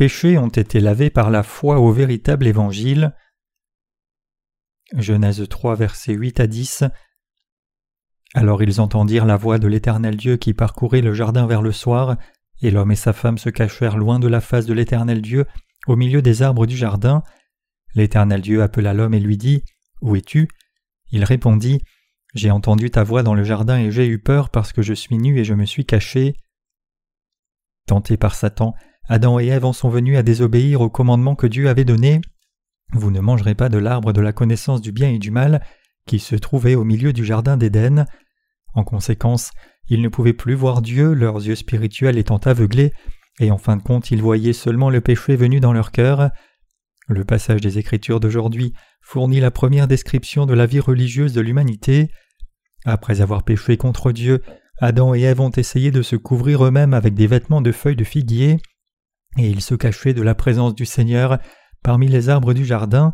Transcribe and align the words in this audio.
Péchés 0.00 0.38
ont 0.38 0.48
été 0.48 0.80
lavés 0.80 1.10
par 1.10 1.28
la 1.28 1.42
foi 1.42 1.78
au 1.78 1.92
véritable 1.92 2.46
évangile. 2.46 3.14
Genèse 4.96 5.46
3, 5.46 5.74
versets 5.74 6.14
8 6.14 6.40
à 6.40 6.46
10. 6.46 6.84
Alors 8.32 8.62
ils 8.62 8.80
entendirent 8.80 9.26
la 9.26 9.36
voix 9.36 9.58
de 9.58 9.68
l'Éternel 9.68 10.16
Dieu 10.16 10.38
qui 10.38 10.54
parcourait 10.54 11.02
le 11.02 11.12
jardin 11.12 11.46
vers 11.46 11.60
le 11.60 11.70
soir, 11.70 12.16
et 12.62 12.70
l'homme 12.70 12.92
et 12.92 12.96
sa 12.96 13.12
femme 13.12 13.36
se 13.36 13.50
cachèrent 13.50 13.98
loin 13.98 14.18
de 14.18 14.26
la 14.26 14.40
face 14.40 14.64
de 14.64 14.72
l'Éternel 14.72 15.20
Dieu, 15.20 15.44
au 15.86 15.96
milieu 15.96 16.22
des 16.22 16.40
arbres 16.40 16.64
du 16.64 16.78
jardin. 16.78 17.22
L'Éternel 17.94 18.40
Dieu 18.40 18.62
appela 18.62 18.94
l'homme 18.94 19.12
et 19.12 19.20
lui 19.20 19.36
dit 19.36 19.64
Où 20.00 20.16
es-tu? 20.16 20.48
Il 21.10 21.24
répondit 21.24 21.82
J'ai 22.32 22.50
entendu 22.50 22.90
ta 22.90 23.04
voix 23.04 23.22
dans 23.22 23.34
le 23.34 23.44
jardin 23.44 23.78
et 23.78 23.90
j'ai 23.90 24.06
eu 24.06 24.18
peur 24.18 24.48
parce 24.48 24.72
que 24.72 24.80
je 24.80 24.94
suis 24.94 25.18
nu 25.18 25.38
et 25.38 25.44
je 25.44 25.52
me 25.52 25.66
suis 25.66 25.84
caché. 25.84 26.36
Tentés 27.86 28.16
par 28.16 28.34
Satan, 28.34 28.74
Adam 29.10 29.40
et 29.40 29.48
Ève 29.48 29.64
en 29.64 29.72
sont 29.72 29.88
venus 29.88 30.16
à 30.16 30.22
désobéir 30.22 30.80
au 30.82 30.88
commandement 30.88 31.34
que 31.34 31.48
Dieu 31.48 31.68
avait 31.68 31.84
donné. 31.84 32.20
Vous 32.92 33.10
ne 33.10 33.18
mangerez 33.18 33.56
pas 33.56 33.68
de 33.68 33.76
l'arbre 33.76 34.12
de 34.12 34.20
la 34.20 34.32
connaissance 34.32 34.80
du 34.80 34.92
bien 34.92 35.10
et 35.10 35.18
du 35.18 35.32
mal, 35.32 35.66
qui 36.06 36.20
se 36.20 36.36
trouvait 36.36 36.76
au 36.76 36.84
milieu 36.84 37.12
du 37.12 37.24
jardin 37.24 37.56
d'Éden. 37.56 38.06
En 38.72 38.84
conséquence, 38.84 39.50
ils 39.88 40.00
ne 40.00 40.08
pouvaient 40.08 40.32
plus 40.32 40.54
voir 40.54 40.80
Dieu, 40.80 41.12
leurs 41.12 41.44
yeux 41.44 41.56
spirituels 41.56 42.18
étant 42.18 42.36
aveuglés, 42.36 42.92
et 43.40 43.50
en 43.50 43.58
fin 43.58 43.76
de 43.76 43.82
compte 43.82 44.12
ils 44.12 44.22
voyaient 44.22 44.52
seulement 44.52 44.90
le 44.90 45.00
péché 45.00 45.34
venu 45.34 45.58
dans 45.58 45.72
leur 45.72 45.90
cœur. 45.90 46.30
Le 47.08 47.24
passage 47.24 47.62
des 47.62 47.78
Écritures 47.78 48.20
d'aujourd'hui 48.20 48.74
fournit 49.02 49.40
la 49.40 49.50
première 49.50 49.88
description 49.88 50.46
de 50.46 50.54
la 50.54 50.66
vie 50.66 50.78
religieuse 50.78 51.32
de 51.32 51.40
l'humanité. 51.40 52.12
Après 52.84 53.20
avoir 53.20 53.42
péché 53.42 53.76
contre 53.76 54.12
Dieu, 54.12 54.40
Adam 54.78 55.16
et 55.16 55.22
Ève 55.22 55.40
ont 55.40 55.50
essayé 55.50 55.90
de 55.90 56.02
se 56.02 56.14
couvrir 56.14 56.64
eux-mêmes 56.64 56.94
avec 56.94 57.14
des 57.14 57.26
vêtements 57.26 57.60
de 57.60 57.72
feuilles 57.72 57.96
de 57.96 58.04
figuier 58.04 58.58
et 59.38 59.48
ils 59.48 59.60
se 59.60 59.74
cachaient 59.74 60.14
de 60.14 60.22
la 60.22 60.34
présence 60.34 60.74
du 60.74 60.86
Seigneur 60.86 61.38
parmi 61.82 62.08
les 62.08 62.28
arbres 62.28 62.52
du 62.52 62.64
jardin. 62.64 63.12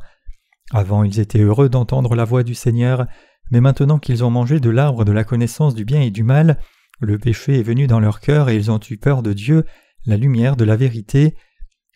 Avant 0.73 1.05
ils 1.05 1.21
étaient 1.21 1.41
heureux 1.41 1.69
d'entendre 1.69 2.15
la 2.15 2.25
voix 2.25 2.43
du 2.43 2.55
Seigneur, 2.55 3.07
mais 3.51 3.61
maintenant 3.61 3.99
qu'ils 3.99 4.25
ont 4.25 4.31
mangé 4.31 4.61
de 4.61 4.71
l'arbre 4.71 5.05
de 5.05 5.13
la 5.13 5.25
connaissance 5.25 5.75
du 5.75 5.85
bien 5.85 6.01
et 6.01 6.11
du 6.11 6.25
mal, 6.25 6.59
le 7.01 7.19
péché 7.19 7.61
est 7.61 7.63
venu 7.63 7.87
dans 7.87 8.01
leur 8.01 8.21
cœur 8.21 8.49
et 8.49 8.57
ils 8.57 8.71
ont 8.71 8.81
eu 8.91 8.97
peur 8.97 9.23
de 9.23 9.33
Dieu, 9.33 9.65
la 10.07 10.17
lumière 10.17 10.57
de 10.57 10.65
la 10.65 10.77
vérité. 10.77 11.37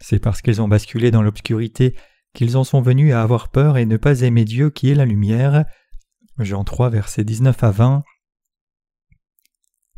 C'est 0.01 0.19
parce 0.19 0.43
qu'ils 0.43 0.63
ont 0.63 0.69
basculé 0.69 1.11
dans 1.11 1.23
l'obscurité 1.23 1.95
qu'ils 2.35 2.57
en 2.57 2.65
sont 2.65 2.81
venus 2.81 3.13
à 3.13 3.23
avoir 3.23 3.49
peur 3.49 3.77
et 3.77 3.87
ne 3.87 3.97
pas 3.97 4.21
aimer 4.21 4.45
Dieu 4.45 4.71
qui 4.71 4.91
est 4.91 4.95
la 4.95 5.05
lumière. 5.05 5.65
Jean 6.39 6.65
3 6.65 6.91
versets 6.91 7.25
19 7.25 7.65
à 7.65 7.71
20. 7.71 8.05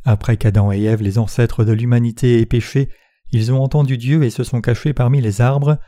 Après 0.05 0.37
qu'Adam 0.37 0.73
et 0.73 0.83
Ève, 0.83 1.03
les 1.03 1.19
ancêtres 1.19 1.65
de 1.65 1.73
l'humanité, 1.73 2.41
aient 2.41 2.47
péché, 2.47 2.89
ils 3.33 3.53
ont 3.53 3.63
entendu 3.63 3.97
Dieu 3.97 4.23
et 4.23 4.31
se 4.31 4.45
sont 4.45 4.61
cachés 4.61 4.93
parmi 4.93 5.21
les 5.21 5.41
arbres. 5.41 5.79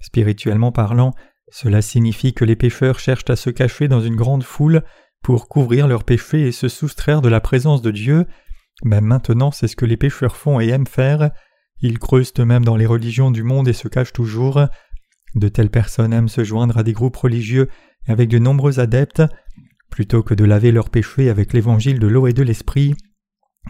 Spirituellement 0.00 0.72
parlant, 0.72 1.12
cela 1.50 1.82
signifie 1.82 2.32
que 2.32 2.44
les 2.44 2.56
pécheurs 2.56 2.98
cherchent 2.98 3.28
à 3.28 3.36
se 3.36 3.50
cacher 3.50 3.86
dans 3.86 4.00
une 4.00 4.16
grande 4.16 4.42
foule 4.42 4.82
pour 5.22 5.48
couvrir 5.48 5.88
leurs 5.88 6.04
péchés 6.04 6.46
et 6.46 6.52
se 6.52 6.68
soustraire 6.68 7.20
de 7.20 7.28
la 7.28 7.40
présence 7.40 7.82
de 7.82 7.90
Dieu. 7.90 8.26
Même 8.82 9.04
maintenant, 9.04 9.50
c'est 9.50 9.68
ce 9.68 9.76
que 9.76 9.84
les 9.84 9.96
pécheurs 9.96 10.36
font 10.36 10.58
et 10.58 10.68
aiment 10.68 10.86
faire. 10.86 11.30
Ils 11.80 11.98
creusent 11.98 12.32
eux-mêmes 12.38 12.64
dans 12.64 12.76
les 12.76 12.86
religions 12.86 13.30
du 13.30 13.42
monde 13.42 13.68
et 13.68 13.74
se 13.74 13.88
cachent 13.88 14.12
toujours. 14.12 14.60
De 15.34 15.48
telles 15.48 15.70
personnes 15.70 16.14
aiment 16.14 16.28
se 16.28 16.44
joindre 16.44 16.78
à 16.78 16.82
des 16.82 16.92
groupes 16.92 17.16
religieux 17.16 17.68
avec 18.06 18.28
de 18.28 18.38
nombreux 18.38 18.80
adeptes. 18.80 19.22
Plutôt 19.90 20.22
que 20.22 20.34
de 20.34 20.44
laver 20.44 20.72
leurs 20.72 20.90
péchés 20.90 21.28
avec 21.28 21.52
l'évangile 21.52 21.98
de 21.98 22.06
l'eau 22.06 22.26
et 22.26 22.32
de 22.32 22.42
l'esprit, 22.42 22.94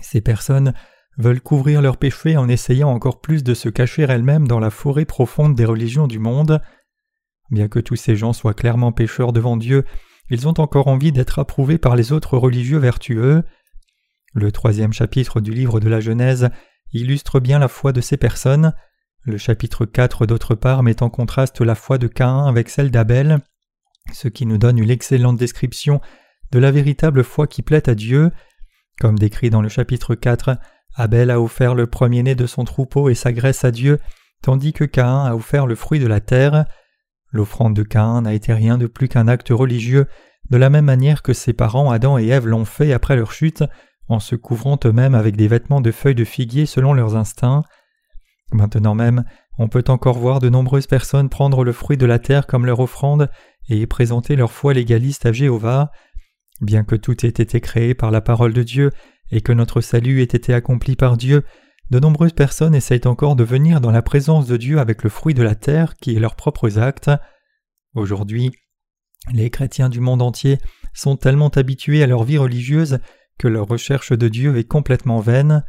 ces 0.03 0.21
personnes 0.21 0.73
veulent 1.19 1.41
couvrir 1.41 1.83
leurs 1.83 1.97
péchés 1.97 2.37
en 2.37 2.49
essayant 2.49 2.91
encore 2.91 3.21
plus 3.21 3.43
de 3.43 3.55
se 3.55 3.69
cacher 3.69 4.03
elles-mêmes 4.03 4.47
dans 4.47 4.61
la 4.61 4.71
forêt 4.71 5.05
profonde 5.05 5.55
des 5.55 5.65
religions 5.65 6.07
du 6.07 6.19
monde. 6.19 6.61
Bien 7.51 7.69
que 7.69 7.79
tous 7.79 7.97
ces 7.97 8.17
gens 8.17 8.33
soient 8.33 8.55
clairement 8.55 8.93
pécheurs 8.93 9.33
devant 9.33 9.57
Dieu, 9.57 9.85
ils 10.31 10.49
ont 10.49 10.59
encore 10.59 10.89
envie 10.89 11.13
d'être 11.13 11.39
approuvés 11.39 11.79
par 11.79 11.97
les 11.97 12.13
autres 12.13 12.37
religieux 12.37 12.79
vertueux. 12.79 13.45
Le 14.35 14.53
troisième 14.53 14.93
chapitre 14.93 15.41
du 15.41 15.53
livre 15.53 15.81
de 15.81 15.89
la 15.89 16.01
Genèse 16.01 16.51
illustre 16.93 17.41
bien 17.41 17.59
la 17.59 17.69
foi 17.69 17.93
de 17.93 18.01
ces 18.01 18.17
personnes. 18.17 18.75
Le 19.23 19.39
chapitre 19.39 19.87
4 19.87 20.27
d'autre 20.27 20.55
part 20.55 20.83
met 20.83 21.03
en 21.03 21.11
contraste 21.11 21.61
la 21.61 21.75
foi 21.75 21.99
de 21.99 22.07
Caïn 22.07 22.47
avec 22.47 22.69
celle 22.69 22.91
d'Abel, 22.91 23.41
ce 24.13 24.29
qui 24.29 24.47
nous 24.47 24.59
donne 24.59 24.79
une 24.79 24.91
excellente 24.91 25.37
description 25.37 26.01
de 26.53 26.59
la 26.59 26.71
véritable 26.71 27.25
foi 27.25 27.47
qui 27.47 27.63
plaît 27.63 27.89
à 27.89 27.95
Dieu. 27.95 28.31
Comme 29.01 29.19
décrit 29.19 29.51
dans 29.51 29.63
le 29.63 29.69
chapitre 29.69 30.15
4, 30.15 30.59
Abel 30.97 31.31
a 31.31 31.41
offert 31.41 31.75
le 31.75 31.87
premier-né 31.87 32.35
de 32.35 32.47
son 32.47 32.65
troupeau 32.65 33.11
et 33.11 33.15
sa 33.15 33.33
graisse 33.33 33.65
à 33.65 33.71
Dieu, 33.71 34.01
tandis 34.43 34.73
que 34.73 34.85
Caïn 34.85 35.27
a 35.27 35.35
offert 35.35 35.67
le 35.67 35.75
fruit 35.75 36.01
de 36.01 36.07
la 36.07 36.21
terre. 36.21 36.65
L'offrande 37.33 37.77
de 37.77 37.83
Caïn 37.83 38.23
n'a 38.23 38.33
été 38.33 38.53
rien 38.53 38.79
de 38.79 38.87
plus 38.87 39.09
qu'un 39.09 39.29
acte 39.29 39.51
religieux, 39.51 40.07
de 40.51 40.57
la 40.57 40.71
même 40.71 40.87
manière 40.87 41.23
que 41.23 41.35
ses 41.35 41.53
parents 41.53 41.91
Adam 41.91 42.19
et 42.19 42.29
Ève 42.29 42.47
l'ont 42.47 42.65
fait 42.65 42.93
après 42.93 43.17
leur 43.17 43.33
chute, 43.33 43.63
en 44.09 44.21
se 44.21 44.37
couvrant 44.37 44.79
eux-mêmes 44.85 45.15
avec 45.15 45.37
des 45.37 45.49
vêtements 45.49 45.81
de 45.81 45.91
feuilles 45.91 46.15
de 46.15 46.25
figuier 46.25 46.65
selon 46.65 46.95
leurs 46.95 47.17
instincts. 47.17 47.65
Maintenant 48.53 48.95
même, 48.95 49.25
on 49.59 49.69
peut 49.69 49.85
encore 49.89 50.19
voir 50.19 50.39
de 50.39 50.49
nombreuses 50.49 50.87
personnes 50.87 51.29
prendre 51.29 51.65
le 51.65 51.73
fruit 51.73 51.97
de 51.97 52.07
la 52.07 52.19
terre 52.19 52.47
comme 52.47 52.67
leur 52.67 52.81
offrande 52.81 53.29
et 53.69 53.87
présenter 53.87 54.37
leur 54.37 54.53
foi 54.53 54.75
légaliste 54.75 55.27
à 55.27 55.33
Jéhovah. 55.33 55.91
Bien 56.61 56.85
que 56.85 56.95
tout 56.95 57.27
ait 57.27 57.31
été 57.31 57.61
créé 57.61 57.95
par 57.95 58.11
la 58.11 58.21
parole 58.21 58.53
de 58.53 58.63
Dieu, 58.63 58.93
et 59.31 59.41
que 59.41 59.53
notre 59.53 59.81
salut 59.81 60.21
ait 60.21 60.25
été 60.25 60.55
accompli 60.55 60.97
par 60.97 61.17
Dieu, 61.17 61.45
de 61.91 62.01
nombreuses 62.01 62.33
personnes 62.33 62.75
essayent 62.75 63.07
encore 63.07 63.37
de 63.37 63.45
venir 63.45 63.81
dans 63.81 63.93
la 63.93 64.03
présence 64.03 64.47
de 64.47 64.57
Dieu 64.57 64.81
avec 64.81 65.05
le 65.05 65.11
fruit 65.11 65.35
de 65.35 65.43
la 65.43 65.55
terre 65.55 65.95
qui 65.97 66.17
est 66.17 66.21
leurs 66.21 66.35
propres 66.35 66.79
actes. 66.79 67.11
Aujourd'hui, 67.95 68.51
les 69.33 69.51
chrétiens 69.51 69.89
du 69.89 70.01
monde 70.01 70.23
entier 70.23 70.59
sont 70.95 71.17
tellement 71.17 71.49
habitués 71.49 72.03
à 72.03 72.07
leur 72.07 72.25
vie 72.25 72.39
religieuse 72.39 72.99
que 73.39 73.49
leur 73.49 73.67
recherche 73.69 74.13
de 74.13 74.29
Dieu 74.29 74.57
est 74.57 74.65
complètement 74.65 75.21
vaine. 75.21 75.65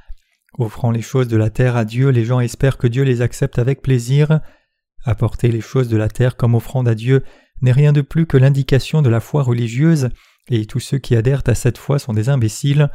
Offrant 0.57 0.91
les 0.91 1.01
choses 1.01 1.27
de 1.27 1.37
la 1.37 1.49
terre 1.49 1.75
à 1.75 1.85
Dieu, 1.85 2.09
les 2.09 2.25
gens 2.25 2.39
espèrent 2.39 2.77
que 2.77 2.87
Dieu 2.87 3.03
les 3.03 3.21
accepte 3.21 3.59
avec 3.59 3.81
plaisir. 3.81 4.39
Apporter 5.05 5.49
les 5.49 5.61
choses 5.61 5.89
de 5.89 5.97
la 5.97 6.09
terre 6.09 6.35
comme 6.35 6.55
offrande 6.55 6.87
à 6.87 6.95
Dieu 6.95 7.23
n'est 7.61 7.71
rien 7.71 7.93
de 7.93 8.01
plus 8.01 8.25
que 8.25 8.37
l'indication 8.37 9.01
de 9.01 9.09
la 9.09 9.19
foi 9.19 9.43
religieuse, 9.43 10.09
et 10.49 10.65
tous 10.65 10.79
ceux 10.79 10.97
qui 10.97 11.15
adhèrent 11.15 11.43
à 11.47 11.55
cette 11.55 11.77
foi 11.77 11.99
sont 11.99 12.13
des 12.13 12.29
imbéciles. 12.29 12.89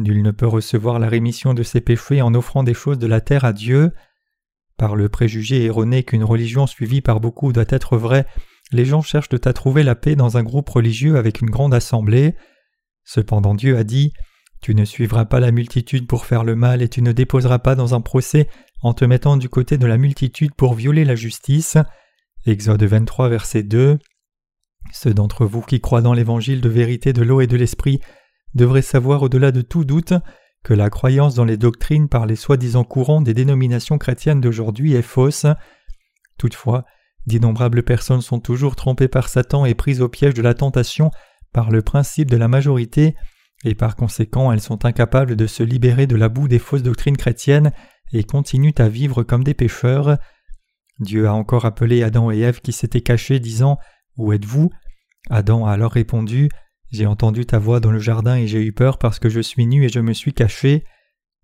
Nul 0.00 0.22
ne 0.22 0.30
peut 0.30 0.46
recevoir 0.46 0.98
la 0.98 1.08
rémission 1.08 1.52
de 1.52 1.62
ses 1.62 1.80
péchés 1.80 2.22
en 2.22 2.34
offrant 2.34 2.62
des 2.62 2.74
choses 2.74 2.98
de 2.98 3.06
la 3.06 3.20
terre 3.20 3.44
à 3.44 3.52
Dieu. 3.52 3.92
Par 4.78 4.96
le 4.96 5.10
préjugé 5.10 5.64
erroné 5.64 6.04
qu'une 6.04 6.24
religion 6.24 6.66
suivie 6.66 7.02
par 7.02 7.20
beaucoup 7.20 7.52
doit 7.52 7.64
être 7.68 7.98
vraie, 7.98 8.26
les 8.72 8.86
gens 8.86 9.02
cherchent 9.02 9.28
à 9.44 9.52
trouver 9.52 9.82
la 9.82 9.94
paix 9.94 10.16
dans 10.16 10.38
un 10.38 10.42
groupe 10.42 10.70
religieux 10.70 11.16
avec 11.16 11.42
une 11.42 11.50
grande 11.50 11.74
assemblée. 11.74 12.34
Cependant 13.04 13.54
Dieu 13.54 13.76
a 13.76 13.84
dit 13.84 14.12
Tu 14.62 14.74
ne 14.74 14.86
suivras 14.86 15.26
pas 15.26 15.38
la 15.38 15.50
multitude 15.50 16.06
pour 16.06 16.24
faire 16.24 16.44
le 16.44 16.56
mal 16.56 16.80
et 16.80 16.88
tu 16.88 17.02
ne 17.02 17.12
déposeras 17.12 17.58
pas 17.58 17.74
dans 17.74 17.94
un 17.94 18.00
procès 18.00 18.48
en 18.80 18.94
te 18.94 19.04
mettant 19.04 19.36
du 19.36 19.50
côté 19.50 19.76
de 19.76 19.86
la 19.86 19.98
multitude 19.98 20.54
pour 20.54 20.72
violer 20.72 21.04
la 21.04 21.14
justice. 21.14 21.76
Exode 22.46 22.82
23, 22.82 23.28
verset 23.28 23.64
2. 23.64 23.98
Ceux 24.92 25.12
d'entre 25.12 25.44
vous 25.44 25.60
qui 25.60 25.80
croient 25.82 26.00
dans 26.00 26.14
l'évangile 26.14 26.62
de 26.62 26.70
vérité 26.70 27.12
de 27.12 27.22
l'eau 27.22 27.42
et 27.42 27.46
de 27.46 27.56
l'esprit 27.58 28.00
devrait 28.54 28.82
savoir 28.82 29.22
au-delà 29.22 29.52
de 29.52 29.62
tout 29.62 29.84
doute 29.84 30.14
que 30.62 30.74
la 30.74 30.90
croyance 30.90 31.34
dans 31.34 31.44
les 31.44 31.56
doctrines 31.56 32.08
par 32.08 32.26
les 32.26 32.36
soi-disant 32.36 32.84
courants 32.84 33.22
des 33.22 33.34
dénominations 33.34 33.98
chrétiennes 33.98 34.40
d'aujourd'hui 34.40 34.94
est 34.94 35.02
fausse. 35.02 35.46
Toutefois, 36.38 36.84
d'innombrables 37.26 37.82
personnes 37.82 38.20
sont 38.20 38.40
toujours 38.40 38.76
trompées 38.76 39.08
par 39.08 39.28
Satan 39.28 39.64
et 39.64 39.74
prises 39.74 40.02
au 40.02 40.08
piège 40.08 40.34
de 40.34 40.42
la 40.42 40.54
tentation 40.54 41.10
par 41.52 41.70
le 41.70 41.82
principe 41.82 42.30
de 42.30 42.36
la 42.36 42.48
majorité, 42.48 43.16
et 43.64 43.74
par 43.74 43.96
conséquent 43.96 44.52
elles 44.52 44.60
sont 44.60 44.84
incapables 44.84 45.36
de 45.36 45.46
se 45.46 45.62
libérer 45.62 46.06
de 46.06 46.16
la 46.16 46.28
boue 46.28 46.48
des 46.48 46.58
fausses 46.58 46.82
doctrines 46.82 47.16
chrétiennes 47.16 47.72
et 48.12 48.24
continuent 48.24 48.74
à 48.78 48.88
vivre 48.88 49.22
comme 49.22 49.44
des 49.44 49.54
pécheurs. 49.54 50.18
Dieu 50.98 51.26
a 51.26 51.34
encore 51.34 51.64
appelé 51.64 52.02
Adam 52.02 52.30
et 52.30 52.40
Ève 52.40 52.60
qui 52.60 52.72
s'étaient 52.72 53.00
cachés, 53.00 53.40
disant 53.40 53.78
Où 54.16 54.32
êtes-vous? 54.32 54.70
Adam 55.28 55.66
a 55.66 55.72
alors 55.72 55.92
répondu 55.92 56.48
j'ai 56.90 57.06
entendu 57.06 57.46
ta 57.46 57.58
voix 57.58 57.80
dans 57.80 57.92
le 57.92 57.98
jardin 57.98 58.36
et 58.36 58.46
j'ai 58.46 58.62
eu 58.62 58.72
peur 58.72 58.98
parce 58.98 59.18
que 59.18 59.28
je 59.28 59.40
suis 59.40 59.66
nu 59.66 59.84
et 59.84 59.88
je 59.88 60.00
me 60.00 60.12
suis 60.12 60.32
caché. 60.32 60.84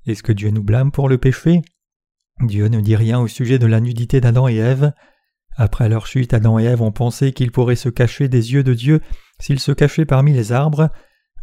Est-ce 0.06 0.22
que 0.22 0.32
Dieu 0.32 0.50
nous 0.50 0.62
blâme 0.62 0.90
pour 0.90 1.08
le 1.08 1.18
péché? 1.18 1.62
Dieu 2.40 2.68
ne 2.68 2.80
dit 2.80 2.96
rien 2.96 3.20
au 3.20 3.28
sujet 3.28 3.58
de 3.58 3.66
la 3.66 3.80
nudité 3.80 4.20
d'Adam 4.20 4.48
et 4.48 4.56
Ève. 4.56 4.92
Après 5.56 5.88
leur 5.88 6.06
chute, 6.06 6.34
Adam 6.34 6.58
et 6.58 6.64
Ève 6.64 6.82
ont 6.82 6.92
pensé 6.92 7.32
qu'ils 7.32 7.52
pourraient 7.52 7.76
se 7.76 7.88
cacher 7.88 8.28
des 8.28 8.52
yeux 8.52 8.62
de 8.62 8.74
Dieu 8.74 9.00
s'ils 9.40 9.60
se 9.60 9.72
cachaient 9.72 10.04
parmi 10.04 10.32
les 10.32 10.52
arbres, 10.52 10.90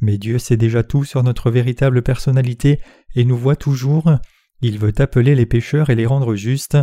mais 0.02 0.18
Dieu 0.18 0.38
sait 0.38 0.58
déjà 0.58 0.84
tout 0.84 1.04
sur 1.04 1.24
notre 1.24 1.50
véritable 1.50 2.02
personnalité 2.02 2.80
et 3.16 3.26
nous 3.26 3.38
voit 3.38 3.56
toujours. 3.56 4.12
Il 4.62 4.78
veut 4.78 4.94
appeler 4.98 5.34
les 5.34 5.46
pécheurs 5.46 5.90
et 5.90 5.96
les 5.96 6.06
rendre 6.06 6.36
justes. 6.36 6.78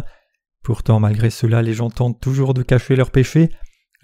Pourtant, 0.62 1.00
malgré 1.00 1.30
cela, 1.30 1.62
les 1.62 1.74
gens 1.74 1.90
tentent 1.90 2.20
toujours 2.20 2.54
de 2.54 2.62
cacher 2.62 2.96
leurs 2.96 3.10
péchés. 3.10 3.50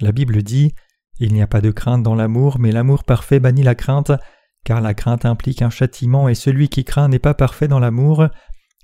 La 0.01 0.13
Bible 0.13 0.43
dit 0.43 0.73
il 1.19 1.33
n'y 1.33 1.43
a 1.43 1.47
pas 1.47 1.61
de 1.61 1.71
crainte 1.71 2.03
dans 2.03 2.15
l'amour, 2.15 2.59
mais 2.59 2.73
l'amour 2.73 3.05
parfait 3.05 3.41
bannit 3.41 3.63
la 3.63 3.75
crainte, 3.75 4.13
car 4.65 4.81
la 4.81 4.95
crainte 4.95 5.25
implique 5.25 5.63
un 5.63 5.71
châtiment 5.71 6.29
et 6.29 6.35
celui 6.35 6.69
qui 6.69 6.85
craint 6.85 7.09
n'est 7.09 7.19
pas 7.19 7.35
parfait 7.35 7.69
dans 7.69 7.79
l'amour. 7.79 8.27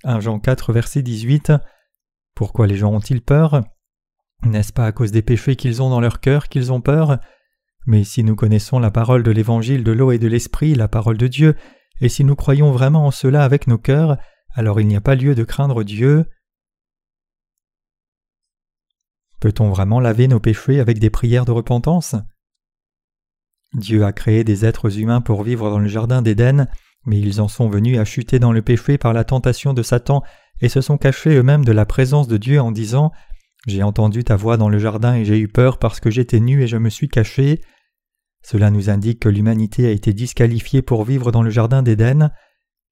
1 0.04 0.20
Jean 0.20 0.38
4 0.38 0.72
verset 0.72 1.02
18. 1.02 1.52
Pourquoi 2.34 2.66
les 2.66 2.76
gens 2.76 2.92
ont-ils 2.92 3.22
peur? 3.22 3.62
N'est-ce 4.44 4.72
pas 4.72 4.86
à 4.86 4.92
cause 4.92 5.12
des 5.12 5.22
péchés 5.22 5.56
qu'ils 5.56 5.82
ont 5.82 5.90
dans 5.90 6.00
leur 6.00 6.20
cœur 6.20 6.48
qu'ils 6.48 6.72
ont 6.72 6.80
peur? 6.80 7.18
Mais 7.86 8.04
si 8.04 8.24
nous 8.24 8.36
connaissons 8.36 8.78
la 8.78 8.90
parole 8.90 9.22
de 9.22 9.30
l'évangile 9.30 9.84
de 9.84 9.92
l'eau 9.92 10.12
et 10.12 10.18
de 10.18 10.28
l'esprit, 10.28 10.74
la 10.74 10.88
parole 10.88 11.18
de 11.18 11.26
Dieu, 11.26 11.56
et 12.00 12.08
si 12.08 12.24
nous 12.24 12.36
croyons 12.36 12.72
vraiment 12.72 13.06
en 13.06 13.10
cela 13.10 13.44
avec 13.44 13.66
nos 13.66 13.78
cœurs, 13.78 14.16
alors 14.54 14.80
il 14.80 14.86
n'y 14.86 14.96
a 14.96 15.00
pas 15.00 15.14
lieu 15.14 15.34
de 15.34 15.44
craindre 15.44 15.82
Dieu. 15.82 16.26
Peut-on 19.42 19.70
vraiment 19.70 19.98
laver 19.98 20.28
nos 20.28 20.38
péchés 20.38 20.78
avec 20.78 21.00
des 21.00 21.10
prières 21.10 21.44
de 21.44 21.50
repentance? 21.50 22.14
Dieu 23.74 24.04
a 24.04 24.12
créé 24.12 24.44
des 24.44 24.64
êtres 24.64 25.00
humains 25.00 25.20
pour 25.20 25.42
vivre 25.42 25.68
dans 25.68 25.80
le 25.80 25.88
jardin 25.88 26.22
d'Éden, 26.22 26.68
mais 27.06 27.18
ils 27.18 27.40
en 27.40 27.48
sont 27.48 27.68
venus 27.68 27.98
à 27.98 28.04
chuter 28.04 28.38
dans 28.38 28.52
le 28.52 28.62
péché 28.62 28.98
par 28.98 29.12
la 29.12 29.24
tentation 29.24 29.74
de 29.74 29.82
Satan 29.82 30.22
et 30.60 30.68
se 30.68 30.80
sont 30.80 30.96
cachés 30.96 31.34
eux-mêmes 31.34 31.64
de 31.64 31.72
la 31.72 31.84
présence 31.84 32.28
de 32.28 32.36
Dieu 32.36 32.60
en 32.60 32.70
disant 32.70 33.10
J'ai 33.66 33.82
entendu 33.82 34.22
ta 34.22 34.36
voix 34.36 34.56
dans 34.56 34.68
le 34.68 34.78
jardin 34.78 35.16
et 35.16 35.24
j'ai 35.24 35.40
eu 35.40 35.48
peur 35.48 35.80
parce 35.80 35.98
que 35.98 36.08
j'étais 36.08 36.38
nu 36.38 36.62
et 36.62 36.68
je 36.68 36.76
me 36.76 36.88
suis 36.88 37.08
caché. 37.08 37.62
Cela 38.44 38.70
nous 38.70 38.90
indique 38.90 39.18
que 39.18 39.28
l'humanité 39.28 39.88
a 39.88 39.90
été 39.90 40.12
disqualifiée 40.12 40.82
pour 40.82 41.02
vivre 41.02 41.32
dans 41.32 41.42
le 41.42 41.50
jardin 41.50 41.82
d'Éden. 41.82 42.30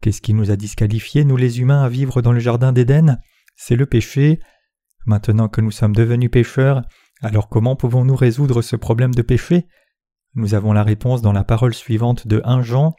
Qu'est-ce 0.02 0.20
qui 0.20 0.34
nous 0.34 0.50
a 0.50 0.56
disqualifiés, 0.56 1.22
nous 1.24 1.36
les 1.36 1.60
humains, 1.60 1.84
à 1.84 1.88
vivre 1.88 2.22
dans 2.22 2.32
le 2.32 2.40
jardin 2.40 2.72
d'Éden? 2.72 3.20
C'est 3.54 3.76
le 3.76 3.86
péché. 3.86 4.40
Maintenant 5.06 5.48
que 5.48 5.60
nous 5.60 5.70
sommes 5.70 5.94
devenus 5.94 6.30
pécheurs, 6.30 6.82
alors 7.22 7.48
comment 7.48 7.76
pouvons-nous 7.76 8.16
résoudre 8.16 8.62
ce 8.62 8.76
problème 8.76 9.14
de 9.14 9.22
péché? 9.22 9.66
Nous 10.34 10.54
avons 10.54 10.72
la 10.72 10.84
réponse 10.84 11.22
dans 11.22 11.32
la 11.32 11.44
parole 11.44 11.74
suivante 11.74 12.26
de 12.26 12.40
1 12.44 12.62
Jean. 12.62 12.94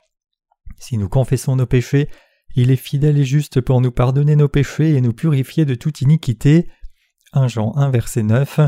Si 0.77 0.97
nous 0.97 1.09
confessons 1.09 1.55
nos 1.55 1.65
péchés, 1.65 2.09
il 2.55 2.71
est 2.71 2.75
fidèle 2.75 3.17
et 3.17 3.23
juste 3.23 3.61
pour 3.61 3.81
nous 3.81 3.91
pardonner 3.91 4.35
nos 4.35 4.49
péchés 4.49 4.95
et 4.95 5.01
nous 5.01 5.13
purifier 5.13 5.65
de 5.65 5.75
toute 5.75 6.01
iniquité. 6.01 6.69
1 7.33 7.47
Jean 7.47 7.73
1 7.75 7.89
verset 7.91 8.23
9. 8.23 8.59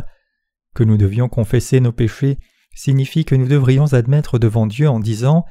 Que 0.73 0.83
nous 0.83 0.97
devions 0.97 1.27
confesser 1.29 1.79
nos 1.79 1.91
péchés 1.91 2.39
signifie 2.75 3.25
que 3.25 3.35
nous 3.35 3.47
devrions 3.47 3.93
admettre 3.93 4.39
devant 4.39 4.65
Dieu 4.65 4.89
en 4.89 4.99
disant 4.99 5.45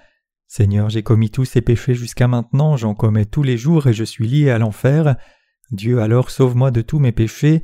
Seigneur, 0.49 0.91
j'ai 0.91 1.03
commis 1.03 1.31
tous 1.31 1.47
ces 1.47 1.63
péchés 1.63 1.95
jusqu'à 1.95 2.29
maintenant, 2.29 2.77
j'en 2.77 2.95
commets 2.95 3.25
tous 3.25 3.43
les 3.43 3.57
jours 3.57 3.87
et 3.87 3.95
je 3.95 4.05
suis 4.05 4.29
lié 4.29 4.51
à 4.51 4.59
l'enfer. 4.59 5.17
Dieu 5.71 6.03
alors 6.03 6.31
sauve-moi 6.31 6.71
de 6.71 6.83
tous 6.83 6.99
mes 6.99 7.13
péchés. 7.13 7.63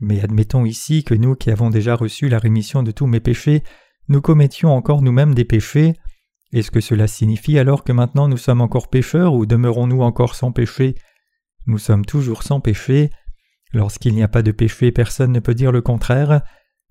Mais 0.00 0.22
admettons 0.22 0.64
ici 0.64 1.04
que 1.04 1.14
nous 1.14 1.34
qui 1.34 1.50
avons 1.50 1.70
déjà 1.70 1.94
reçu 1.94 2.28
la 2.28 2.38
rémission 2.38 2.82
de 2.82 2.90
tous 2.90 3.06
mes 3.06 3.20
péchés, 3.20 3.62
nous 4.08 4.20
commettions 4.20 4.70
encore 4.74 5.02
nous-mêmes 5.02 5.34
des 5.34 5.44
péchés. 5.44 5.94
Est-ce 6.52 6.70
que 6.70 6.80
cela 6.80 7.06
signifie 7.06 7.58
alors 7.58 7.82
que 7.82 7.92
maintenant 7.92 8.28
nous 8.28 8.36
sommes 8.36 8.60
encore 8.60 8.88
pécheurs 8.88 9.34
ou 9.34 9.46
demeurons-nous 9.46 10.02
encore 10.02 10.34
sans 10.34 10.52
péché? 10.52 10.94
Nous 11.66 11.78
sommes 11.78 12.04
toujours 12.04 12.42
sans 12.42 12.60
péché. 12.60 13.10
Lorsqu'il 13.72 14.14
n'y 14.14 14.22
a 14.22 14.28
pas 14.28 14.42
de 14.42 14.52
péché, 14.52 14.92
personne 14.92 15.32
ne 15.32 15.40
peut 15.40 15.54
dire 15.54 15.72
le 15.72 15.82
contraire. 15.82 16.42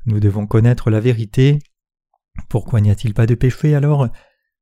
Nous 0.06 0.20
devons 0.20 0.46
connaître 0.46 0.90
la 0.90 1.00
vérité. 1.00 1.60
Pourquoi 2.50 2.82
n'y 2.82 2.92
a-t-il 2.92 3.14
pas 3.14 3.26
de 3.26 3.36
péché 3.36 3.76
alors? 3.76 4.10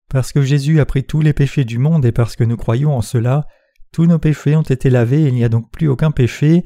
Parce 0.09 0.31
que 0.31 0.43
Jésus 0.43 0.79
a 0.79 0.85
pris 0.85 1.03
tous 1.03 1.21
les 1.21 1.33
péchés 1.33 1.65
du 1.65 1.79
monde 1.79 2.05
et 2.05 2.11
parce 2.11 2.35
que 2.35 2.43
nous 2.43 2.57
croyons 2.57 2.95
en 2.95 3.01
cela, 3.01 3.47
tous 3.91 4.05
nos 4.05 4.19
péchés 4.19 4.55
ont 4.55 4.61
été 4.61 4.89
lavés 4.89 5.23
et 5.23 5.27
il 5.29 5.33
n'y 5.33 5.43
a 5.43 5.49
donc 5.49 5.71
plus 5.71 5.87
aucun 5.87 6.11
péché. 6.11 6.65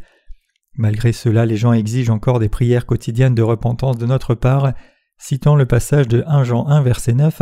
Malgré 0.78 1.12
cela, 1.12 1.46
les 1.46 1.58
gens 1.58 1.74
exigent 1.74 2.14
encore 2.14 2.40
des 2.40 2.50
prières 2.50 2.86
quotidiennes 2.86 3.36
de 3.36 3.42
repentance 3.42 3.98
de 3.98 4.06
notre 4.06 4.36
part, 4.36 4.74
citant 5.18 5.56
le 5.56 5.66
passage 5.66 6.08
de 6.08 6.24
1 6.28 6.44
Jean 6.44 6.68
1 6.68 6.82
verset 6.84 7.14
9 7.14 7.42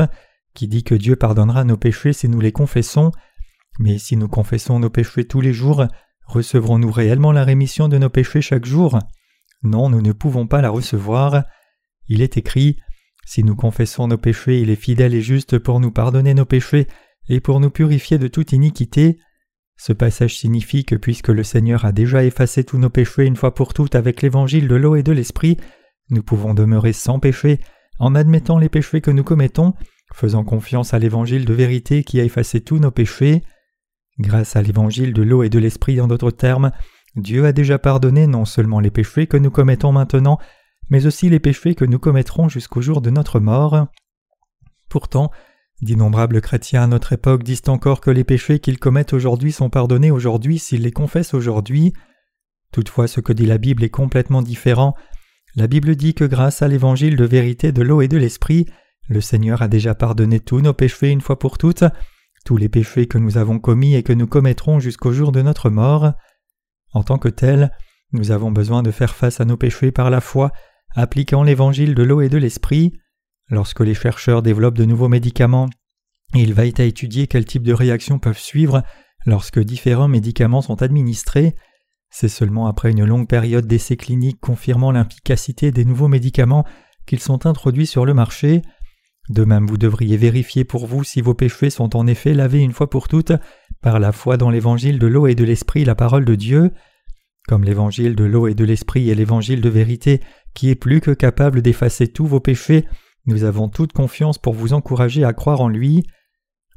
qui 0.55 0.67
dit 0.67 0.83
que 0.83 0.95
Dieu 0.95 1.15
pardonnera 1.15 1.65
nos 1.65 1.77
péchés 1.77 2.13
si 2.13 2.27
nous 2.27 2.39
les 2.39 2.53
confessons. 2.53 3.11
Mais 3.77 3.99
si 3.99 4.15
nous 4.17 4.29
confessons 4.29 4.79
nos 4.79 4.89
péchés 4.89 5.25
tous 5.25 5.41
les 5.41 5.53
jours, 5.53 5.85
recevrons-nous 6.25 6.91
réellement 6.91 7.33
la 7.33 7.43
rémission 7.43 7.87
de 7.89 7.97
nos 7.97 8.09
péchés 8.09 8.41
chaque 8.41 8.65
jour? 8.65 8.97
Non, 9.61 9.89
nous 9.89 10.01
ne 10.01 10.13
pouvons 10.13 10.47
pas 10.47 10.61
la 10.61 10.69
recevoir. 10.69 11.43
Il 12.07 12.21
est 12.21 12.37
écrit 12.37 12.77
Si 13.25 13.43
nous 13.43 13.55
confessons 13.55 14.07
nos 14.07 14.17
péchés, 14.17 14.61
il 14.61 14.69
est 14.69 14.75
fidèle 14.75 15.13
et 15.13 15.21
juste 15.21 15.59
pour 15.59 15.79
nous 15.79 15.91
pardonner 15.91 16.33
nos 16.33 16.45
péchés 16.45 16.87
et 17.27 17.41
pour 17.41 17.59
nous 17.59 17.69
purifier 17.69 18.17
de 18.17 18.27
toute 18.27 18.53
iniquité. 18.53 19.19
Ce 19.77 19.93
passage 19.93 20.37
signifie 20.37 20.85
que 20.85 20.95
puisque 20.95 21.29
le 21.29 21.43
Seigneur 21.43 21.85
a 21.85 21.91
déjà 21.91 22.23
effacé 22.23 22.63
tous 22.63 22.77
nos 22.77 22.89
péchés 22.89 23.25
une 23.25 23.35
fois 23.35 23.53
pour 23.53 23.73
toutes 23.73 23.95
avec 23.95 24.21
l'évangile 24.21 24.67
de 24.67 24.75
l'eau 24.75 24.95
et 24.95 25.03
de 25.03 25.11
l'esprit, 25.11 25.57
nous 26.09 26.23
pouvons 26.23 26.53
demeurer 26.53 26.93
sans 26.93 27.19
péché 27.19 27.59
en 27.99 28.15
admettant 28.15 28.57
les 28.57 28.69
péchés 28.69 29.01
que 29.01 29.11
nous 29.11 29.23
commettons 29.23 29.73
faisant 30.13 30.43
confiance 30.43 30.93
à 30.93 30.99
l'évangile 30.99 31.45
de 31.45 31.53
vérité 31.53 32.03
qui 32.03 32.19
a 32.19 32.23
effacé 32.23 32.61
tous 32.61 32.79
nos 32.79 32.91
péchés. 32.91 33.43
Grâce 34.19 34.55
à 34.55 34.61
l'évangile 34.61 35.13
de 35.13 35.23
l'eau 35.23 35.43
et 35.43 35.49
de 35.49 35.59
l'esprit 35.59 35.99
en 35.99 36.07
d'autres 36.07 36.31
termes, 36.31 36.71
Dieu 37.15 37.45
a 37.45 37.51
déjà 37.51 37.79
pardonné 37.79 38.27
non 38.27 38.45
seulement 38.45 38.79
les 38.79 38.91
péchés 38.91 39.27
que 39.27 39.37
nous 39.37 39.51
commettons 39.51 39.91
maintenant, 39.91 40.39
mais 40.89 41.05
aussi 41.05 41.29
les 41.29 41.39
péchés 41.39 41.75
que 41.75 41.85
nous 41.85 41.99
commettrons 41.99 42.47
jusqu'au 42.47 42.81
jour 42.81 43.01
de 43.01 43.09
notre 43.09 43.39
mort. 43.39 43.87
Pourtant, 44.89 45.31
d'innombrables 45.81 46.41
chrétiens 46.41 46.83
à 46.83 46.87
notre 46.87 47.13
époque 47.13 47.43
disent 47.43 47.61
encore 47.67 48.01
que 48.01 48.11
les 48.11 48.23
péchés 48.23 48.59
qu'ils 48.59 48.79
commettent 48.79 49.13
aujourd'hui 49.13 49.51
sont 49.51 49.69
pardonnés 49.69 50.11
aujourd'hui 50.11 50.59
s'ils 50.59 50.83
les 50.83 50.91
confessent 50.91 51.33
aujourd'hui. 51.33 51.93
Toutefois, 52.71 53.07
ce 53.07 53.19
que 53.19 53.33
dit 53.33 53.45
la 53.45 53.57
Bible 53.57 53.83
est 53.83 53.89
complètement 53.89 54.41
différent. 54.41 54.95
La 55.55 55.67
Bible 55.67 55.95
dit 55.95 56.13
que 56.13 56.25
grâce 56.25 56.61
à 56.61 56.67
l'évangile 56.67 57.15
de 57.15 57.25
vérité 57.25 57.71
de 57.71 57.81
l'eau 57.81 58.01
et 58.01 58.07
de 58.07 58.17
l'esprit, 58.17 58.65
le 59.07 59.21
Seigneur 59.21 59.61
a 59.61 59.67
déjà 59.67 59.95
pardonné 59.95 60.39
tous 60.39 60.61
nos 60.61 60.73
péchés 60.73 61.11
une 61.11 61.21
fois 61.21 61.39
pour 61.39 61.57
toutes, 61.57 61.83
tous 62.45 62.57
les 62.57 62.69
péchés 62.69 63.07
que 63.07 63.17
nous 63.17 63.37
avons 63.37 63.59
commis 63.59 63.95
et 63.95 64.03
que 64.03 64.13
nous 64.13 64.27
commettrons 64.27 64.79
jusqu'au 64.79 65.11
jour 65.13 65.31
de 65.31 65.41
notre 65.41 65.69
mort. 65.69 66.13
En 66.93 67.03
tant 67.03 67.17
que 67.17 67.29
tel, 67.29 67.71
nous 68.11 68.31
avons 68.31 68.51
besoin 68.51 68.83
de 68.83 68.91
faire 68.91 69.15
face 69.15 69.41
à 69.41 69.45
nos 69.45 69.57
péchés 69.57 69.91
par 69.91 70.09
la 70.09 70.21
foi, 70.21 70.51
appliquant 70.95 71.43
l'évangile 71.43 71.95
de 71.95 72.03
l'eau 72.03 72.21
et 72.21 72.29
de 72.29 72.37
l'esprit. 72.37 72.93
Lorsque 73.49 73.81
les 73.81 73.93
chercheurs 73.93 74.41
développent 74.41 74.77
de 74.77 74.85
nouveaux 74.85 75.09
médicaments, 75.09 75.69
ils 76.33 76.53
veillent 76.53 76.73
à 76.79 76.83
étudier 76.83 77.27
quel 77.27 77.45
type 77.45 77.63
de 77.63 77.73
réactions 77.73 78.19
peuvent 78.19 78.39
suivre 78.39 78.83
lorsque 79.25 79.59
différents 79.59 80.07
médicaments 80.07 80.61
sont 80.61 80.81
administrés. 80.81 81.55
C'est 82.09 82.29
seulement 82.29 82.67
après 82.67 82.91
une 82.91 83.05
longue 83.05 83.27
période 83.27 83.67
d'essais 83.67 83.97
cliniques 83.97 84.39
confirmant 84.39 84.91
l'efficacité 84.91 85.71
des 85.71 85.85
nouveaux 85.85 86.07
médicaments 86.07 86.65
qu'ils 87.05 87.19
sont 87.19 87.45
introduits 87.45 87.87
sur 87.87 88.05
le 88.05 88.13
marché. 88.13 88.61
De 89.29 89.43
même 89.43 89.65
vous 89.65 89.77
devriez 89.77 90.17
vérifier 90.17 90.63
pour 90.63 90.87
vous 90.87 91.03
si 91.03 91.21
vos 91.21 91.33
péchés 91.33 91.69
sont 91.69 91.95
en 91.95 92.07
effet 92.07 92.33
lavés 92.33 92.61
une 92.61 92.73
fois 92.73 92.89
pour 92.89 93.07
toutes 93.07 93.33
par 93.81 93.99
la 93.99 94.11
foi 94.11 94.37
dans 94.37 94.49
l'évangile 94.49 94.99
de 94.99 95.07
l'eau 95.07 95.27
et 95.27 95.35
de 95.35 95.43
l'esprit, 95.43 95.85
la 95.85 95.95
parole 95.95 96.25
de 96.25 96.35
Dieu. 96.35 96.71
Comme 97.47 97.63
l'évangile 97.63 98.15
de 98.15 98.23
l'eau 98.23 98.47
et 98.47 98.55
de 98.55 98.65
l'esprit 98.65 99.09
est 99.09 99.15
l'évangile 99.15 99.61
de 99.61 99.69
vérité 99.69 100.21
qui 100.55 100.69
est 100.69 100.75
plus 100.75 101.01
que 101.01 101.11
capable 101.11 101.61
d'effacer 101.61 102.07
tous 102.07 102.25
vos 102.25 102.39
péchés, 102.39 102.85
nous 103.25 103.43
avons 103.43 103.69
toute 103.69 103.93
confiance 103.93 104.37
pour 104.37 104.53
vous 104.53 104.73
encourager 104.73 105.23
à 105.23 105.33
croire 105.33 105.61
en 105.61 105.67
lui. 105.67 106.05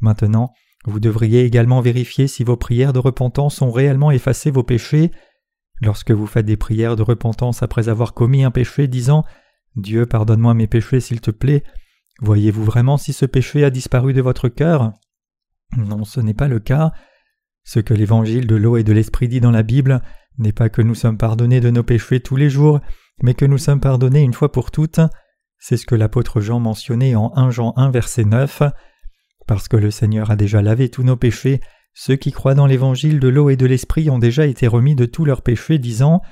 Maintenant, 0.00 0.52
vous 0.84 1.00
devriez 1.00 1.44
également 1.44 1.80
vérifier 1.80 2.26
si 2.26 2.44
vos 2.44 2.56
prières 2.56 2.92
de 2.92 2.98
repentance 2.98 3.60
ont 3.62 3.70
réellement 3.70 4.10
effacé 4.10 4.50
vos 4.50 4.62
péchés. 4.62 5.10
Lorsque 5.80 6.10
vous 6.10 6.26
faites 6.26 6.46
des 6.46 6.56
prières 6.56 6.96
de 6.96 7.02
repentance 7.02 7.62
après 7.62 7.88
avoir 7.88 8.14
commis 8.14 8.44
un 8.44 8.50
péché 8.50 8.88
disant 8.88 9.24
Dieu 9.76 10.06
pardonne-moi 10.06 10.54
mes 10.54 10.66
péchés 10.66 11.00
s'il 11.00 11.20
te 11.20 11.30
plaît, 11.30 11.62
Voyez-vous 12.20 12.64
vraiment 12.64 12.96
si 12.96 13.12
ce 13.12 13.26
péché 13.26 13.64
a 13.64 13.70
disparu 13.70 14.12
de 14.12 14.20
votre 14.20 14.48
cœur? 14.48 14.92
Non, 15.76 16.04
ce 16.04 16.20
n'est 16.20 16.34
pas 16.34 16.48
le 16.48 16.58
cas. 16.58 16.92
Ce 17.62 17.78
que 17.78 17.94
l'évangile 17.94 18.46
de 18.46 18.56
l'eau 18.56 18.76
et 18.76 18.82
de 18.82 18.92
l'esprit 18.92 19.28
dit 19.28 19.40
dans 19.40 19.52
la 19.52 19.62
Bible 19.62 20.02
n'est 20.38 20.52
pas 20.52 20.68
que 20.68 20.82
nous 20.82 20.94
sommes 20.94 21.18
pardonnés 21.18 21.60
de 21.60 21.70
nos 21.70 21.82
péchés 21.84 22.20
tous 22.20 22.36
les 22.36 22.50
jours, 22.50 22.80
mais 23.22 23.34
que 23.34 23.44
nous 23.44 23.58
sommes 23.58 23.80
pardonnés 23.80 24.22
une 24.22 24.32
fois 24.32 24.50
pour 24.50 24.70
toutes. 24.70 25.00
C'est 25.58 25.76
ce 25.76 25.86
que 25.86 25.94
l'apôtre 25.94 26.40
Jean 26.40 26.60
mentionnait 26.60 27.14
en 27.14 27.32
1 27.36 27.50
Jean 27.50 27.72
1 27.76 27.90
verset 27.90 28.24
9. 28.24 28.62
Parce 29.46 29.68
que 29.68 29.76
le 29.76 29.90
Seigneur 29.90 30.30
a 30.30 30.36
déjà 30.36 30.62
lavé 30.62 30.88
tous 30.88 31.02
nos 31.02 31.16
péchés, 31.16 31.60
ceux 32.00 32.14
qui 32.14 32.30
croient 32.30 32.54
dans 32.54 32.66
l'évangile 32.66 33.18
de 33.18 33.26
l'eau 33.26 33.50
et 33.50 33.56
de 33.56 33.66
l'esprit 33.66 34.08
ont 34.08 34.20
déjà 34.20 34.46
été 34.46 34.68
remis 34.68 34.94
de 34.94 35.04
tous 35.04 35.24
leurs 35.24 35.42
péchés, 35.42 35.78
disant 35.78 36.22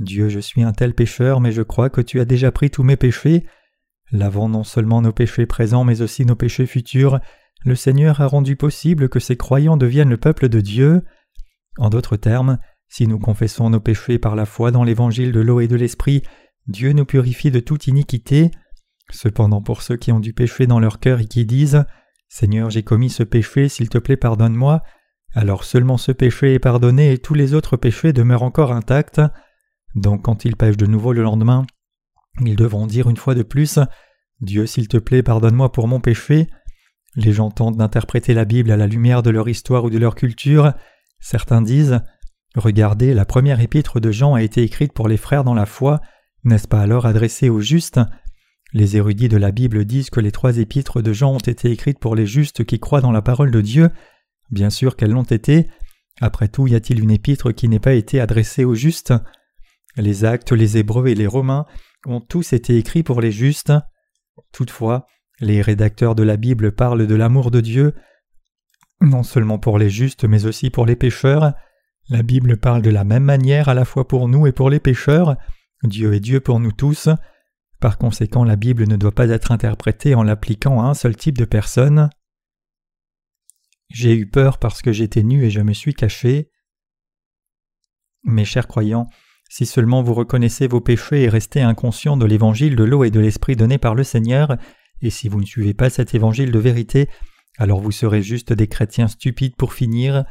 Dieu, 0.00 0.28
je 0.28 0.40
suis 0.40 0.64
un 0.64 0.72
tel 0.72 0.92
pécheur, 0.92 1.40
mais 1.40 1.52
je 1.52 1.62
crois 1.62 1.88
que 1.88 2.00
tu 2.00 2.18
as 2.18 2.24
déjà 2.24 2.50
pris 2.50 2.68
tous 2.68 2.82
mes 2.82 2.96
péchés. 2.96 3.46
Lavant 4.10 4.48
non 4.48 4.64
seulement 4.64 5.02
nos 5.02 5.12
péchés 5.12 5.46
présents 5.46 5.84
mais 5.84 6.02
aussi 6.02 6.26
nos 6.26 6.34
péchés 6.34 6.66
futurs, 6.66 7.20
le 7.64 7.76
Seigneur 7.76 8.20
a 8.20 8.26
rendu 8.26 8.56
possible 8.56 9.08
que 9.08 9.20
ces 9.20 9.36
croyants 9.36 9.76
deviennent 9.76 10.10
le 10.10 10.16
peuple 10.16 10.48
de 10.48 10.60
Dieu. 10.60 11.02
En 11.78 11.90
d'autres 11.90 12.16
termes, 12.16 12.58
si 12.88 13.06
nous 13.06 13.20
confessons 13.20 13.70
nos 13.70 13.80
péchés 13.80 14.18
par 14.18 14.34
la 14.34 14.46
foi 14.46 14.72
dans 14.72 14.82
l'évangile 14.82 15.30
de 15.30 15.40
l'eau 15.40 15.60
et 15.60 15.68
de 15.68 15.76
l'esprit, 15.76 16.22
Dieu 16.66 16.92
nous 16.92 17.04
purifie 17.04 17.52
de 17.52 17.60
toute 17.60 17.86
iniquité. 17.86 18.50
Cependant 19.14 19.62
pour 19.62 19.82
ceux 19.82 19.96
qui 19.96 20.10
ont 20.10 20.18
du 20.18 20.32
péché 20.32 20.66
dans 20.66 20.80
leur 20.80 20.98
cœur 20.98 21.20
et 21.20 21.26
qui 21.26 21.46
disent 21.46 21.84
Seigneur, 22.28 22.68
j'ai 22.70 22.82
commis 22.82 23.10
ce 23.10 23.22
péché, 23.22 23.68
s'il 23.68 23.88
te 23.88 23.98
plaît 23.98 24.16
pardonne-moi, 24.16 24.82
alors 25.34 25.62
seulement 25.62 25.98
ce 25.98 26.10
péché 26.10 26.54
est 26.54 26.58
pardonné 26.58 27.12
et 27.12 27.18
tous 27.18 27.34
les 27.34 27.54
autres 27.54 27.76
péchés 27.76 28.12
demeurent 28.12 28.42
encore 28.42 28.72
intacts. 28.72 29.20
Donc 29.94 30.22
quand 30.22 30.44
ils 30.44 30.56
pêchent 30.56 30.76
de 30.76 30.86
nouveau 30.86 31.12
le 31.12 31.22
lendemain, 31.22 31.64
ils 32.40 32.56
devront 32.56 32.88
dire 32.88 33.08
une 33.08 33.16
fois 33.16 33.36
de 33.36 33.44
plus 33.44 33.78
Dieu, 34.40 34.66
s'il 34.66 34.88
te 34.88 34.96
plaît, 34.96 35.22
pardonne-moi 35.22 35.70
pour 35.70 35.86
mon 35.86 36.00
péché. 36.00 36.48
Les 37.14 37.32
gens 37.32 37.52
tentent 37.52 37.76
d'interpréter 37.76 38.34
la 38.34 38.44
Bible 38.44 38.72
à 38.72 38.76
la 38.76 38.88
lumière 38.88 39.22
de 39.22 39.30
leur 39.30 39.48
histoire 39.48 39.84
ou 39.84 39.90
de 39.90 39.98
leur 39.98 40.16
culture. 40.16 40.72
Certains 41.20 41.62
disent 41.62 42.00
Regardez, 42.56 43.14
la 43.14 43.24
première 43.24 43.60
épître 43.60 44.00
de 44.00 44.10
Jean 44.10 44.34
a 44.34 44.42
été 44.42 44.62
écrite 44.62 44.92
pour 44.92 45.06
les 45.06 45.16
frères 45.16 45.44
dans 45.44 45.54
la 45.54 45.66
foi, 45.66 46.00
n'est-ce 46.42 46.66
pas 46.66 46.80
alors 46.80 47.06
adressée 47.06 47.48
aux 47.48 47.60
justes? 47.60 48.00
Les 48.74 48.96
érudits 48.96 49.28
de 49.28 49.36
la 49.36 49.52
Bible 49.52 49.84
disent 49.84 50.10
que 50.10 50.18
les 50.18 50.32
trois 50.32 50.58
épîtres 50.58 51.00
de 51.00 51.12
Jean 51.12 51.32
ont 51.32 51.38
été 51.38 51.70
écrites 51.70 52.00
pour 52.00 52.16
les 52.16 52.26
justes 52.26 52.64
qui 52.64 52.80
croient 52.80 53.00
dans 53.00 53.12
la 53.12 53.22
parole 53.22 53.52
de 53.52 53.60
Dieu. 53.60 53.88
Bien 54.50 54.68
sûr 54.68 54.96
qu'elles 54.96 55.12
l'ont 55.12 55.22
été. 55.22 55.68
Après 56.20 56.48
tout, 56.48 56.66
y 56.66 56.74
a-t-il 56.74 57.00
une 57.00 57.12
épître 57.12 57.54
qui 57.54 57.68
n'ait 57.68 57.78
pas 57.78 57.94
été 57.94 58.20
adressée 58.20 58.64
aux 58.64 58.74
justes? 58.74 59.14
Les 59.96 60.24
actes, 60.24 60.50
les 60.50 60.76
Hébreux 60.76 61.06
et 61.06 61.14
les 61.14 61.28
Romains 61.28 61.66
ont 62.04 62.20
tous 62.20 62.52
été 62.52 62.76
écrits 62.76 63.04
pour 63.04 63.20
les 63.20 63.30
justes. 63.30 63.72
Toutefois, 64.52 65.06
les 65.38 65.62
rédacteurs 65.62 66.16
de 66.16 66.24
la 66.24 66.36
Bible 66.36 66.72
parlent 66.72 67.06
de 67.06 67.14
l'amour 67.14 67.52
de 67.52 67.60
Dieu, 67.60 67.94
non 69.00 69.22
seulement 69.22 69.60
pour 69.60 69.78
les 69.78 69.90
justes 69.90 70.24
mais 70.24 70.46
aussi 70.46 70.70
pour 70.70 70.84
les 70.84 70.96
pécheurs. 70.96 71.54
La 72.08 72.24
Bible 72.24 72.56
parle 72.56 72.82
de 72.82 72.90
la 72.90 73.04
même 73.04 73.22
manière 73.22 73.68
à 73.68 73.74
la 73.74 73.84
fois 73.84 74.08
pour 74.08 74.28
nous 74.28 74.48
et 74.48 74.52
pour 74.52 74.68
les 74.68 74.80
pécheurs. 74.80 75.36
Dieu 75.84 76.12
est 76.12 76.20
Dieu 76.20 76.40
pour 76.40 76.58
nous 76.58 76.72
tous. 76.72 77.08
Par 77.80 77.98
conséquent, 77.98 78.44
la 78.44 78.56
Bible 78.56 78.86
ne 78.86 78.96
doit 78.96 79.14
pas 79.14 79.28
être 79.28 79.52
interprétée 79.52 80.14
en 80.14 80.22
l'appliquant 80.22 80.80
à 80.80 80.86
un 80.86 80.94
seul 80.94 81.16
type 81.16 81.38
de 81.38 81.44
personne. 81.44 82.10
J'ai 83.90 84.14
eu 84.14 84.28
peur 84.28 84.58
parce 84.58 84.82
que 84.82 84.92
j'étais 84.92 85.22
nu 85.22 85.44
et 85.44 85.50
je 85.50 85.60
me 85.60 85.72
suis 85.72 85.94
caché. 85.94 86.50
Mes 88.22 88.44
chers 88.44 88.66
croyants, 88.66 89.08
si 89.50 89.66
seulement 89.66 90.02
vous 90.02 90.14
reconnaissez 90.14 90.66
vos 90.66 90.80
péchés 90.80 91.22
et 91.22 91.28
restez 91.28 91.60
inconscient 91.60 92.16
de 92.16 92.24
l'évangile 92.24 92.76
de 92.76 92.84
l'eau 92.84 93.04
et 93.04 93.10
de 93.10 93.20
l'esprit 93.20 93.54
donné 93.54 93.78
par 93.78 93.94
le 93.94 94.02
Seigneur, 94.02 94.56
et 95.00 95.10
si 95.10 95.28
vous 95.28 95.40
ne 95.40 95.46
suivez 95.46 95.74
pas 95.74 95.90
cet 95.90 96.14
évangile 96.14 96.50
de 96.50 96.58
vérité, 96.58 97.08
alors 97.58 97.80
vous 97.80 97.92
serez 97.92 98.22
juste 98.22 98.52
des 98.52 98.66
chrétiens 98.66 99.08
stupides 99.08 99.56
pour 99.56 99.74
finir. 99.74 100.24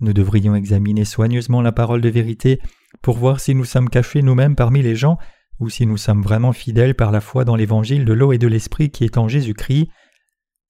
Nous 0.00 0.12
devrions 0.12 0.54
examiner 0.54 1.04
soigneusement 1.04 1.62
la 1.62 1.72
parole 1.72 2.00
de 2.00 2.08
vérité 2.08 2.60
pour 3.02 3.16
voir 3.16 3.40
si 3.40 3.54
nous 3.54 3.64
sommes 3.64 3.88
cachés 3.88 4.22
nous-mêmes 4.22 4.56
parmi 4.56 4.82
les 4.82 4.96
gens 4.96 5.18
ou 5.60 5.68
si 5.68 5.86
nous 5.86 5.98
sommes 5.98 6.22
vraiment 6.22 6.52
fidèles 6.52 6.94
par 6.94 7.12
la 7.12 7.20
foi 7.20 7.44
dans 7.44 7.54
l'évangile 7.54 8.04
de 8.04 8.12
l'eau 8.12 8.32
et 8.32 8.38
de 8.38 8.48
l'esprit 8.48 8.90
qui 8.90 9.04
est 9.04 9.18
en 9.18 9.28
Jésus-Christ. 9.28 9.88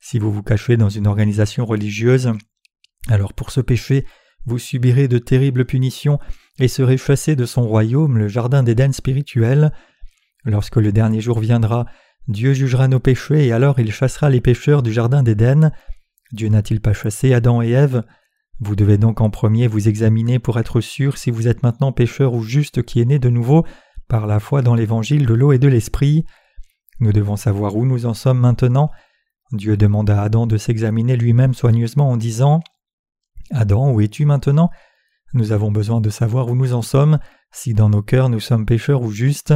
Si 0.01 0.19
vous 0.19 0.33
vous 0.33 0.43
cachez 0.43 0.77
dans 0.77 0.89
une 0.89 1.07
organisation 1.07 1.65
religieuse, 1.65 2.33
alors 3.09 3.33
pour 3.33 3.51
ce 3.51 3.61
péché, 3.61 4.05
vous 4.47 4.59
subirez 4.59 5.09
de 5.09 5.19
terribles 5.19 5.65
punitions 5.65 6.19
et 6.59 6.69
serez 6.69 6.99
chassés 6.99 7.37
de 7.37 7.47
son 7.47 7.67
royaume, 7.67 8.19
le 8.19 8.29
jardin 8.29 8.63
d'Éden 8.63 8.93
spirituel. 8.93 9.73
Lorsque 10.45 10.77
le 10.77 10.93
dernier 10.93 11.21
jour 11.21 11.39
viendra, 11.39 11.87
Dieu 12.29 12.53
jugera 12.53 12.89
nos 12.89 13.01
péchés 13.01 13.47
et 13.47 13.53
alors 13.53 13.79
il 13.79 13.93
chassera 13.93 14.29
les 14.29 14.41
pécheurs 14.41 14.83
du 14.83 14.93
jardin 14.93 15.23
d'Éden. 15.23 15.73
Dieu 16.33 16.49
n'a-t-il 16.49 16.81
pas 16.81 16.93
chassé 16.93 17.33
Adam 17.33 17.63
et 17.63 17.71
Ève? 17.71 18.03
Vous 18.61 18.77
devez 18.77 18.99
donc 18.99 19.21
en 19.21 19.31
premier 19.31 19.69
vous 19.69 19.89
examiner 19.89 20.39
pour 20.39 20.59
être 20.59 20.81
sûr 20.81 21.17
si 21.17 21.31
vous 21.31 21.49
êtes 21.49 21.63
maintenant 21.63 21.93
pécheur 21.93 22.35
ou 22.35 22.43
juste 22.43 22.83
qui 22.83 23.01
est 23.01 23.07
né 23.07 23.19
de 23.19 23.31
nouveau 23.31 23.65
par 24.11 24.27
la 24.27 24.41
foi 24.41 24.61
dans 24.61 24.75
l'évangile 24.75 25.25
de 25.25 25.35
l'eau 25.35 25.53
et 25.53 25.59
de 25.59 25.69
l'esprit. 25.69 26.27
Nous 26.99 27.13
devons 27.13 27.37
savoir 27.37 27.77
où 27.77 27.87
nous 27.87 28.07
en 28.07 28.13
sommes 28.13 28.41
maintenant. 28.41 28.91
Dieu 29.53 29.77
demanda 29.77 30.21
à 30.21 30.25
Adam 30.25 30.49
de 30.49 30.57
s'examiner 30.57 31.17
lui-même 31.17 31.55
soigneusement 31.55 32.11
en 32.11 32.17
disant 32.17 32.61
Adam, 33.53 33.93
où 33.93 34.01
es-tu 34.01 34.25
maintenant? 34.25 34.69
Nous 35.33 35.53
avons 35.53 35.71
besoin 35.71 36.01
de 36.01 36.11
savoir 36.11 36.49
où 36.49 36.57
nous 36.57 36.75
en 36.75 36.83
sommes, 36.83 37.21
si 37.53 37.73
dans 37.73 37.89
nos 37.89 38.03
cœurs 38.03 38.29
nous 38.29 38.41
sommes 38.41 38.67
pécheurs 38.67 39.03
ou 39.03 39.13
justes. 39.13 39.55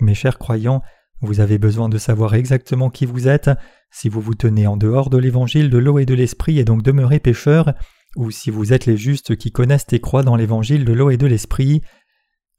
Mes 0.00 0.14
chers 0.14 0.38
croyants, 0.38 0.82
vous 1.22 1.38
avez 1.38 1.58
besoin 1.58 1.88
de 1.88 1.96
savoir 1.96 2.34
exactement 2.34 2.90
qui 2.90 3.06
vous 3.06 3.28
êtes, 3.28 3.50
si 3.92 4.08
vous 4.08 4.20
vous 4.20 4.34
tenez 4.34 4.66
en 4.66 4.76
dehors 4.76 5.10
de 5.10 5.16
l'évangile 5.16 5.70
de 5.70 5.78
l'eau 5.78 6.00
et 6.00 6.06
de 6.06 6.14
l'esprit 6.14 6.58
et 6.58 6.64
donc 6.64 6.82
demeurez 6.82 7.20
pécheurs, 7.20 7.72
ou 8.16 8.32
si 8.32 8.50
vous 8.50 8.72
êtes 8.72 8.86
les 8.86 8.96
justes 8.96 9.36
qui 9.36 9.52
connaissent 9.52 9.86
et 9.92 10.00
croient 10.00 10.24
dans 10.24 10.36
l'évangile 10.36 10.84
de 10.84 10.92
l'eau 10.92 11.10
et 11.10 11.16
de 11.16 11.26
l'esprit. 11.26 11.82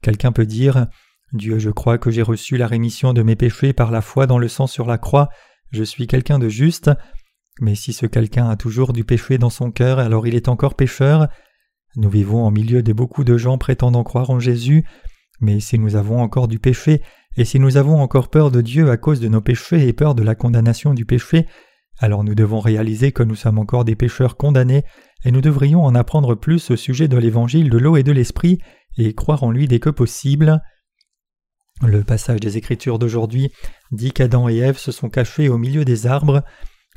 Quelqu'un 0.00 0.32
peut 0.32 0.46
dire 0.46 0.86
Dieu, 1.32 1.58
je 1.58 1.70
crois 1.70 1.98
que 1.98 2.10
j'ai 2.10 2.22
reçu 2.22 2.56
la 2.56 2.66
rémission 2.66 3.12
de 3.12 3.22
mes 3.22 3.36
péchés 3.36 3.72
par 3.72 3.90
la 3.90 4.00
foi 4.00 4.26
dans 4.26 4.38
le 4.38 4.48
sang 4.48 4.66
sur 4.66 4.86
la 4.86 4.98
croix, 4.98 5.28
je 5.70 5.84
suis 5.84 6.06
quelqu'un 6.06 6.38
de 6.38 6.48
juste. 6.48 6.90
Mais 7.60 7.74
si 7.74 7.92
ce 7.92 8.06
quelqu'un 8.06 8.48
a 8.48 8.56
toujours 8.56 8.92
du 8.92 9.04
péché 9.04 9.36
dans 9.36 9.50
son 9.50 9.70
cœur, 9.70 9.98
alors 9.98 10.26
il 10.26 10.34
est 10.34 10.48
encore 10.48 10.74
pécheur. 10.74 11.28
Nous 11.96 12.08
vivons 12.08 12.44
en 12.44 12.50
milieu 12.50 12.82
de 12.82 12.92
beaucoup 12.92 13.24
de 13.24 13.36
gens 13.36 13.58
prétendant 13.58 14.04
croire 14.04 14.30
en 14.30 14.38
Jésus, 14.38 14.84
mais 15.40 15.60
si 15.60 15.78
nous 15.78 15.96
avons 15.96 16.20
encore 16.20 16.48
du 16.48 16.58
péché, 16.58 17.02
et 17.36 17.44
si 17.44 17.58
nous 17.58 17.76
avons 17.76 18.00
encore 18.00 18.30
peur 18.30 18.50
de 18.50 18.60
Dieu 18.60 18.90
à 18.90 18.96
cause 18.96 19.20
de 19.20 19.28
nos 19.28 19.40
péchés 19.40 19.86
et 19.86 19.92
peur 19.92 20.14
de 20.14 20.22
la 20.22 20.34
condamnation 20.34 20.94
du 20.94 21.04
péché, 21.04 21.46
alors 21.98 22.24
nous 22.24 22.34
devons 22.34 22.60
réaliser 22.60 23.12
que 23.12 23.22
nous 23.22 23.34
sommes 23.34 23.58
encore 23.58 23.84
des 23.84 23.96
pécheurs 23.96 24.36
condamnés 24.36 24.84
et 25.24 25.32
nous 25.32 25.40
devrions 25.40 25.84
en 25.84 25.94
apprendre 25.94 26.34
plus 26.36 26.70
au 26.70 26.76
sujet 26.76 27.08
de 27.08 27.16
l'évangile 27.16 27.70
de 27.70 27.78
l'eau 27.78 27.96
et 27.96 28.02
de 28.02 28.12
l'esprit 28.12 28.58
et 28.96 29.14
croire 29.14 29.42
en 29.42 29.50
lui 29.50 29.66
dès 29.66 29.80
que 29.80 29.90
possible. 29.90 30.62
Le 31.86 32.02
passage 32.02 32.40
des 32.40 32.56
Écritures 32.56 32.98
d'aujourd'hui 32.98 33.52
dit 33.92 34.12
qu'Adam 34.12 34.48
et 34.48 34.56
Ève 34.56 34.78
se 34.78 34.90
sont 34.90 35.08
cachés 35.08 35.48
au 35.48 35.58
milieu 35.58 35.84
des 35.84 36.06
arbres, 36.06 36.42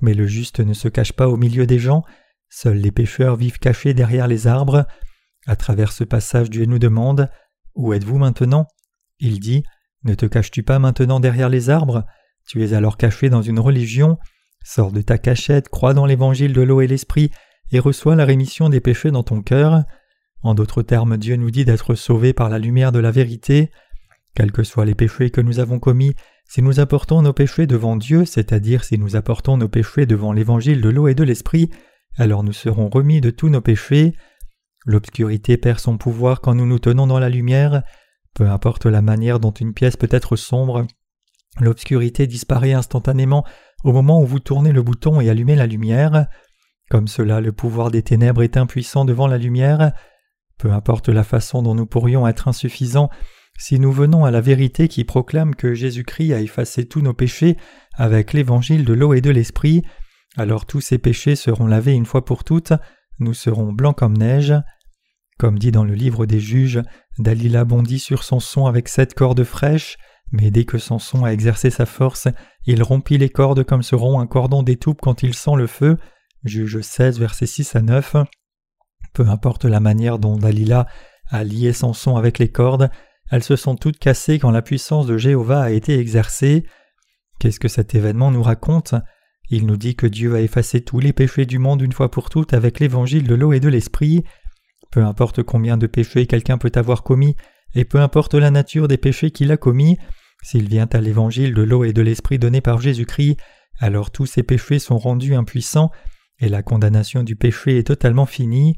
mais 0.02 0.16
le 0.16 0.26
juste 0.26 0.60
ne 0.60 0.74
se 0.74 0.88
cache 0.88 1.14
pas 1.14 1.30
au 1.30 1.38
milieu 1.38 1.68
des 1.68 1.78
gens, 1.78 2.04
seuls 2.50 2.78
les 2.78 2.92
pécheurs 2.92 3.36
vivent 3.36 3.60
cachés 3.60 3.94
derrière 3.94 4.28
les 4.28 4.48
arbres. 4.48 4.86
À 5.46 5.56
travers 5.56 5.92
ce 5.92 6.04
passage, 6.04 6.50
Dieu 6.50 6.66
nous 6.66 6.80
demande 6.80 7.30
Où 7.76 7.94
êtes-vous 7.94 8.18
maintenant? 8.18 8.68
Il 9.20 9.40
dit 9.40 9.64
Ne 10.04 10.16
te 10.16 10.26
caches-tu 10.26 10.64
pas 10.64 10.80
maintenant 10.80 11.20
derrière 11.20 11.50
les 11.50 11.70
arbres? 11.70 12.06
Tu 12.48 12.64
es 12.64 12.74
alors 12.74 12.98
caché 12.98 13.30
dans 13.30 13.44
une 13.44 13.60
religion. 13.60 14.18
Sors 14.64 14.92
de 14.92 15.02
ta 15.02 15.18
cachette, 15.18 15.70
crois 15.70 15.94
dans 15.94 16.06
l'évangile 16.06 16.54
de 16.54 16.62
l'eau 16.62 16.82
et 16.82 16.88
l'esprit, 16.88 17.32
et 17.72 17.80
reçois 17.80 18.16
la 18.16 18.26
rémission 18.26 18.70
des 18.70 18.82
péchés 18.82 19.12
dans 19.12 19.24
ton 19.24 19.42
cœur. 19.42 19.84
En 20.42 20.56
d'autres 20.56 20.82
termes, 20.82 21.18
Dieu 21.18 21.36
nous 21.36 21.52
dit 21.52 21.66
d'être 21.66 21.94
sauvés 21.94 22.34
par 22.34 22.50
la 22.50 22.60
lumière 22.60 22.92
de 22.92 23.00
la 23.00 23.12
vérité. 23.12 23.72
Quels 24.36 24.52
que 24.52 24.64
soient 24.64 24.86
les 24.86 24.96
péchés 24.96 25.30
que 25.30 25.42
nous 25.42 25.60
avons 25.60 25.80
commis, 25.80 26.16
si 26.48 26.62
nous 26.62 26.80
apportons 26.80 27.22
nos 27.22 27.34
péchés 27.34 27.68
devant 27.68 27.96
Dieu, 27.96 28.26
c'est-à-dire 28.26 28.84
si 28.84 28.98
nous 28.98 29.16
apportons 29.16 29.58
nos 29.58 29.68
péchés 29.68 30.06
devant 30.06 30.34
l'évangile 30.34 30.82
de 30.82 30.90
l'eau 30.90 31.08
et 31.08 31.16
de 31.16 31.24
l'esprit, 31.24 31.70
alors 32.18 32.44
nous 32.44 32.54
serons 32.54 32.90
remis 32.90 33.22
de 33.22 33.30
tous 33.30 33.50
nos 33.50 33.62
péchés. 33.62 34.16
L'obscurité 34.86 35.58
perd 35.58 35.80
son 35.80 35.98
pouvoir 35.98 36.42
quand 36.42 36.56
nous 36.56 36.66
nous 36.66 36.80
tenons 36.80 37.08
dans 37.08 37.20
la 37.20 37.30
lumière. 37.30 37.84
Peu 38.34 38.50
importe 38.50 38.86
la 38.86 39.02
manière 39.02 39.40
dont 39.40 39.52
une 39.52 39.74
pièce 39.74 39.98
peut 39.98 40.10
être 40.12 40.36
sombre, 40.36 40.88
l'obscurité 41.60 42.28
disparaît 42.28 42.74
instantanément 42.74 43.46
au 43.84 43.92
moment 43.92 44.22
où 44.22 44.26
vous 44.26 44.40
tournez 44.40 44.72
le 44.72 44.82
bouton 44.82 45.20
et 45.20 45.30
allumez 45.30 45.56
la 45.56 45.68
lumière. 45.68 46.28
Comme 46.90 47.08
cela, 47.08 47.42
le 47.42 47.52
pouvoir 47.52 47.92
des 47.92 48.04
ténèbres 48.04 48.44
est 48.44 48.58
impuissant 48.58 49.06
devant 49.06 49.28
la 49.28 49.38
lumière. 49.38 49.94
Peu 50.58 50.72
importe 50.72 51.10
la 51.10 51.24
façon 51.24 51.62
dont 51.62 51.76
nous 51.76 51.86
pourrions 51.86 52.28
être 52.28 52.48
insuffisants, 52.48 53.10
si 53.62 53.80
nous 53.80 53.92
venons 53.92 54.26
à 54.26 54.32
la 54.32 54.42
vérité 54.42 54.88
qui 54.88 55.04
proclame 55.04 55.54
que 55.54 55.76
Jésus-Christ 55.76 56.34
a 56.34 56.42
effacé 56.42 56.88
tous 56.88 57.02
nos 57.02 57.14
péchés 57.14 57.58
avec 57.94 58.34
l'évangile 58.34 58.86
de 58.86 58.94
l'eau 58.94 59.14
et 59.14 59.22
de 59.22 59.30
l'esprit, 59.30 59.84
alors 60.36 60.66
tous 60.66 60.82
ces 60.82 60.98
péchés 60.98 61.36
seront 61.36 61.68
lavés 61.68 61.94
une 61.94 62.08
fois 62.08 62.26
pour 62.26 62.44
toutes, 62.44 62.74
nous 63.20 63.36
serons 63.36 63.72
blancs 63.72 63.96
comme 63.96 64.18
neige. 64.18 64.56
Comme 65.38 65.60
dit 65.60 65.72
dans 65.72 65.84
le 65.84 65.94
livre 65.94 66.26
des 66.26 66.40
juges, 66.40 66.82
Dalila 67.20 67.64
bondit 67.64 68.00
sur 68.00 68.24
son 68.24 68.40
son 68.40 68.66
avec 68.66 68.90
sept 68.90 69.14
cordes 69.14 69.44
fraîches, 69.44 69.98
mais 70.32 70.50
dès 70.50 70.66
que 70.66 70.80
son 70.80 70.98
a 71.24 71.32
exercé 71.32 71.70
sa 71.70 71.86
force, 71.86 72.30
il 72.66 72.82
rompit 72.82 73.20
les 73.20 73.30
cordes 73.30 73.64
comme 73.64 73.84
se 73.84 73.94
rompt 73.94 74.24
un 74.24 74.28
cordon 74.28 74.64
d'étoupe 74.64 75.02
quand 75.04 75.22
il 75.22 75.36
sent 75.36 75.56
le 75.56 75.68
feu, 75.68 75.98
Juge 76.46 76.82
16, 76.82 77.20
versets 77.20 77.46
6 77.46 77.76
à 77.76 77.82
9. 77.84 78.16
Peu 79.14 79.28
importe 79.28 79.66
la 79.66 79.80
manière 79.80 80.18
dont 80.18 80.36
Dalila 80.36 80.88
a 81.30 81.44
lié 81.44 81.74
son 81.74 82.16
avec 82.18 82.40
les 82.40 82.50
cordes, 82.50 82.90
elles 83.32 83.44
se 83.44 83.56
sont 83.56 83.76
toutes 83.76 83.98
cassées 83.98 84.40
quand 84.40 84.52
la 84.52 84.62
puissance 84.62 85.08
de 85.08 85.18
Jéhovah 85.18 85.64
a 85.64 85.72
été 85.72 85.98
exercée. 85.98 86.66
Qu'est-ce 87.40 87.60
que 87.60 87.70
cet 87.70 87.96
événement 87.96 88.30
nous 88.30 88.44
raconte? 88.44 88.94
Il 89.50 89.66
nous 89.66 89.78
dit 89.78 89.96
que 89.96 90.08
Dieu 90.08 90.36
a 90.36 90.42
effacé 90.42 90.82
tous 90.82 91.00
les 91.00 91.14
péchés 91.14 91.46
du 91.46 91.58
monde 91.58 91.82
une 91.82 91.94
fois 91.94 92.12
pour 92.12 92.30
toutes 92.30 92.54
avec 92.54 92.80
l'évangile 92.80 93.28
de 93.28 93.36
l'eau 93.36 93.54
et 93.54 93.60
de 93.60 93.70
l'esprit. 93.70 94.24
Peu 94.92 95.04
importe 95.04 95.44
combien 95.44 95.78
de 95.78 95.88
péchés 95.88 96.28
quelqu'un 96.28 96.58
peut 96.58 96.72
avoir 96.76 97.04
commis, 97.04 97.36
et 97.74 97.86
peu 97.86 98.00
importe 98.00 98.34
la 98.34 98.52
nature 98.52 98.88
des 98.88 98.98
péchés 98.98 99.32
qu'il 99.32 99.52
a 99.52 99.58
commis, 99.58 99.98
s'il 100.44 100.68
vient 100.68 100.90
à 100.92 101.00
l'évangile 101.00 101.54
de 101.54 101.62
l'eau 101.62 101.84
et 101.84 101.94
de 101.94 102.02
l'esprit 102.02 102.40
donné 102.40 102.62
par 102.62 102.82
Jésus-Christ, 102.82 103.38
alors 103.80 104.12
tous 104.12 104.26
ces 104.26 104.44
péchés 104.44 104.80
sont 104.80 104.98
rendus 104.98 105.36
impuissants 105.36 105.92
et 106.40 106.50
la 106.50 106.64
condamnation 106.64 107.24
du 107.24 107.36
péché 107.36 107.78
est 107.78 107.88
totalement 107.88 108.26
finie. 108.26 108.76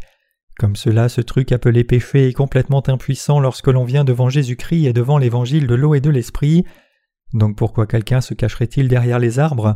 Comme 0.60 0.76
cela, 0.76 1.10
ce 1.10 1.22
truc 1.22 1.52
appelé 1.52 1.84
péché 1.84 2.28
est 2.28 2.34
complètement 2.34 2.88
impuissant 2.88 3.40
lorsque 3.40 3.68
l'on 3.68 3.86
vient 3.86 4.04
devant 4.04 4.30
Jésus-Christ 4.30 4.86
et 4.86 4.94
devant 4.94 5.18
l'évangile 5.18 5.68
de 5.68 5.76
l'eau 5.76 5.96
et 5.96 6.02
de 6.02 6.10
l'esprit. 6.10 6.64
Donc 7.34 7.58
pourquoi 7.58 7.88
quelqu'un 7.88 8.22
se 8.22 8.34
cacherait-il 8.34 8.88
derrière 8.88 9.20
les 9.20 9.40
arbres? 9.40 9.76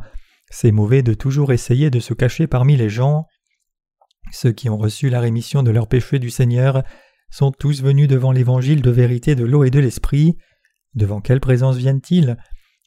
C'est 0.50 0.72
mauvais 0.72 1.02
de 1.02 1.14
toujours 1.14 1.52
essayer 1.52 1.90
de 1.90 2.00
se 2.00 2.14
cacher 2.14 2.48
parmi 2.48 2.78
les 2.78 2.90
gens. 2.90 3.26
Ceux 4.32 4.52
qui 4.52 4.70
ont 4.70 4.78
reçu 4.78 5.10
la 5.10 5.20
rémission 5.20 5.64
de 5.64 5.72
leurs 5.72 5.88
péchés 5.88 6.20
du 6.20 6.30
Seigneur 6.30 6.84
sont 7.32 7.52
tous 7.52 7.82
venus 7.82 8.08
devant 8.08 8.32
l'évangile 8.32 8.82
de 8.82 8.92
vérité 8.92 9.36
de 9.36 9.46
l'eau 9.46 9.64
et 9.64 9.72
de 9.72 9.80
l'esprit. 9.80 10.38
Devant 10.94 11.22
quelle 11.22 11.40
présence 11.40 11.78
viennent-ils? 11.78 12.38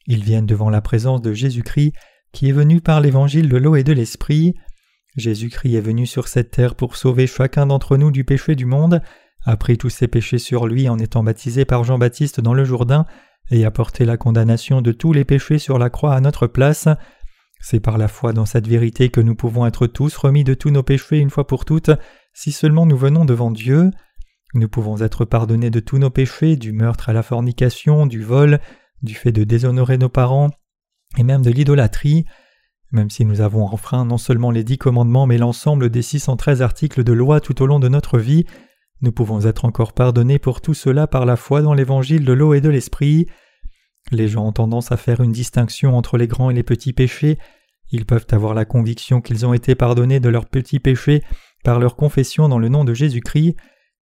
Ils 0.07 0.23
viennent 0.23 0.45
devant 0.45 0.69
la 0.69 0.81
présence 0.81 1.21
de 1.21 1.33
Jésus-Christ 1.33 1.93
qui 2.31 2.49
est 2.49 2.53
venu 2.53 2.79
par 2.81 3.01
l'évangile 3.01 3.49
de 3.49 3.57
l'eau 3.57 3.75
et 3.75 3.83
de 3.83 3.93
l'esprit. 3.93 4.55
Jésus-Christ 5.17 5.75
est 5.75 5.81
venu 5.81 6.05
sur 6.05 6.27
cette 6.27 6.51
terre 6.51 6.75
pour 6.75 6.95
sauver 6.95 7.27
chacun 7.27 7.65
d'entre 7.65 7.97
nous 7.97 8.11
du 8.11 8.23
péché 8.23 8.55
du 8.55 8.65
monde, 8.65 9.01
a 9.43 9.57
pris 9.57 9.77
tous 9.77 9.89
ses 9.89 10.07
péchés 10.07 10.37
sur 10.37 10.67
lui 10.67 10.87
en 10.87 10.99
étant 10.99 11.23
baptisé 11.23 11.65
par 11.65 11.83
Jean-Baptiste 11.83 12.39
dans 12.39 12.53
le 12.53 12.63
Jourdain 12.63 13.05
et 13.49 13.65
a 13.65 13.71
porté 13.71 14.05
la 14.05 14.17
condamnation 14.17 14.81
de 14.81 14.91
tous 14.91 15.13
les 15.13 15.25
péchés 15.25 15.57
sur 15.57 15.79
la 15.79 15.89
croix 15.89 16.13
à 16.13 16.21
notre 16.21 16.47
place. 16.47 16.87
C'est 17.59 17.79
par 17.79 17.97
la 17.97 18.07
foi 18.07 18.33
dans 18.33 18.45
cette 18.45 18.67
vérité 18.67 19.09
que 19.09 19.21
nous 19.21 19.35
pouvons 19.35 19.65
être 19.65 19.87
tous 19.87 20.15
remis 20.15 20.43
de 20.43 20.53
tous 20.53 20.69
nos 20.69 20.83
péchés 20.83 21.17
une 21.17 21.29
fois 21.29 21.45
pour 21.45 21.65
toutes, 21.65 21.91
si 22.33 22.51
seulement 22.51 22.85
nous 22.85 22.97
venons 22.97 23.25
devant 23.25 23.51
Dieu. 23.51 23.91
Nous 24.53 24.69
pouvons 24.69 25.01
être 25.01 25.25
pardonnés 25.25 25.69
de 25.69 25.79
tous 25.79 25.97
nos 25.97 26.09
péchés, 26.09 26.55
du 26.55 26.71
meurtre 26.71 27.09
à 27.09 27.13
la 27.13 27.23
fornication, 27.23 28.05
du 28.05 28.23
vol, 28.23 28.59
du 29.01 29.15
fait 29.15 29.31
de 29.31 29.43
déshonorer 29.43 29.97
nos 29.97 30.09
parents, 30.09 30.49
et 31.17 31.23
même 31.23 31.41
de 31.41 31.51
l'idolâtrie. 31.51 32.25
Même 32.91 33.09
si 33.09 33.25
nous 33.25 33.41
avons 33.41 33.65
enfreint 33.65 34.05
non 34.05 34.17
seulement 34.17 34.51
les 34.51 34.63
dix 34.63 34.77
commandements 34.77 35.27
mais 35.27 35.37
l'ensemble 35.37 35.89
des 35.89 36.01
613 36.01 36.61
articles 36.61 37.03
de 37.03 37.13
loi 37.13 37.39
tout 37.39 37.61
au 37.61 37.65
long 37.65 37.79
de 37.79 37.87
notre 37.87 38.19
vie, 38.19 38.45
nous 39.01 39.11
pouvons 39.11 39.45
être 39.45 39.65
encore 39.65 39.93
pardonnés 39.93 40.39
pour 40.39 40.61
tout 40.61 40.73
cela 40.73 41.07
par 41.07 41.25
la 41.25 41.35
foi 41.35 41.61
dans 41.61 41.73
l'évangile 41.73 42.25
de 42.25 42.33
l'eau 42.33 42.53
et 42.53 42.61
de 42.61 42.69
l'esprit. 42.69 43.27
Les 44.11 44.27
gens 44.27 44.45
ont 44.45 44.51
tendance 44.51 44.91
à 44.91 44.97
faire 44.97 45.21
une 45.21 45.31
distinction 45.31 45.97
entre 45.97 46.17
les 46.17 46.27
grands 46.27 46.49
et 46.49 46.53
les 46.53 46.63
petits 46.63 46.93
péchés. 46.93 47.37
Ils 47.91 48.05
peuvent 48.05 48.27
avoir 48.31 48.53
la 48.53 48.65
conviction 48.65 49.21
qu'ils 49.21 49.45
ont 49.45 49.53
été 49.53 49.73
pardonnés 49.73 50.19
de 50.19 50.29
leurs 50.29 50.47
petits 50.47 50.79
péchés 50.79 51.23
par 51.63 51.79
leur 51.79 51.95
confession 51.95 52.49
dans 52.49 52.59
le 52.59 52.69
nom 52.69 52.83
de 52.83 52.93
Jésus-Christ, 52.93 53.55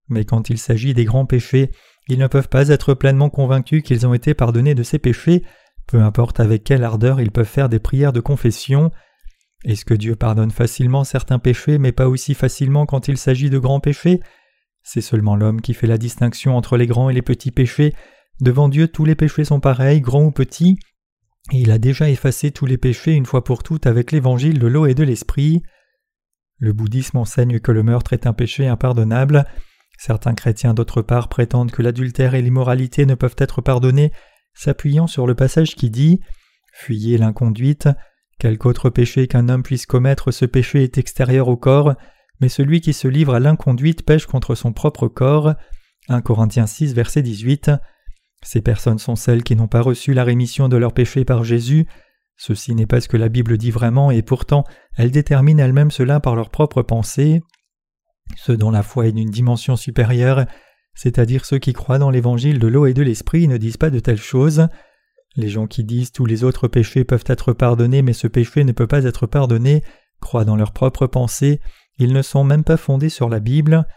mais 0.10 0.26
quand 0.26 0.50
il 0.50 0.58
s'agit 0.58 0.94
des 0.94 1.06
grands 1.06 1.26
péchés, 1.26 1.72
ils 2.08 2.20
ne 2.20 2.28
peuvent 2.28 2.50
pas 2.50 2.70
être 2.70 2.94
pleinement 2.94 3.30
convaincus 3.30 3.84
qu'ils 3.84 4.08
ont 4.08 4.14
été 4.14 4.34
pardonnés 4.34 4.76
de 4.76 4.84
ces 4.84 5.00
péchés, 5.00 5.44
peu 5.90 6.02
importe 6.04 6.40
avec 6.40 6.64
quelle 6.64 6.84
ardeur 6.84 7.20
ils 7.20 7.32
peuvent 7.32 7.48
faire 7.48 7.68
des 7.68 7.80
prières 7.80 8.14
de 8.14 8.20
confession. 8.20 8.92
Est-ce 9.66 9.86
que 9.86 9.96
Dieu 9.96 10.16
pardonne 10.16 10.52
facilement 10.52 11.04
certains 11.04 11.40
péchés 11.40 11.80
mais 11.80 11.92
pas 11.92 12.08
aussi 12.08 12.36
facilement 12.36 12.86
quand 12.86 13.08
il 13.08 13.18
s'agit 13.18 13.50
de 13.50 13.58
grands 13.58 13.80
péchés? 13.80 14.20
C'est 14.84 15.02
seulement 15.02 15.36
l'homme 15.36 15.62
qui 15.62 15.74
fait 15.74 15.88
la 15.88 15.98
distinction 15.98 16.56
entre 16.56 16.78
les 16.78 16.86
grands 16.86 17.10
et 17.10 17.14
les 17.14 17.24
petits 17.24 17.50
péchés. 17.50 17.96
Devant 18.40 18.70
Dieu 18.70 18.88
tous 18.88 19.04
les 19.04 19.16
péchés 19.16 19.46
sont 19.46 19.60
pareils, 19.60 20.00
grands 20.00 20.26
ou 20.26 20.32
petits, 20.32 20.78
et 21.52 21.58
il 21.58 21.72
a 21.72 21.80
déjà 21.80 22.08
effacé 22.08 22.52
tous 22.52 22.68
les 22.68 22.78
péchés 22.78 23.14
une 23.14 23.26
fois 23.26 23.44
pour 23.44 23.64
toutes 23.64 23.88
avec 23.88 24.12
l'évangile 24.12 24.60
de 24.60 24.68
l'eau 24.68 24.86
et 24.86 24.94
de 24.94 25.04
l'esprit. 25.04 25.64
Le 26.60 26.72
bouddhisme 26.72 27.18
enseigne 27.18 27.60
que 27.60 27.72
le 27.72 27.82
meurtre 27.82 28.14
est 28.14 28.28
un 28.28 28.34
péché 28.34 28.68
impardonnable. 28.68 29.44
Certains 29.98 30.36
chrétiens 30.36 30.76
d'autre 30.76 31.02
part 31.02 31.30
prétendent 31.30 31.72
que 31.72 31.82
l'adultère 31.82 32.36
et 32.36 32.44
l'immoralité 32.44 33.08
ne 33.08 33.16
peuvent 33.16 33.36
être 33.40 33.62
pardonnés, 33.62 34.12
s'appuyant 34.60 35.08
sur 35.08 35.26
le 35.26 35.36
passage 35.36 35.76
qui 35.76 35.90
dit 35.90 36.20
Fuyez 36.74 37.18
l'inconduite, 37.18 37.88
quelque 38.40 38.68
autre 38.68 38.90
péché 38.90 39.28
qu'un 39.28 39.48
homme 39.48 39.64
puisse 39.64 39.86
commettre, 39.86 40.32
ce 40.32 40.44
péché 40.44 40.84
est 40.84 40.98
extérieur 40.98 41.48
au 41.48 41.56
corps, 41.56 41.94
mais 42.42 42.50
celui 42.50 42.82
qui 42.82 42.92
se 42.92 43.08
livre 43.08 43.36
à 43.36 43.40
l'inconduite 43.40 44.06
pêche 44.06 44.26
contre 44.26 44.56
son 44.56 44.74
propre 44.74 45.08
corps. 45.08 45.54
1 46.10 46.22
Corinthiens 46.22 46.68
6, 46.68 46.94
verset 46.94 47.22
18. 47.22 47.72
Ces 48.44 48.62
personnes 48.62 49.00
sont 49.00 49.16
celles 49.16 49.44
qui 49.44 49.56
n'ont 49.56 49.68
pas 49.68 49.82
reçu 49.82 50.14
la 50.14 50.26
rémission 50.26 50.68
de 50.68 50.76
leurs 50.76 50.94
péchés 50.94 51.24
par 51.24 51.46
Jésus. 51.46 51.88
Ceci 52.36 52.76
n'est 52.76 52.86
pas 52.86 53.00
ce 53.00 53.08
que 53.08 53.18
la 53.18 53.30
Bible 53.30 53.58
dit 53.58 53.72
vraiment, 53.72 54.12
et 54.12 54.24
pourtant 54.24 54.66
elles 54.98 55.12
déterminent 55.12 55.64
elles-mêmes 55.64 55.92
cela 55.92 56.20
par 56.20 56.36
leurs 56.36 56.50
propres 56.50 56.82
pensées. 56.82 57.42
Ceux 58.36 58.58
dont 58.58 58.72
la 58.72 58.84
foi 58.84 59.08
est 59.08 59.14
d'une 59.14 59.32
dimension 59.32 59.78
supérieure, 59.78 60.46
c'est-à-dire 61.02 61.46
ceux 61.46 61.60
qui 61.60 61.72
croient 61.72 61.98
dans 61.98 62.10
l'évangile 62.10 62.60
de 62.60 62.68
l'eau 62.68 62.86
et 62.86 62.94
de 62.94 63.02
l'esprit, 63.02 63.48
ne 63.48 63.56
disent 63.56 63.78
pas 63.78 63.90
de 63.90 64.00
telles 64.00 64.18
choses. 64.18 64.68
Les 65.38 65.48
gens 65.48 65.66
qui 65.66 65.86
disent 65.86 66.12
tous 66.12 66.26
les 66.26 66.44
autres 66.44 66.68
péchés 66.68 67.06
peuvent 67.06 67.24
être 67.28 67.54
pardonnés 67.54 68.02
mais 68.02 68.12
ce 68.12 68.28
péché 68.28 68.66
ne 68.66 68.74
peut 68.74 68.86
pas 68.86 69.06
être 69.06 69.26
pardonné. 69.26 69.82
Croient 70.20 70.44
dans 70.44 70.58
leurs 70.58 70.74
propres 70.74 71.08
pensées, 71.08 71.62
ils 72.00 72.12
ne 72.12 72.22
sont 72.22 72.44
même 72.44 72.66
pas 72.66 72.76
fondés 72.76 73.08
sur 73.08 73.30
la 73.30 73.40
Bible. 73.40 73.88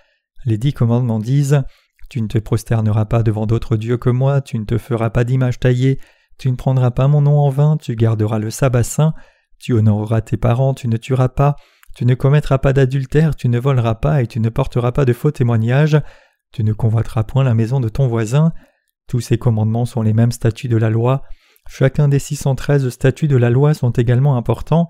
Les 0.45 0.59
dix 0.59 0.73
commandements 0.73 1.19
disent 1.19 1.65
Tu 2.09 2.23
ne 2.23 2.29
te 2.29 2.39
prosterneras 2.39 3.07
pas 3.07 3.25
devant 3.25 3.47
d'autres 3.47 3.77
dieux 3.77 3.97
que 3.97 4.11
moi, 4.11 4.41
tu 4.41 4.57
ne 4.57 4.65
te 4.65 4.79
feras 4.79 5.11
pas 5.11 5.25
d'image 5.25 5.59
taillée, 5.59 5.99
tu 6.39 6.53
ne 6.53 6.57
prendras 6.57 6.93
pas 6.93 7.09
mon 7.09 7.23
nom 7.23 7.41
en 7.41 7.49
vain, 7.49 7.79
tu 7.79 7.97
garderas 7.97 8.39
le 8.39 8.51
sabbat 8.51 8.85
saint, 8.85 9.13
tu 9.59 9.73
honoreras 9.73 10.21
tes 10.21 10.37
parents, 10.37 10.73
tu 10.73 10.87
ne 10.87 10.97
tueras 10.97 11.31
pas, 11.31 11.57
tu 11.97 12.07
ne 12.07 12.15
commettras 12.15 12.59
pas 12.59 12.73
d'adultère, 12.73 13.35
tu 13.35 13.49
ne 13.49 13.59
voleras 13.59 13.97
pas 13.97 14.23
et 14.23 14.29
tu 14.29 14.39
ne 14.39 14.51
porteras 14.51 14.93
pas 14.93 15.05
de 15.05 15.13
faux 15.13 15.33
témoignages, 15.33 16.01
tu 16.53 16.65
ne 16.65 16.73
convoiteras 16.73 17.25
point 17.25 17.45
la 17.45 17.55
maison 17.55 17.81
de 17.81 17.89
ton 17.89 18.07
voisin. 18.07 18.53
Tous 19.09 19.21
ces 19.21 19.39
commandements 19.39 19.87
sont 19.87 20.03
les 20.03 20.13
mêmes 20.13 20.33
statuts 20.33 20.69
de 20.69 20.77
la 20.77 20.91
loi. 20.91 21.23
Chacun 21.69 22.09
des 22.09 22.19
613 22.19 22.89
statuts 22.91 23.29
de 23.29 23.37
la 23.37 23.51
loi 23.51 23.75
sont 23.75 23.91
également 23.91 24.37
importants. 24.37 24.89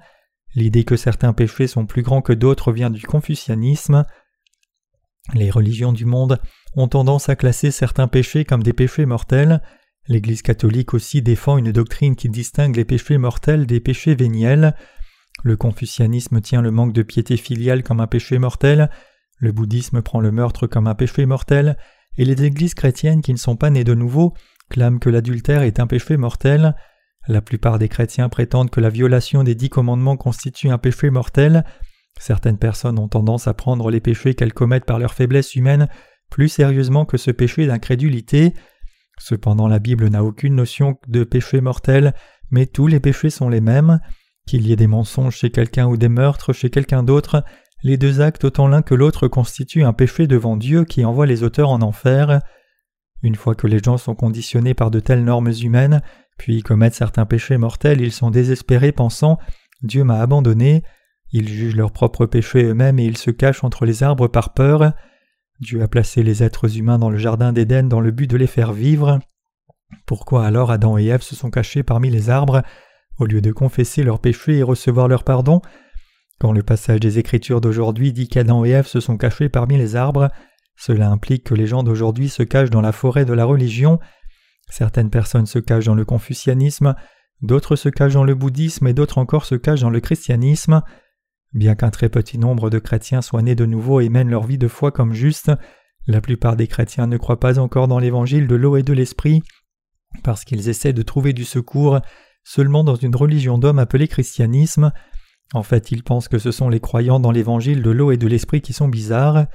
L'idée 0.55 0.85
que 0.85 0.97
certains 0.97 1.33
péchés 1.33 1.67
sont 1.67 1.87
plus 1.87 2.03
grands 2.03 2.23
que 2.23 2.33
d'autres 2.33 2.73
vient 2.73 2.91
du 2.91 3.07
confucianisme. 3.07 4.05
Les 5.35 5.51
religions 5.51 5.93
du 5.93 6.05
monde 6.05 6.41
ont 6.75 6.89
tendance 6.89 7.29
à 7.29 7.37
classer 7.37 7.71
certains 7.71 8.09
péchés 8.09 8.45
comme 8.45 8.63
des 8.63 8.73
péchés 8.73 9.07
mortels. 9.07 9.63
L'Église 10.09 10.43
catholique 10.43 10.95
aussi 10.95 11.23
défend 11.23 11.59
une 11.59 11.71
doctrine 11.71 12.17
qui 12.17 12.29
distingue 12.29 12.77
les 12.77 12.85
péchés 12.85 13.19
mortels 13.19 13.67
des 13.67 13.81
péchés 13.81 14.17
véniels. 14.17 14.75
Le 15.45 15.57
confucianisme 15.57 16.41
tient 16.41 16.61
le 16.61 16.71
manque 16.71 16.93
de 16.93 17.03
piété 17.03 17.37
filiale 17.37 17.83
comme 17.83 18.01
un 18.01 18.07
péché 18.07 18.39
mortel, 18.39 18.91
le 19.43 19.53
bouddhisme 19.53 20.01
prend 20.01 20.21
le 20.21 20.31
meurtre 20.31 20.67
comme 20.67 20.87
un 20.87 20.95
péché 20.95 21.27
mortel, 21.27 21.77
et 22.17 22.25
les 22.25 22.45
églises 22.45 22.75
chrétiennes 22.75 23.23
qui 23.23 23.33
ne 23.33 23.39
sont 23.39 23.57
pas 23.57 23.71
nées 23.71 23.85
de 23.85 23.95
nouveau 23.95 24.35
clament 24.71 24.99
que 24.99 25.11
l'adultère 25.11 25.63
est 25.63 25.81
un 25.81 25.87
péché 25.87 26.17
mortel. 26.17 26.75
La 27.29 27.43
plupart 27.43 27.79
des 27.79 27.89
chrétiens 27.89 28.29
prétendent 28.29 28.71
que 28.71 28.81
la 28.81 28.89
violation 28.89 29.45
des 29.45 29.55
dix 29.55 29.69
commandements 29.69 30.17
constitue 30.17 30.71
un 30.71 30.79
péché 30.79 31.11
mortel. 31.11 31.65
Certaines 32.19 32.59
personnes 32.59 32.99
ont 32.99 33.09
tendance 33.09 33.47
à 33.49 33.55
prendre 33.55 33.91
les 33.91 34.01
péchés 34.01 34.35
qu'elles 34.35 34.55
commettent 34.55 34.87
par 34.87 34.99
leur 34.99 35.13
faiblesse 35.13 35.55
humaine 35.55 35.89
plus 36.31 36.49
sérieusement 36.49 37.05
que 37.05 37.19
ce 37.19 37.31
péché 37.31 37.67
d'incrédulité. 37.67 38.55
Cependant 39.19 39.69
la 39.69 39.79
Bible 39.79 40.09
n'a 40.09 40.25
aucune 40.25 40.55
notion 40.55 40.99
de 41.07 41.25
péché 41.25 41.61
mortel, 41.61 42.15
mais 42.51 42.67
tous 42.67 42.87
les 42.87 43.01
péchés 43.01 43.31
sont 43.31 43.49
les 43.49 43.61
mêmes. 43.61 44.01
Qu'il 44.47 44.67
y 44.67 44.73
ait 44.73 44.77
des 44.77 44.87
mensonges 44.87 45.37
chez 45.37 45.51
quelqu'un 45.51 45.87
ou 45.87 45.97
des 45.97 46.09
meurtres 46.09 46.53
chez 46.53 46.71
quelqu'un 46.71 47.03
d'autre, 47.03 47.45
les 47.83 47.97
deux 47.97 48.21
actes 48.21 48.45
autant 48.45 48.69
l'un 48.69 48.83
que 48.83 48.95
l'autre 48.95 49.29
constituent 49.29 49.85
un 49.85 49.93
péché 49.93 50.27
devant 50.27 50.57
Dieu 50.57 50.85
qui 50.85 51.05
envoie 51.05 51.27
les 51.27 51.43
auteurs 51.43 51.71
en 51.71 51.83
enfer. 51.83 52.41
Une 53.23 53.35
fois 53.35 53.55
que 53.55 53.67
les 53.67 53.79
gens 53.79 53.99
sont 53.99 54.15
conditionnés 54.15 54.75
par 54.75 54.91
de 54.91 55.01
telles 55.01 55.25
normes 55.25 55.53
humaines, 55.63 56.03
puis 56.39 56.63
commettent 56.63 56.95
certains 56.95 57.27
péchés 57.27 57.57
mortels, 57.57 58.01
ils 58.01 58.13
sont 58.13 58.31
désespérés 58.31 58.93
pensant 58.93 59.39
Dieu 59.83 60.05
m'a 60.05 60.21
abandonné. 60.21 60.83
Ils 61.33 61.49
jugent 61.49 61.77
leurs 61.77 61.93
propres 61.93 62.27
péchés 62.27 62.65
eux-mêmes 62.65 62.99
et 62.99 63.05
ils 63.05 63.17
se 63.17 63.31
cachent 63.31 63.65
entre 63.65 63.85
les 63.85 64.03
arbres 64.03 64.29
par 64.29 64.55
peur. 64.55 64.93
Dieu 65.61 65.83
a 65.83 65.89
placé 65.89 66.23
les 66.23 66.43
êtres 66.43 66.77
humains 66.77 66.99
dans 66.99 67.11
le 67.11 67.19
jardin 67.19 67.53
d'Éden 67.53 67.85
dans 67.89 68.01
le 68.01 68.11
but 68.11 68.29
de 68.29 68.37
les 68.37 68.47
faire 68.47 68.73
vivre. 68.73 69.19
Pourquoi 70.07 70.47
alors 70.47 70.71
Adam 70.71 70.99
et 70.99 71.07
Ève 71.07 71.23
se 71.23 71.37
sont 71.37 71.51
cachés 71.51 71.83
parmi 71.83 72.11
les 72.11 72.31
arbres 72.31 72.63
au 73.19 73.27
lieu 73.27 73.41
de 73.41 73.53
confesser 73.53 74.03
leurs 74.03 74.21
péchés 74.21 74.59
et 74.59 74.63
recevoir 74.63 75.07
leur 75.07 75.25
pardon, 75.25 75.61
quand 76.43 76.51
le 76.51 76.65
passage 76.65 76.99
des 76.99 77.21
Écritures 77.21 77.61
d'aujourd'hui 77.61 78.13
dit 78.13 78.27
qu'Adam 78.27 78.65
et 78.65 78.71
Ève 78.71 78.89
se 78.89 78.99
sont 78.99 79.17
cachés 79.17 79.49
parmi 79.49 79.79
les 79.79 79.95
arbres, 79.95 80.29
cela 80.75 81.09
implique 81.09 81.45
que 81.45 81.55
les 81.55 81.69
gens 81.69 81.85
d'aujourd'hui 81.85 82.29
se 82.29 82.43
cachent 82.43 82.71
dans 82.71 82.81
la 82.81 82.91
forêt 82.91 83.25
de 83.25 83.33
la 83.33 83.45
religion. 83.45 84.01
Certaines 84.69 85.09
personnes 85.09 85.47
se 85.47 85.61
cachent 85.61 85.85
dans 85.85 85.95
le 85.95 86.05
confucianisme, 86.05 86.97
d'autres 87.43 87.77
se 87.77 87.89
cachent 87.89 88.15
dans 88.15 88.25
le 88.25 88.35
bouddhisme 88.35 88.89
et 88.89 88.93
d'autres 88.93 89.19
encore 89.19 89.45
se 89.45 89.55
cachent 89.55 89.83
dans 89.83 89.91
le 89.91 90.01
christianisme. 90.01 90.83
Bien 91.53 91.77
qu'un 91.77 91.91
très 91.91 92.09
petit 92.09 92.39
nombre 92.39 92.71
de 92.71 92.81
chrétiens 92.81 93.23
soient 93.23 93.43
nés 93.43 93.55
de 93.55 93.65
nouveau 93.65 94.01
et 94.01 94.09
mènent 94.09 94.31
leur 94.31 94.43
vie 94.43 94.59
de 94.59 94.67
foi 94.67 94.91
comme 94.91 95.13
juste, 95.13 95.53
la 96.09 96.21
plupart 96.21 96.57
des 96.57 96.67
chrétiens 96.67 97.07
ne 97.07 97.19
croient 97.19 97.39
pas 97.39 97.61
encore 97.61 97.87
dans 97.87 98.01
l'évangile 98.01 98.49
de 98.49 98.57
l'eau 98.57 98.77
et 98.77 98.83
de 98.83 98.93
l'esprit, 98.93 99.45
parce 100.25 100.45
qu'ils 100.45 100.69
essaient 100.69 100.93
de 100.93 101.03
trouver 101.03 101.35
du 101.35 101.45
secours 101.45 102.01
seulement 102.43 102.83
dans 102.83 102.97
une 102.97 103.15
religion 103.15 103.59
d'hommes 103.59 103.79
appelée 103.79 104.09
christianisme. 104.09 104.91
En 105.55 105.63
fait, 105.63 105.93
ils 105.93 106.03
pensent 106.03 106.29
que 106.29 106.39
ce 106.39 106.51
sont 106.51 106.69
les 106.69 106.81
croyants 106.81 107.21
dans 107.21 107.31
l'évangile 107.31 107.83
de 107.83 107.91
l'eau 107.91 108.11
et 108.11 108.17
de 108.17 108.27
l'esprit 108.27 108.61
qui 108.61 108.73
sont 108.73 108.89
bizarres. 108.89 109.47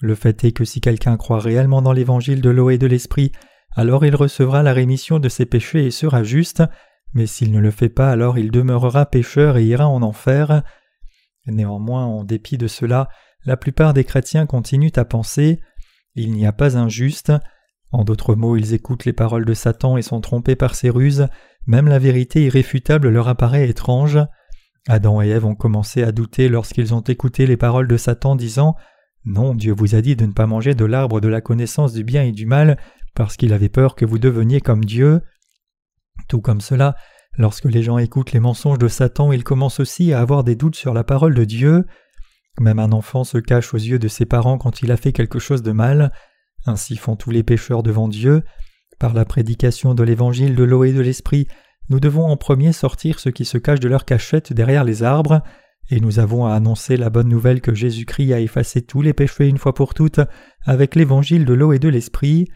Le 0.00 0.14
fait 0.14 0.44
est 0.44 0.52
que 0.52 0.64
si 0.64 0.80
quelqu'un 0.80 1.16
croit 1.16 1.40
réellement 1.40 1.80
dans 1.80 1.92
l'évangile 1.92 2.40
de 2.40 2.50
l'eau 2.50 2.70
et 2.70 2.78
de 2.78 2.86
l'esprit, 2.86 3.32
alors 3.74 4.04
il 4.04 4.14
recevra 4.14 4.62
la 4.62 4.72
rémission 4.72 5.18
de 5.18 5.28
ses 5.28 5.46
péchés 5.46 5.86
et 5.86 5.90
sera 5.90 6.22
juste, 6.22 6.62
mais 7.14 7.26
s'il 7.26 7.52
ne 7.52 7.60
le 7.60 7.70
fait 7.70 7.88
pas, 7.88 8.10
alors 8.10 8.38
il 8.38 8.50
demeurera 8.50 9.06
pécheur 9.06 9.56
et 9.56 9.64
ira 9.64 9.88
en 9.88 10.02
enfer. 10.02 10.62
Néanmoins, 11.46 12.04
en 12.04 12.24
dépit 12.24 12.58
de 12.58 12.66
cela, 12.66 13.08
la 13.44 13.56
plupart 13.56 13.94
des 13.94 14.04
chrétiens 14.04 14.46
continuent 14.46 14.92
à 14.96 15.04
penser 15.04 15.60
Il 16.14 16.32
n'y 16.32 16.46
a 16.46 16.52
pas 16.52 16.76
un 16.76 16.88
juste. 16.88 17.32
En 17.92 18.04
d'autres 18.04 18.34
mots, 18.34 18.56
ils 18.56 18.74
écoutent 18.74 19.04
les 19.04 19.12
paroles 19.12 19.44
de 19.44 19.54
Satan 19.54 19.96
et 19.96 20.02
sont 20.02 20.20
trompés 20.20 20.56
par 20.56 20.74
ses 20.74 20.90
ruses, 20.90 21.28
même 21.66 21.86
la 21.86 21.98
vérité 21.98 22.44
irréfutable 22.44 23.08
leur 23.08 23.28
apparaît 23.28 23.68
étrange. 23.68 24.18
Adam 24.88 25.22
et 25.22 25.28
Ève 25.28 25.46
ont 25.46 25.54
commencé 25.54 26.02
à 26.02 26.12
douter 26.12 26.48
lorsqu'ils 26.48 26.94
ont 26.94 27.00
écouté 27.00 27.46
les 27.46 27.56
paroles 27.56 27.88
de 27.88 27.96
Satan 27.96 28.36
disant 28.36 28.76
Non, 29.24 29.54
Dieu 29.54 29.72
vous 29.72 29.94
a 29.94 30.02
dit 30.02 30.16
de 30.16 30.26
ne 30.26 30.32
pas 30.32 30.46
manger 30.46 30.74
de 30.74 30.84
l'arbre 30.84 31.20
de 31.20 31.28
la 31.28 31.40
connaissance 31.40 31.94
du 31.94 32.04
bien 32.04 32.22
et 32.22 32.32
du 32.32 32.44
mal, 32.44 32.78
parce 33.14 33.36
qu'il 33.36 33.52
avait 33.52 33.70
peur 33.70 33.94
que 33.94 34.04
vous 34.04 34.18
deveniez 34.18 34.60
comme 34.60 34.84
Dieu. 34.84 35.22
Tout 36.28 36.40
comme 36.40 36.60
cela, 36.60 36.96
lorsque 37.38 37.64
les 37.64 37.82
gens 37.82 37.96
écoutent 37.96 38.32
les 38.32 38.40
mensonges 38.40 38.78
de 38.78 38.88
Satan, 38.88 39.32
ils 39.32 39.44
commencent 39.44 39.80
aussi 39.80 40.12
à 40.12 40.20
avoir 40.20 40.44
des 40.44 40.54
doutes 40.54 40.76
sur 40.76 40.92
la 40.92 41.04
parole 41.04 41.34
de 41.34 41.44
Dieu. 41.44 41.86
Même 42.60 42.78
un 42.78 42.92
enfant 42.92 43.24
se 43.24 43.38
cache 43.38 43.72
aux 43.72 43.78
yeux 43.78 43.98
de 43.98 44.08
ses 44.08 44.26
parents 44.26 44.58
quand 44.58 44.82
il 44.82 44.92
a 44.92 44.96
fait 44.96 45.12
quelque 45.12 45.38
chose 45.38 45.62
de 45.62 45.72
mal. 45.72 46.12
Ainsi 46.66 46.96
font 46.96 47.16
tous 47.16 47.30
les 47.30 47.42
pécheurs 47.42 47.82
devant 47.82 48.08
Dieu. 48.08 48.42
Par 48.98 49.14
la 49.14 49.24
prédication 49.24 49.94
de 49.94 50.04
l'évangile 50.04 50.54
de 50.54 50.62
l'eau 50.62 50.84
et 50.84 50.92
de 50.92 51.00
l'esprit, 51.00 51.48
nous 51.88 52.00
devons 52.00 52.26
en 52.26 52.36
premier 52.36 52.72
sortir 52.72 53.20
ceux 53.20 53.30
qui 53.30 53.44
se 53.44 53.58
cachent 53.58 53.80
de 53.80 53.88
leur 53.88 54.04
cachette 54.04 54.52
derrière 54.52 54.84
les 54.84 55.02
arbres, 55.02 55.42
et 55.90 56.00
nous 56.00 56.18
avons 56.18 56.46
à 56.46 56.54
annoncer 56.54 56.96
la 56.96 57.10
bonne 57.10 57.28
nouvelle 57.28 57.60
que 57.60 57.74
Jésus-Christ 57.74 58.32
a 58.32 58.40
effacé 58.40 58.82
tous 58.82 59.02
les 59.02 59.12
péchés 59.12 59.48
une 59.48 59.58
fois 59.58 59.74
pour 59.74 59.92
toutes 59.92 60.20
avec 60.64 60.94
l'évangile 60.94 61.44
de 61.44 61.52
l'eau 61.52 61.72
et 61.72 61.78
de 61.78 61.88
l'esprit. 61.88 62.48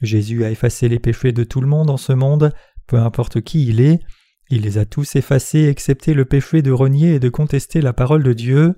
Jésus 0.00 0.44
a 0.44 0.50
effacé 0.50 0.88
les 0.88 1.00
péchés 1.00 1.32
de 1.32 1.42
tout 1.42 1.60
le 1.60 1.66
monde 1.66 1.90
en 1.90 1.96
ce 1.96 2.12
monde, 2.12 2.52
peu 2.86 2.96
importe 2.96 3.40
qui 3.40 3.66
il 3.66 3.80
est. 3.80 4.00
Il 4.48 4.62
les 4.62 4.78
a 4.78 4.84
tous 4.84 5.16
effacés 5.16 5.64
excepté 5.64 6.14
le 6.14 6.24
péché 6.24 6.62
de 6.62 6.70
renier 6.70 7.14
et 7.14 7.20
de 7.20 7.28
contester 7.28 7.80
la 7.80 7.92
parole 7.92 8.22
de 8.22 8.32
Dieu. 8.32 8.76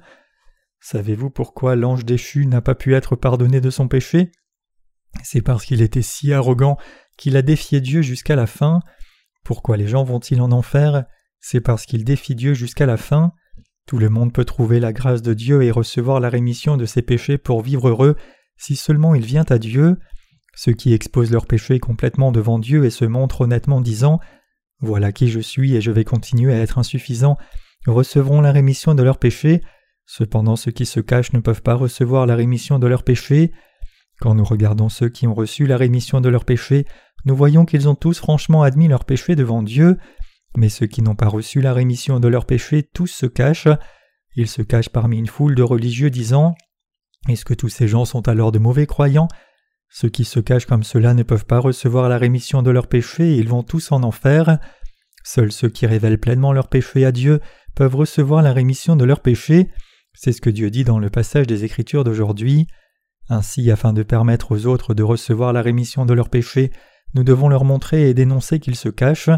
Savez-vous 0.81 1.29
pourquoi 1.29 1.77
l'ange 1.77 2.07
déchu 2.07 2.47
n'a 2.47 2.63
pas 2.63 2.75
pu 2.75 2.95
être 2.95 3.17
pardonné 3.17 3.61
de 3.61 3.71
son 3.71 3.87
péché? 3.87 4.33
C'est 5.23 5.43
parce 5.43 5.67
qu'il 5.67 5.83
était 5.83 6.03
si 6.03 6.33
arrogant 6.33 6.79
qu'il 7.19 7.37
a 7.37 7.43
défié 7.43 7.81
Dieu 7.83 8.01
jusqu'à 8.01 8.35
la 8.35 8.47
fin. 8.47 8.81
Pourquoi 9.45 9.77
les 9.77 9.89
gens 9.89 10.05
vont-ils 10.05 10.41
en 10.41 10.53
enfer? 10.53 11.05
C'est 11.41 11.61
parce 11.61 11.87
qu'ils 11.87 12.05
défient 12.05 12.35
Dieu 12.35 12.55
jusqu'à 12.55 12.87
la 12.87 12.97
fin. 12.97 13.33
Tout 13.87 13.99
le 13.99 14.09
monde 14.09 14.33
peut 14.33 14.45
trouver 14.45 14.79
la 14.79 14.93
grâce 14.93 15.23
de 15.23 15.35
Dieu 15.35 15.63
et 15.63 15.71
recevoir 15.71 16.21
la 16.21 16.29
rémission 16.29 16.77
de 16.77 16.85
ses 16.85 17.03
péchés 17.03 17.39
pour 17.39 17.63
vivre 17.63 17.89
heureux 17.89 18.17
si 18.57 18.77
seulement 18.77 19.15
il 19.15 19.25
vient 19.25 19.47
à 19.49 19.59
Dieu. 19.59 19.99
Ceux 20.55 20.73
qui 20.73 20.93
exposent 20.93 21.31
leurs 21.31 21.47
péchés 21.47 21.81
complètement 21.81 22.33
devant 22.33 22.59
Dieu 22.59 22.85
et 22.85 22.91
se 22.91 23.05
montrent 23.05 23.43
honnêtement 23.43 23.81
disant 23.81 24.21
Voilà 24.81 25.13
qui 25.13 25.29
je 25.29 25.41
suis 25.41 25.75
et 25.75 25.81
je 25.81 25.91
vais 25.91 26.05
continuer 26.05 26.53
à 26.53 26.59
être 26.59 26.79
insuffisant 26.79 27.39
recevront 27.87 28.41
la 28.41 28.53
rémission 28.53 28.95
de 28.95 29.03
leurs 29.03 29.19
péchés. 29.19 29.63
Cependant 30.07 30.57
ceux 30.57 30.73
qui 30.73 30.87
se 30.87 31.01
cachent 31.01 31.33
ne 31.33 31.41
peuvent 31.41 31.63
pas 31.63 31.75
recevoir 31.75 32.27
la 32.27 32.37
rémission 32.37 32.79
de 32.79 32.87
leurs 32.87 33.05
péchés. 33.05 33.53
Quand 34.21 34.35
nous 34.35 34.45
regardons 34.45 34.91
ceux 34.91 35.09
qui 35.09 35.27
ont 35.27 35.35
reçu 35.35 35.67
la 35.67 35.79
rémission 35.79 36.21
de 36.21 36.29
leurs 36.29 36.45
péchés, 36.45 36.87
nous 37.25 37.35
voyons 37.35 37.65
qu'ils 37.65 37.89
ont 37.89 37.95
tous 37.95 38.19
franchement 38.19 38.63
admis 38.63 38.87
leurs 38.87 39.07
péchés 39.07 39.35
devant 39.35 39.63
Dieu, 39.63 39.97
mais 40.57 40.69
ceux 40.69 40.87
qui 40.87 41.01
n'ont 41.01 41.15
pas 41.15 41.29
reçu 41.29 41.61
la 41.61 41.73
rémission 41.73 42.21
de 42.21 42.29
leurs 42.29 42.45
péchés, 42.45 42.83
tous 42.83 43.07
se 43.07 43.27
cachent. 43.27 43.69
Ils 44.37 44.49
se 44.49 44.63
cachent 44.63 44.91
parmi 44.91 45.19
une 45.19 45.27
foule 45.27 45.55
de 45.55 45.63
religieux 45.63 46.11
disant 46.11 46.55
Est-ce 47.29 47.45
que 47.45 47.55
tous 47.55 47.71
ces 47.71 47.89
gens 47.89 48.05
sont 48.05 48.29
alors 48.29 48.53
de 48.53 48.59
mauvais 48.59 48.87
croyants? 48.87 49.29
Ceux 49.89 50.09
qui 50.09 50.25
se 50.25 50.39
cachent 50.39 50.67
comme 50.67 50.85
cela 50.85 51.15
ne 51.15 51.23
peuvent 51.23 51.47
pas 51.47 51.59
recevoir 51.59 52.09
la 52.09 52.19
rémission 52.19 52.63
de 52.63 52.71
leurs 52.71 52.89
péchés 52.89 53.35
et 53.35 53.39
ils 53.39 53.49
vont 53.49 53.63
tous 53.63 53.91
en 53.91 54.03
enfer. 54.03 54.59
Seuls 55.25 55.53
ceux 55.53 55.69
qui 55.69 55.87
révèlent 55.87 56.21
pleinement 56.21 56.53
leurs 56.53 56.69
péchés 56.69 57.05
à 57.05 57.13
Dieu 57.13 57.41
peuvent 57.75 57.97
recevoir 57.97 58.43
la 58.43 58.53
rémission 58.53 58.97
de 58.97 59.05
leurs 59.05 59.21
péchés. 59.21 59.71
C'est 60.13 60.33
ce 60.33 60.41
que 60.41 60.51
Dieu 60.51 60.71
dit 60.71 60.85
dans 60.85 60.99
le 60.99 61.11
passage 61.11 61.47
des 61.47 61.65
Écritures 61.65 62.05
d'aujourd'hui. 62.05 62.67
Ainsi, 63.31 63.71
afin 63.71 63.93
de 63.93 64.03
permettre 64.03 64.51
aux 64.51 64.67
autres 64.67 64.93
de 64.93 65.05
recevoir 65.05 65.53
la 65.53 65.63
rémission 65.63 66.05
de 66.05 66.13
leurs 66.13 66.31
péchés, 66.31 66.73
nous 67.15 67.23
devons 67.23 67.49
leur 67.49 67.65
montrer 67.65 68.11
et 68.11 68.15
dénoncer 68.15 68.59
qu'ils 68.59 68.75
se 68.75 68.89
cachent. 68.89 69.31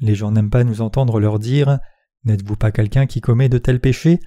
Les 0.00 0.14
gens 0.14 0.30
n'aiment 0.30 0.50
pas 0.50 0.64
nous 0.64 0.82
entendre 0.82 1.18
leur 1.18 1.38
dire 1.38 1.78
N'êtes-vous 2.24 2.56
pas 2.56 2.70
quelqu'un 2.70 3.06
qui 3.06 3.22
commet 3.22 3.48
de 3.48 3.56
tels 3.56 3.80
péchés? 3.80 4.20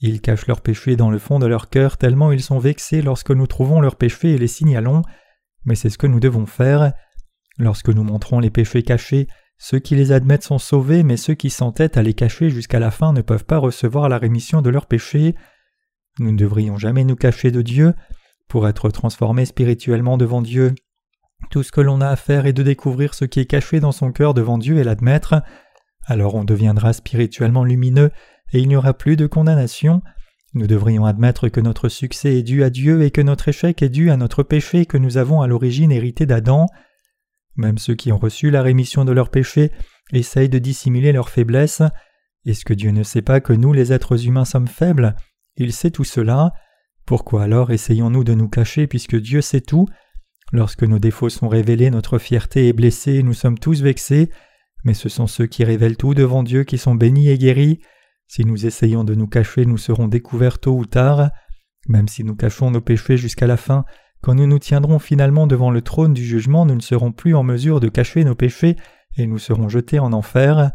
Ils 0.00 0.20
cachent 0.20 0.48
leurs 0.48 0.62
péchés 0.62 0.96
dans 0.96 1.10
le 1.10 1.18
fond 1.18 1.38
de 1.38 1.46
leur 1.46 1.70
cœur 1.70 1.96
tellement 1.96 2.32
ils 2.32 2.42
sont 2.42 2.58
vexés 2.58 3.02
lorsque 3.02 3.30
nous 3.30 3.46
trouvons 3.46 3.80
leurs 3.80 3.96
péchés 3.96 4.34
et 4.34 4.38
les 4.38 4.48
signalons. 4.48 5.02
Mais 5.64 5.76
c'est 5.76 5.90
ce 5.90 5.98
que 5.98 6.08
nous 6.08 6.20
devons 6.20 6.46
faire. 6.46 6.92
Lorsque 7.56 7.90
nous 7.90 8.02
montrons 8.02 8.40
les 8.40 8.50
péchés 8.50 8.82
cachés, 8.82 9.28
ceux 9.58 9.78
qui 9.78 9.94
les 9.94 10.10
admettent 10.10 10.42
sont 10.42 10.58
sauvés, 10.58 11.04
mais 11.04 11.16
ceux 11.16 11.34
qui 11.34 11.50
s'entêtent 11.50 11.98
à 11.98 12.02
les 12.02 12.14
cacher 12.14 12.50
jusqu'à 12.50 12.80
la 12.80 12.90
fin 12.90 13.12
ne 13.12 13.22
peuvent 13.22 13.44
pas 13.44 13.58
recevoir 13.58 14.08
la 14.08 14.18
rémission 14.18 14.60
de 14.60 14.70
leurs 14.70 14.86
péchés. 14.86 15.36
Nous 16.18 16.32
ne 16.32 16.36
devrions 16.36 16.78
jamais 16.78 17.04
nous 17.04 17.16
cacher 17.16 17.52
de 17.52 17.62
Dieu. 17.62 17.94
Pour 18.50 18.66
être 18.66 18.90
transformés 18.90 19.46
spirituellement 19.46 20.18
devant 20.18 20.42
Dieu, 20.42 20.74
tout 21.52 21.62
ce 21.62 21.70
que 21.70 21.80
l'on 21.80 22.00
a 22.00 22.08
à 22.08 22.16
faire 22.16 22.46
est 22.46 22.52
de 22.52 22.64
découvrir 22.64 23.14
ce 23.14 23.24
qui 23.24 23.38
est 23.38 23.46
caché 23.46 23.78
dans 23.78 23.92
son 23.92 24.10
cœur 24.10 24.34
devant 24.34 24.58
Dieu 24.58 24.78
et 24.78 24.82
l'admettre. 24.82 25.40
Alors 26.04 26.34
on 26.34 26.42
deviendra 26.42 26.92
spirituellement 26.92 27.62
lumineux 27.62 28.10
et 28.52 28.58
il 28.58 28.66
n'y 28.66 28.74
aura 28.74 28.92
plus 28.92 29.14
de 29.14 29.28
condamnation. 29.28 30.02
Nous 30.52 30.66
devrions 30.66 31.04
admettre 31.04 31.48
que 31.48 31.60
notre 31.60 31.88
succès 31.88 32.38
est 32.38 32.42
dû 32.42 32.64
à 32.64 32.70
Dieu 32.70 33.02
et 33.02 33.12
que 33.12 33.20
notre 33.20 33.46
échec 33.46 33.82
est 33.82 33.88
dû 33.88 34.10
à 34.10 34.16
notre 34.16 34.42
péché 34.42 34.84
que 34.84 34.98
nous 34.98 35.16
avons 35.16 35.42
à 35.42 35.46
l'origine 35.46 35.92
hérité 35.92 36.26
d'Adam. 36.26 36.66
Même 37.54 37.78
ceux 37.78 37.94
qui 37.94 38.10
ont 38.10 38.18
reçu 38.18 38.50
la 38.50 38.62
rémission 38.62 39.04
de 39.04 39.12
leurs 39.12 39.30
péchés 39.30 39.70
essayent 40.12 40.48
de 40.48 40.58
dissimuler 40.58 41.12
leurs 41.12 41.28
faiblesses. 41.28 41.82
Est-ce 42.44 42.64
que 42.64 42.74
Dieu 42.74 42.90
ne 42.90 43.04
sait 43.04 43.22
pas 43.22 43.40
que 43.40 43.52
nous 43.52 43.72
les 43.72 43.92
êtres 43.92 44.26
humains 44.26 44.44
sommes 44.44 44.66
faibles? 44.66 45.14
Il 45.56 45.72
sait 45.72 45.92
tout 45.92 46.02
cela. 46.02 46.52
Pourquoi 47.06 47.42
alors 47.44 47.70
essayons-nous 47.70 48.24
de 48.24 48.34
nous 48.34 48.48
cacher 48.48 48.86
puisque 48.86 49.16
Dieu 49.16 49.40
sait 49.40 49.60
tout? 49.60 49.86
Lorsque 50.52 50.82
nos 50.82 50.98
défauts 50.98 51.28
sont 51.28 51.48
révélés, 51.48 51.90
notre 51.90 52.18
fierté 52.18 52.68
est 52.68 52.72
blessée 52.72 53.22
nous 53.22 53.34
sommes 53.34 53.58
tous 53.58 53.82
vexés, 53.82 54.30
mais 54.84 54.94
ce 54.94 55.08
sont 55.08 55.26
ceux 55.26 55.46
qui 55.46 55.64
révèlent 55.64 55.96
tout 55.96 56.14
devant 56.14 56.42
Dieu 56.42 56.64
qui 56.64 56.78
sont 56.78 56.94
bénis 56.94 57.28
et 57.28 57.38
guéris. 57.38 57.80
Si 58.26 58.44
nous 58.44 58.66
essayons 58.66 59.04
de 59.04 59.14
nous 59.14 59.26
cacher, 59.26 59.66
nous 59.66 59.78
serons 59.78 60.08
découverts 60.08 60.58
tôt 60.58 60.76
ou 60.76 60.86
tard. 60.86 61.30
Même 61.88 62.08
si 62.08 62.24
nous 62.24 62.36
cachons 62.36 62.70
nos 62.70 62.80
péchés 62.80 63.16
jusqu'à 63.16 63.46
la 63.46 63.56
fin, 63.56 63.84
quand 64.22 64.34
nous 64.34 64.46
nous 64.46 64.58
tiendrons 64.58 64.98
finalement 64.98 65.46
devant 65.46 65.70
le 65.70 65.82
trône 65.82 66.14
du 66.14 66.24
jugement, 66.24 66.66
nous 66.66 66.74
ne 66.74 66.80
serons 66.80 67.12
plus 67.12 67.34
en 67.34 67.42
mesure 67.42 67.80
de 67.80 67.88
cacher 67.88 68.22
nos 68.24 68.34
péchés 68.34 68.76
et 69.16 69.26
nous 69.26 69.38
serons 69.38 69.68
jetés 69.68 69.98
en 69.98 70.12
enfer. 70.12 70.70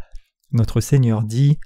Notre 0.52 0.82
Seigneur 0.82 1.24
dit 1.24 1.60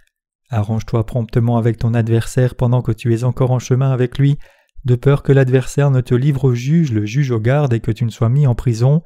Arrange-toi 0.49 1.05
promptement 1.05 1.57
avec 1.57 1.77
ton 1.77 1.93
adversaire 1.93 2.55
pendant 2.55 2.81
que 2.81 2.91
tu 2.91 3.13
es 3.13 3.23
encore 3.23 3.51
en 3.51 3.59
chemin 3.59 3.91
avec 3.91 4.17
lui, 4.17 4.38
de 4.85 4.95
peur 4.95 5.23
que 5.23 5.31
l'adversaire 5.31 5.91
ne 5.91 6.01
te 6.01 6.15
livre 6.15 6.45
au 6.45 6.53
juge, 6.53 6.91
le 6.91 7.05
juge 7.05 7.31
au 7.31 7.39
garde 7.39 7.73
et 7.73 7.79
que 7.79 7.91
tu 7.91 8.05
ne 8.05 8.09
sois 8.09 8.29
mis 8.29 8.47
en 8.47 8.55
prison. 8.55 9.03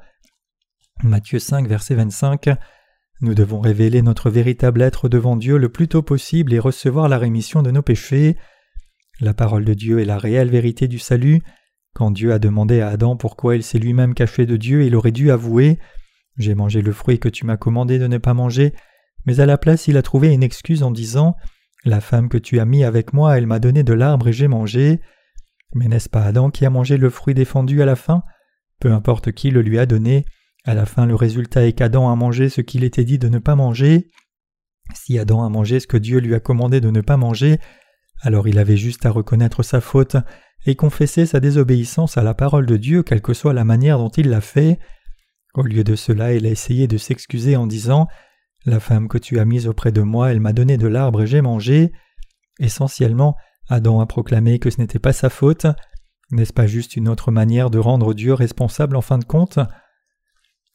Matthieu 1.02 1.38
5, 1.38 1.66
verset 1.68 1.96
25. 1.96 2.50
Nous 3.20 3.34
devons 3.34 3.60
révéler 3.60 4.00
notre 4.00 4.30
véritable 4.30 4.82
être 4.82 5.08
devant 5.08 5.36
Dieu 5.36 5.58
le 5.58 5.68
plus 5.68 5.88
tôt 5.88 6.02
possible 6.02 6.52
et 6.52 6.58
recevoir 6.58 7.08
la 7.08 7.18
rémission 7.18 7.62
de 7.62 7.70
nos 7.70 7.82
péchés. 7.82 8.36
La 9.20 9.34
parole 9.34 9.64
de 9.64 9.74
Dieu 9.74 10.00
est 10.00 10.04
la 10.04 10.18
réelle 10.18 10.50
vérité 10.50 10.88
du 10.88 10.98
salut. 10.98 11.42
Quand 11.94 12.10
Dieu 12.10 12.32
a 12.32 12.38
demandé 12.38 12.80
à 12.80 12.88
Adam 12.88 13.16
pourquoi 13.16 13.54
il 13.54 13.62
s'est 13.62 13.78
lui-même 13.78 14.14
caché 14.14 14.46
de 14.46 14.56
Dieu, 14.56 14.84
il 14.84 14.96
aurait 14.96 15.12
dû 15.12 15.30
avouer 15.30 15.78
J'ai 16.38 16.54
mangé 16.54 16.82
le 16.82 16.92
fruit 16.92 17.20
que 17.20 17.28
tu 17.28 17.46
m'as 17.46 17.56
commandé 17.56 17.98
de 17.98 18.08
ne 18.08 18.18
pas 18.18 18.34
manger, 18.34 18.72
mais 19.26 19.40
à 19.40 19.46
la 19.46 19.58
place 19.58 19.88
il 19.88 19.96
a 19.96 20.02
trouvé 20.02 20.32
une 20.32 20.42
excuse 20.42 20.82
en 20.82 20.90
disant 20.90 21.36
La 21.84 22.00
femme 22.00 22.28
que 22.28 22.38
tu 22.38 22.58
as 22.60 22.64
mis 22.64 22.84
avec 22.84 23.12
moi, 23.12 23.36
elle 23.36 23.46
m'a 23.46 23.58
donné 23.58 23.82
de 23.82 23.92
l'arbre 23.92 24.28
et 24.28 24.32
j'ai 24.32 24.48
mangé. 24.48 25.00
Mais 25.74 25.88
n'est-ce 25.88 26.08
pas 26.08 26.22
Adam 26.22 26.50
qui 26.50 26.64
a 26.64 26.70
mangé 26.70 26.96
le 26.96 27.10
fruit 27.10 27.34
défendu 27.34 27.82
à 27.82 27.86
la 27.86 27.96
fin? 27.96 28.22
Peu 28.80 28.92
importe 28.92 29.32
qui 29.32 29.50
le 29.50 29.62
lui 29.62 29.78
a 29.78 29.86
donné, 29.86 30.24
à 30.64 30.74
la 30.74 30.86
fin 30.86 31.06
le 31.06 31.14
résultat 31.14 31.66
est 31.66 31.72
qu'Adam 31.72 32.10
a 32.10 32.16
mangé 32.16 32.48
ce 32.48 32.60
qu'il 32.60 32.84
était 32.84 33.04
dit 33.04 33.18
de 33.18 33.28
ne 33.28 33.38
pas 33.38 33.54
manger. 33.54 34.10
Si 34.94 35.18
Adam 35.18 35.44
a 35.44 35.48
mangé 35.48 35.80
ce 35.80 35.86
que 35.86 35.96
Dieu 35.96 36.18
lui 36.18 36.34
a 36.34 36.40
commandé 36.40 36.80
de 36.80 36.90
ne 36.90 37.00
pas 37.00 37.16
manger, 37.16 37.58
alors 38.22 38.48
il 38.48 38.58
avait 38.58 38.76
juste 38.76 39.06
à 39.06 39.10
reconnaître 39.10 39.62
sa 39.62 39.80
faute 39.80 40.16
et 40.66 40.76
confesser 40.76 41.26
sa 41.26 41.40
désobéissance 41.40 42.16
à 42.16 42.22
la 42.22 42.34
parole 42.34 42.66
de 42.66 42.76
Dieu, 42.76 43.02
quelle 43.02 43.20
que 43.20 43.34
soit 43.34 43.52
la 43.52 43.64
manière 43.64 43.98
dont 43.98 44.08
il 44.10 44.30
l'a 44.30 44.40
fait. 44.40 44.78
Au 45.54 45.62
lieu 45.62 45.84
de 45.84 45.94
cela, 45.94 46.32
il 46.34 46.46
a 46.46 46.50
essayé 46.50 46.86
de 46.86 46.96
s'excuser 46.96 47.56
en 47.56 47.66
disant 47.66 48.08
La 48.66 48.80
femme 48.80 49.08
que 49.08 49.18
tu 49.18 49.38
as 49.38 49.44
mise 49.44 49.66
auprès 49.66 49.92
de 49.92 50.00
moi, 50.00 50.30
elle 50.30 50.40
m'a 50.40 50.52
donné 50.52 50.78
de 50.78 50.86
l'arbre 50.86 51.22
et 51.22 51.26
j'ai 51.26 51.42
mangé. 51.42 51.92
Essentiellement, 52.58 53.36
Adam 53.68 54.00
a 54.00 54.06
proclamé 54.06 54.58
que 54.58 54.70
ce 54.70 54.80
n'était 54.80 54.98
pas 54.98 55.12
sa 55.12 55.28
faute. 55.28 55.66
N'est-ce 56.30 56.52
pas 56.52 56.66
juste 56.66 56.96
une 56.96 57.08
autre 57.08 57.30
manière 57.30 57.70
de 57.70 57.78
rendre 57.78 58.14
Dieu 58.14 58.32
responsable 58.32 58.96
en 58.96 59.02
fin 59.02 59.18
de 59.18 59.24
compte? 59.24 59.58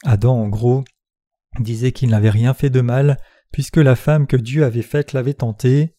Adam, 0.06 0.39
en 0.39 0.47
gros, 0.47 0.84
disait 1.60 1.91
qu'il 1.91 2.10
n'avait 2.10 2.30
rien 2.30 2.54
fait 2.54 2.69
de 2.69 2.82
mal, 2.82 3.17
puisque 3.52 3.78
la 3.78 3.95
femme 3.95 4.28
que 4.28 4.38
Dieu 4.38 4.63
avait 4.63 4.84
faite 4.84 5.13
l'avait 5.13 5.34
tenté. 5.34 5.95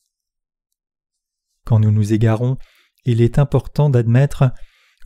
Quand 1.67 1.81
nous 1.81 1.91
nous 1.91 2.13
égarons, 2.13 2.57
il 3.05 3.21
est 3.21 3.39
important 3.39 3.91
d'admettre 3.91 4.53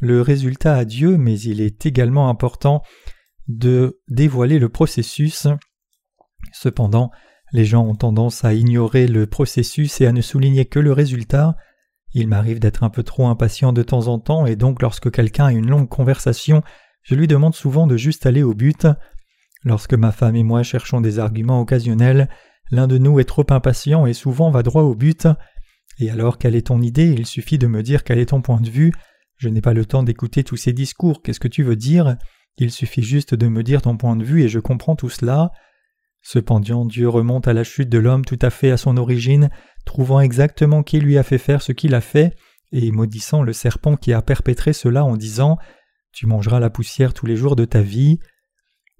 le 0.00 0.20
résultat 0.20 0.76
à 0.76 0.84
Dieu, 0.84 1.16
mais 1.16 1.40
il 1.40 1.60
est 1.60 1.86
également 1.86 2.28
important 2.28 2.82
de 3.48 4.00
dévoiler 4.08 4.58
le 4.58 4.68
processus. 4.68 5.46
Cependant, 6.54 7.10
les 7.52 7.64
gens 7.64 7.84
ont 7.84 7.96
tendance 7.96 8.44
à 8.44 8.54
ignorer 8.54 9.08
le 9.08 9.26
processus 9.26 10.00
et 10.00 10.06
à 10.06 10.12
ne 10.12 10.20
souligner 10.20 10.64
que 10.64 10.78
le 10.78 10.92
résultat. 10.92 11.56
Il 12.12 12.28
m'arrive 12.28 12.60
d'être 12.60 12.84
un 12.84 12.90
peu 12.90 13.02
trop 13.02 13.26
impatient 13.26 13.72
de 13.72 13.82
temps 13.82 14.06
en 14.06 14.20
temps 14.20 14.46
et 14.46 14.54
donc 14.54 14.80
lorsque 14.80 15.10
quelqu'un 15.10 15.46
a 15.46 15.52
une 15.52 15.68
longue 15.68 15.88
conversation, 15.88 16.62
je 17.02 17.16
lui 17.16 17.26
demande 17.26 17.54
souvent 17.54 17.88
de 17.88 17.96
juste 17.96 18.24
aller 18.24 18.44
au 18.44 18.54
but. 18.54 18.86
Lorsque 19.64 19.94
ma 19.94 20.12
femme 20.12 20.36
et 20.36 20.44
moi 20.44 20.62
cherchons 20.62 21.00
des 21.00 21.18
arguments 21.18 21.60
occasionnels, 21.60 22.28
l'un 22.70 22.86
de 22.86 22.98
nous 22.98 23.18
est 23.18 23.24
trop 23.24 23.46
impatient 23.50 24.06
et 24.06 24.14
souvent 24.14 24.50
va 24.50 24.62
droit 24.62 24.82
au 24.82 24.94
but. 24.94 25.26
Et 25.98 26.10
alors 26.10 26.38
quelle 26.38 26.54
est 26.54 26.68
ton 26.68 26.80
idée? 26.80 27.12
Il 27.12 27.26
suffit 27.26 27.58
de 27.58 27.66
me 27.66 27.82
dire 27.82 28.04
quel 28.04 28.20
est 28.20 28.26
ton 28.26 28.42
point 28.42 28.60
de 28.60 28.70
vue. 28.70 28.92
Je 29.38 29.48
n'ai 29.48 29.60
pas 29.60 29.74
le 29.74 29.84
temps 29.84 30.04
d'écouter 30.04 30.44
tous 30.44 30.56
ces 30.56 30.72
discours, 30.72 31.20
qu'est-ce 31.20 31.40
que 31.40 31.48
tu 31.48 31.64
veux 31.64 31.76
dire? 31.76 32.16
Il 32.58 32.70
suffit 32.70 33.02
juste 33.02 33.34
de 33.34 33.48
me 33.48 33.64
dire 33.64 33.82
ton 33.82 33.96
point 33.96 34.14
de 34.14 34.24
vue 34.24 34.42
et 34.42 34.48
je 34.48 34.60
comprends 34.60 34.94
tout 34.94 35.10
cela. 35.10 35.50
Cependant 36.26 36.86
Dieu 36.86 37.06
remonte 37.06 37.48
à 37.48 37.52
la 37.52 37.64
chute 37.64 37.90
de 37.90 37.98
l'homme 37.98 38.24
tout 38.24 38.38
à 38.40 38.48
fait 38.48 38.70
à 38.70 38.78
son 38.78 38.96
origine, 38.96 39.50
trouvant 39.84 40.20
exactement 40.20 40.82
qui 40.82 40.98
lui 40.98 41.18
a 41.18 41.22
fait 41.22 41.36
faire 41.38 41.60
ce 41.60 41.72
qu'il 41.72 41.94
a 41.94 42.00
fait, 42.00 42.34
et 42.72 42.90
maudissant 42.90 43.42
le 43.42 43.52
serpent 43.52 43.96
qui 43.96 44.14
a 44.14 44.22
perpétré 44.22 44.72
cela 44.72 45.04
en 45.04 45.18
disant 45.18 45.58
Tu 46.12 46.26
mangeras 46.26 46.60
la 46.60 46.70
poussière 46.70 47.12
tous 47.12 47.26
les 47.26 47.36
jours 47.36 47.56
de 47.56 47.66
ta 47.66 47.82
vie. 47.82 48.20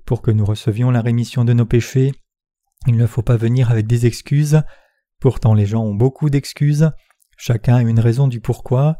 Pour 0.05 0.21
que 0.21 0.31
nous 0.31 0.45
recevions 0.45 0.91
la 0.91 1.01
rémission 1.01 1.47
de 1.47 1.55
nos 1.55 1.65
péchés, 1.65 2.13
il 2.87 2.99
ne 2.99 3.07
faut 3.07 3.23
pas 3.23 3.39
venir 3.39 3.71
avec 3.71 3.87
des 3.87 4.05
excuses. 4.05 4.61
Pourtant 5.19 5.55
les 5.55 5.65
gens 5.65 5.83
ont 5.83 5.95
beaucoup 5.95 6.29
d'excuses. 6.29 6.91
Chacun 7.39 7.77
a 7.77 7.83
une 7.83 8.01
raison 8.01 8.29
du 8.29 8.41
pourquoi. 8.41 8.99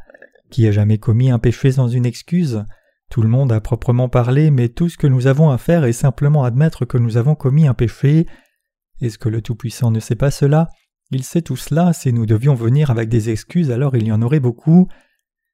Qui 0.51 0.67
a 0.67 0.73
jamais 0.73 0.97
commis 0.97 1.31
un 1.31 1.39
péché 1.39 1.73
sans 1.73 1.89
une 1.89 2.07
excuse? 2.07 2.65
Tout 3.11 3.23
le 3.23 3.29
monde 3.29 3.53
a 3.53 3.61
proprement 3.61 4.09
parlé, 4.09 4.51
mais 4.51 4.69
tout 4.69 4.89
ce 4.89 4.99
que 4.99 5.07
nous 5.07 5.27
avons 5.27 5.51
à 5.51 5.59
faire 5.59 5.85
est 5.85 5.93
simplement 5.93 6.45
admettre 6.45 6.85
que 6.85 6.99
nous 6.99 7.17
avons 7.17 7.35
commis 7.35 7.67
un 7.67 7.75
péché. 7.75 8.27
Est-ce 9.01 9.19
que 9.19 9.29
le 9.29 9.43
Tout-Puissant 9.43 9.91
ne 9.91 10.01
sait 10.01 10.17
pas 10.17 10.31
cela? 10.31 10.69
Il 11.11 11.23
sait 11.23 11.43
tout 11.43 11.57
cela, 11.57 11.93
si 11.93 12.13
nous 12.13 12.27
devions 12.27 12.55
venir 12.55 12.91
avec 12.91 13.09
des 13.09 13.31
excuses, 13.31 13.71
alors 13.71 13.97
il 13.97 14.07
y 14.07 14.13
en 14.13 14.23
aurait 14.23 14.41
beaucoup. 14.41 14.89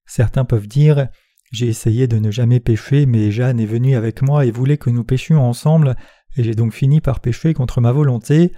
Certains 0.06 0.44
peuvent 0.44 0.68
dire 0.68 1.08
J'ai 1.52 1.66
essayé 1.66 2.06
de 2.06 2.18
ne 2.18 2.30
jamais 2.30 2.60
pécher, 2.60 3.04
mais 3.04 3.30
Jeanne 3.30 3.60
est 3.60 3.66
venue 3.66 3.96
avec 3.96 4.22
moi 4.22 4.46
et 4.46 4.50
voulait 4.50 4.78
que 4.78 4.90
nous 4.90 5.04
péchions 5.04 5.42
ensemble, 5.42 5.96
et 6.36 6.44
j'ai 6.44 6.54
donc 6.54 6.72
fini 6.72 7.00
par 7.00 7.20
pécher 7.20 7.52
contre 7.52 7.80
ma 7.80 7.92
volonté. 7.92 8.52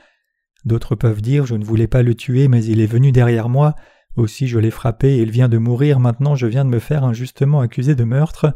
D'autres 0.65 0.95
peuvent 0.95 1.23
dire 1.23 1.47
Je 1.47 1.55
ne 1.55 1.65
voulais 1.65 1.89
pas 1.89 2.03
le 2.03 2.15
tuer, 2.15 2.47
mais 2.47 2.65
il 2.65 2.81
est 2.81 2.87
venu 2.87 3.11
derrière 3.11 3.49
moi, 3.49 3.75
aussi 4.17 4.47
je 4.47 4.59
l'ai 4.59 4.71
frappé 4.71 5.15
et 5.15 5.23
il 5.23 5.31
vient 5.31 5.49
de 5.49 5.59
mourir, 5.59 5.99
maintenant 5.99 6.35
je 6.35 6.47
viens 6.47 6.65
de 6.65 6.71
me 6.71 6.79
faire 6.79 7.05
injustement 7.05 7.61
accuser 7.61 7.95
de 7.95 8.05
meurtre. 8.05 8.55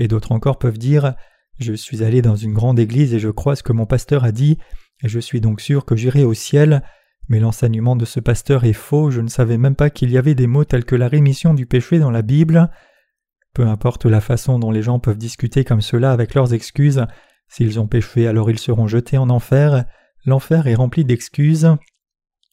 Et 0.00 0.08
d'autres 0.08 0.32
encore 0.32 0.58
peuvent 0.58 0.78
dire 0.78 1.14
Je 1.60 1.72
suis 1.72 2.02
allé 2.02 2.22
dans 2.22 2.34
une 2.34 2.54
grande 2.54 2.80
église 2.80 3.14
et 3.14 3.20
je 3.20 3.28
crois 3.28 3.54
ce 3.54 3.62
que 3.62 3.72
mon 3.72 3.86
pasteur 3.86 4.24
a 4.24 4.32
dit, 4.32 4.58
et 5.04 5.08
je 5.08 5.20
suis 5.20 5.40
donc 5.40 5.60
sûr 5.60 5.84
que 5.84 5.94
j'irai 5.94 6.24
au 6.24 6.34
ciel. 6.34 6.82
Mais 7.28 7.38
l'enseignement 7.38 7.94
de 7.94 8.04
ce 8.04 8.18
pasteur 8.18 8.64
est 8.64 8.72
faux, 8.72 9.12
je 9.12 9.20
ne 9.20 9.28
savais 9.28 9.58
même 9.58 9.76
pas 9.76 9.90
qu'il 9.90 10.10
y 10.10 10.18
avait 10.18 10.34
des 10.34 10.48
mots 10.48 10.64
tels 10.64 10.84
que 10.84 10.96
la 10.96 11.06
rémission 11.06 11.54
du 11.54 11.66
péché 11.66 12.00
dans 12.00 12.10
la 12.10 12.22
Bible. 12.22 12.70
Peu 13.54 13.66
importe 13.66 14.06
la 14.06 14.20
façon 14.20 14.58
dont 14.58 14.72
les 14.72 14.82
gens 14.82 14.98
peuvent 14.98 15.18
discuter 15.18 15.64
comme 15.64 15.80
cela 15.80 16.10
avec 16.10 16.34
leurs 16.34 16.54
excuses, 16.54 17.06
s'ils 17.48 17.78
ont 17.78 17.86
péché 17.86 18.26
alors 18.26 18.50
ils 18.50 18.58
seront 18.58 18.88
jetés 18.88 19.18
en 19.18 19.28
enfer, 19.28 19.84
l'enfer 20.24 20.66
est 20.66 20.74
rempli 20.74 21.04
d'excuses. 21.04 21.68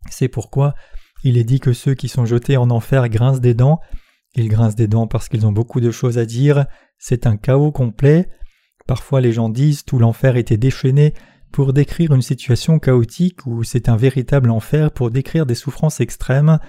C'est 0.10 0.28
pourquoi 0.28 0.76
il 1.24 1.38
est 1.38 1.44
dit 1.44 1.60
que 1.60 1.74
ceux 1.74 1.96
qui 1.96 2.08
sont 2.08 2.26
jetés 2.26 2.58
en 2.58 2.70
enfer 2.70 3.10
grincent 3.10 3.40
des 3.40 3.54
dents. 3.54 3.80
Ils 4.38 4.50
grincent 4.50 4.76
des 4.76 4.88
dents 4.88 5.08
parce 5.08 5.30
qu'ils 5.30 5.48
ont 5.48 5.52
beaucoup 5.52 5.82
de 5.82 5.90
choses 5.90 6.20
à 6.20 6.26
dire. 6.26 6.68
C'est 7.00 7.26
un 7.26 7.38
chaos 7.38 7.72
complet. 7.72 8.30
Parfois 8.86 9.20
les 9.20 9.34
gens 9.34 9.50
disent 9.50 9.84
tout 9.84 9.98
l'enfer 9.98 10.38
était 10.38 10.58
déchaîné 10.58 11.16
pour 11.52 11.74
décrire 11.74 12.14
une 12.14 12.22
situation 12.22 12.78
chaotique 12.78 13.48
ou 13.48 13.64
c'est 13.64 13.90
un 13.90 13.98
véritable 13.98 14.52
enfer 14.52 14.92
pour 14.92 15.10
décrire 15.10 15.48
des 15.48 15.56
souffrances 15.56 16.02
extrêmes. 16.02 16.60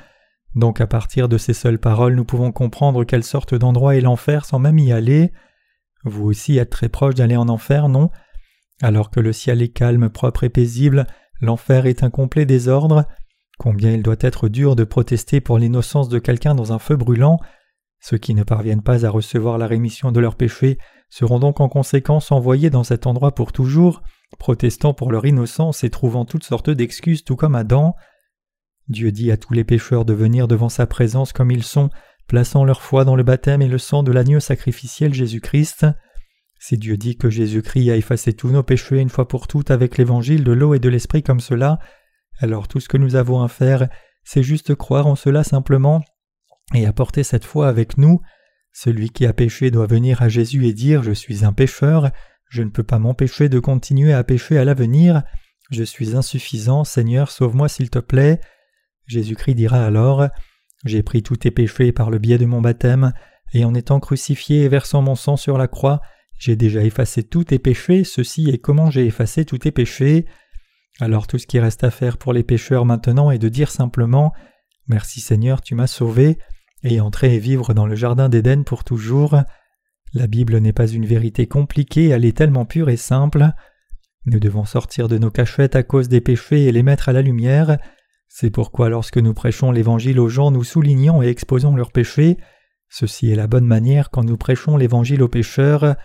Donc 0.54 0.80
à 0.80 0.86
partir 0.86 1.28
de 1.28 1.36
ces 1.36 1.52
seules 1.52 1.78
paroles 1.78 2.14
nous 2.14 2.24
pouvons 2.24 2.52
comprendre 2.52 3.04
quelle 3.04 3.22
sorte 3.22 3.54
d'endroit 3.54 3.96
est 3.96 4.00
l'enfer 4.00 4.46
sans 4.46 4.58
même 4.58 4.78
y 4.78 4.90
aller. 4.90 5.30
Vous 6.04 6.24
aussi 6.24 6.56
êtes 6.56 6.70
très 6.70 6.88
proche 6.88 7.16
d'aller 7.16 7.36
en 7.36 7.50
enfer, 7.50 7.90
non? 7.90 8.10
Alors 8.80 9.10
que 9.10 9.20
le 9.20 9.34
ciel 9.34 9.60
est 9.60 9.68
calme, 9.68 10.08
propre 10.08 10.44
et 10.44 10.48
paisible, 10.48 11.06
l'enfer 11.42 11.84
est 11.84 12.02
un 12.02 12.08
complet 12.08 12.46
désordre. 12.46 13.04
Combien 13.58 13.90
il 13.90 14.02
doit 14.02 14.16
être 14.20 14.48
dur 14.48 14.74
de 14.74 14.84
protester 14.84 15.42
pour 15.42 15.58
l'innocence 15.58 16.08
de 16.08 16.18
quelqu'un 16.18 16.54
dans 16.54 16.72
un 16.72 16.78
feu 16.78 16.96
brûlant. 16.96 17.38
Ceux 18.00 18.18
qui 18.18 18.34
ne 18.34 18.44
parviennent 18.44 18.82
pas 18.82 19.04
à 19.04 19.10
recevoir 19.10 19.58
la 19.58 19.66
rémission 19.66 20.12
de 20.12 20.20
leurs 20.20 20.36
péchés 20.36 20.78
seront 21.10 21.38
donc 21.38 21.60
en 21.60 21.68
conséquence 21.68 22.32
envoyés 22.32 22.70
dans 22.70 22.84
cet 22.84 23.06
endroit 23.06 23.34
pour 23.34 23.52
toujours, 23.52 24.02
protestant 24.38 24.94
pour 24.94 25.10
leur 25.10 25.26
innocence 25.26 25.84
et 25.84 25.90
trouvant 25.90 26.24
toutes 26.24 26.44
sortes 26.44 26.70
d'excuses 26.70 27.24
tout 27.24 27.36
comme 27.36 27.54
Adam. 27.54 27.94
Dieu 28.88 29.10
dit 29.10 29.30
à 29.30 29.36
tous 29.36 29.52
les 29.52 29.64
pécheurs 29.64 30.04
de 30.04 30.14
venir 30.14 30.48
devant 30.48 30.68
sa 30.68 30.86
présence 30.86 31.32
comme 31.32 31.50
ils 31.50 31.64
sont, 31.64 31.90
plaçant 32.26 32.64
leur 32.64 32.82
foi 32.82 33.04
dans 33.04 33.16
le 33.16 33.22
baptême 33.22 33.62
et 33.62 33.68
le 33.68 33.78
sang 33.78 34.02
de 34.02 34.12
l'agneau 34.12 34.40
sacrificiel 34.40 35.14
Jésus-Christ. 35.14 35.86
Si 36.60 36.76
Dieu 36.76 36.96
dit 36.96 37.16
que 37.16 37.30
Jésus-Christ 37.30 37.90
a 37.90 37.96
effacé 37.96 38.32
tous 38.32 38.50
nos 38.50 38.62
péchés 38.62 38.98
une 38.98 39.08
fois 39.08 39.28
pour 39.28 39.46
toutes 39.46 39.70
avec 39.70 39.96
l'évangile 39.96 40.44
de 40.44 40.52
l'eau 40.52 40.74
et 40.74 40.78
de 40.78 40.88
l'esprit 40.88 41.22
comme 41.22 41.40
cela, 41.40 41.78
alors 42.38 42.68
tout 42.68 42.80
ce 42.80 42.88
que 42.88 42.96
nous 42.96 43.16
avons 43.16 43.42
à 43.42 43.48
faire, 43.48 43.88
c'est 44.24 44.42
juste 44.42 44.74
croire 44.74 45.06
en 45.06 45.16
cela 45.16 45.42
simplement 45.44 46.02
et 46.74 46.86
apporter 46.86 47.22
cette 47.22 47.44
foi 47.44 47.68
avec 47.68 47.98
nous. 47.98 48.20
Celui 48.72 49.10
qui 49.10 49.26
a 49.26 49.32
péché 49.32 49.70
doit 49.70 49.86
venir 49.86 50.22
à 50.22 50.28
Jésus 50.28 50.66
et 50.66 50.72
dire 50.72 51.02
Je 51.02 51.12
suis 51.12 51.44
un 51.44 51.52
pécheur, 51.52 52.10
je 52.48 52.62
ne 52.62 52.70
peux 52.70 52.82
pas 52.82 52.98
m'empêcher 52.98 53.48
de 53.48 53.58
continuer 53.58 54.12
à 54.12 54.24
pécher 54.24 54.58
à 54.58 54.64
l'avenir, 54.64 55.22
je 55.70 55.82
suis 55.82 56.16
insuffisant, 56.16 56.84
Seigneur, 56.84 57.30
sauve-moi 57.30 57.68
s'il 57.68 57.90
te 57.90 57.98
plaît. 57.98 58.40
Jésus-Christ 59.06 59.54
dira 59.54 59.84
alors 59.84 60.28
J'ai 60.84 61.02
pris 61.02 61.22
tous 61.22 61.36
tes 61.36 61.50
péchés 61.50 61.92
par 61.92 62.10
le 62.10 62.18
biais 62.18 62.38
de 62.38 62.46
mon 62.46 62.60
baptême, 62.60 63.12
et 63.52 63.64
en 63.64 63.74
étant 63.74 64.00
crucifié 64.00 64.62
et 64.62 64.68
versant 64.68 65.02
mon 65.02 65.14
sang 65.14 65.36
sur 65.36 65.58
la 65.58 65.68
croix, 65.68 66.00
j'ai 66.38 66.56
déjà 66.56 66.84
effacé 66.84 67.22
tous 67.22 67.44
tes 67.44 67.58
péchés, 67.58 68.04
ceci 68.04 68.48
est 68.48 68.58
comment 68.58 68.90
j'ai 68.90 69.06
effacé 69.06 69.44
tous 69.44 69.58
tes 69.58 69.72
péchés. 69.72 70.26
Alors 71.00 71.26
tout 71.26 71.38
ce 71.38 71.46
qui 71.46 71.58
reste 71.58 71.84
à 71.84 71.90
faire 71.90 72.16
pour 72.16 72.32
les 72.32 72.44
pécheurs 72.44 72.84
maintenant 72.84 73.30
est 73.30 73.38
de 73.38 73.48
dire 73.48 73.70
simplement 73.70 74.32
Merci 74.86 75.20
Seigneur, 75.20 75.60
tu 75.60 75.74
m'as 75.74 75.86
sauvé, 75.86 76.38
et 76.82 77.00
entrer 77.00 77.34
et 77.34 77.38
vivre 77.38 77.74
dans 77.74 77.86
le 77.86 77.96
jardin 77.96 78.28
d'Éden 78.28 78.64
pour 78.64 78.84
toujours. 78.84 79.36
La 80.14 80.26
Bible 80.26 80.58
n'est 80.58 80.72
pas 80.72 80.86
une 80.86 81.06
vérité 81.06 81.46
compliquée, 81.46 82.08
elle 82.08 82.24
est 82.24 82.36
tellement 82.36 82.64
pure 82.64 82.88
et 82.88 82.96
simple. 82.96 83.50
Nous 84.26 84.40
devons 84.40 84.64
sortir 84.64 85.08
de 85.08 85.18
nos 85.18 85.30
cachettes 85.30 85.76
à 85.76 85.82
cause 85.82 86.08
des 86.08 86.20
péchés 86.20 86.64
et 86.64 86.72
les 86.72 86.82
mettre 86.82 87.08
à 87.08 87.12
la 87.12 87.22
lumière. 87.22 87.78
C'est 88.28 88.50
pourquoi 88.50 88.88
lorsque 88.88 89.18
nous 89.18 89.34
prêchons 89.34 89.70
l'Évangile 89.70 90.20
aux 90.20 90.28
gens, 90.28 90.50
nous 90.50 90.64
soulignons 90.64 91.22
et 91.22 91.28
exposons 91.28 91.74
leurs 91.76 91.92
péchés. 91.92 92.36
Ceci 92.88 93.30
est 93.30 93.36
la 93.36 93.46
bonne 93.46 93.66
manière 93.66 94.10
quand 94.10 94.24
nous 94.24 94.36
prêchons 94.36 94.76
l'Évangile 94.76 95.22
aux 95.22 95.28
pécheurs. 95.28 95.96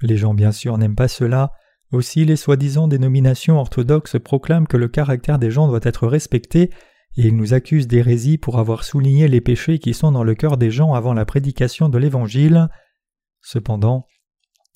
Les 0.00 0.16
gens 0.16 0.34
bien 0.34 0.52
sûr 0.52 0.76
n'aiment 0.78 0.96
pas 0.96 1.08
cela. 1.08 1.52
Aussi 1.92 2.24
les 2.24 2.36
soi-disant 2.36 2.88
dénominations 2.88 3.58
orthodoxes 3.58 4.16
proclament 4.18 4.66
que 4.66 4.78
le 4.78 4.88
caractère 4.88 5.38
des 5.38 5.50
gens 5.50 5.68
doit 5.68 5.80
être 5.82 6.06
respecté 6.06 6.70
et 7.16 7.26
ils 7.26 7.36
nous 7.36 7.54
accusent 7.54 7.88
d'hérésie 7.88 8.38
pour 8.38 8.58
avoir 8.58 8.84
souligné 8.84 9.28
les 9.28 9.40
péchés 9.40 9.78
qui 9.78 9.94
sont 9.94 10.12
dans 10.12 10.24
le 10.24 10.34
cœur 10.34 10.56
des 10.56 10.70
gens 10.70 10.94
avant 10.94 11.12
la 11.12 11.24
prédication 11.24 11.88
de 11.88 11.98
l'Évangile. 11.98 12.68
Cependant, 13.40 14.06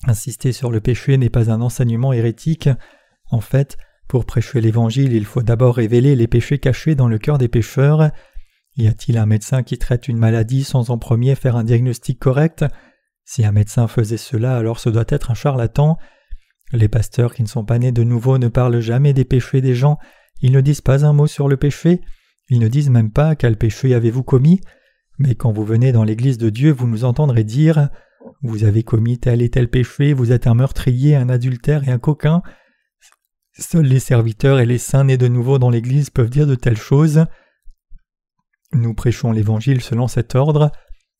insister 0.05 0.51
sur 0.51 0.71
le 0.71 0.81
péché 0.81 1.17
n'est 1.17 1.29
pas 1.29 1.49
un 1.49 1.61
enseignement 1.61 2.13
hérétique. 2.13 2.69
En 3.31 3.41
fait, 3.41 3.77
pour 4.07 4.25
prêcher 4.25 4.61
l'Évangile, 4.61 5.13
il 5.13 5.25
faut 5.25 5.41
d'abord 5.41 5.75
révéler 5.75 6.15
les 6.15 6.27
péchés 6.27 6.59
cachés 6.59 6.95
dans 6.95 7.07
le 7.07 7.17
cœur 7.17 7.37
des 7.37 7.47
pécheurs. 7.47 8.11
Y 8.75 8.87
a-t-il 8.87 9.17
un 9.17 9.25
médecin 9.25 9.63
qui 9.63 9.77
traite 9.77 10.07
une 10.07 10.17
maladie 10.17 10.63
sans 10.63 10.91
en 10.91 10.97
premier 10.97 11.35
faire 11.35 11.55
un 11.55 11.63
diagnostic 11.63 12.19
correct? 12.19 12.63
Si 13.25 13.43
un 13.43 13.51
médecin 13.51 13.87
faisait 13.87 14.17
cela, 14.17 14.55
alors 14.55 14.79
ce 14.79 14.89
doit 14.89 15.05
être 15.09 15.31
un 15.31 15.33
charlatan. 15.33 15.97
Les 16.71 16.87
pasteurs 16.87 17.33
qui 17.33 17.43
ne 17.43 17.47
sont 17.47 17.65
pas 17.65 17.79
nés 17.79 17.91
de 17.91 18.03
nouveau 18.03 18.37
ne 18.37 18.47
parlent 18.47 18.79
jamais 18.79 19.13
des 19.13 19.25
péchés 19.25 19.61
des 19.61 19.73
gens, 19.73 19.97
ils 20.41 20.51
ne 20.51 20.61
disent 20.61 20.81
pas 20.81 21.05
un 21.05 21.13
mot 21.13 21.27
sur 21.27 21.47
le 21.47 21.57
péché, 21.57 22.01
ils 22.49 22.59
ne 22.59 22.67
disent 22.67 22.89
même 22.89 23.11
pas 23.11 23.35
quel 23.35 23.57
péché 23.57 23.93
avez-vous 23.93 24.23
commis, 24.23 24.61
mais 25.19 25.35
quand 25.35 25.51
vous 25.51 25.65
venez 25.65 25.91
dans 25.91 26.03
l'Église 26.03 26.37
de 26.37 26.49
Dieu, 26.49 26.71
vous 26.71 26.87
nous 26.87 27.03
entendrez 27.03 27.43
dire 27.43 27.89
Vous 28.41 28.63
avez 28.63 28.83
commis 28.83 29.17
tel 29.17 29.41
et 29.41 29.49
tel 29.49 29.69
péché, 29.69 30.13
vous 30.13 30.31
êtes 30.31 30.47
un 30.47 30.53
meurtrier, 30.53 31.15
un 31.15 31.29
adultère 31.29 31.87
et 31.87 31.91
un 31.91 31.99
coquin. 31.99 32.41
Seuls 33.59 33.85
les 33.85 33.99
serviteurs 33.99 34.59
et 34.59 34.65
les 34.65 34.77
saints 34.77 35.05
nés 35.05 35.17
de 35.17 35.27
nouveau 35.27 35.57
dans 35.57 35.71
l'Église 35.71 36.11
peuvent 36.11 36.29
dire 36.29 36.45
de 36.45 36.55
telles 36.55 36.77
choses. 36.77 37.25
Nous 38.73 38.93
prêchons 38.93 39.31
l'Évangile 39.31 39.81
selon 39.81 40.07
cet 40.07 40.35
ordre. 40.35 40.71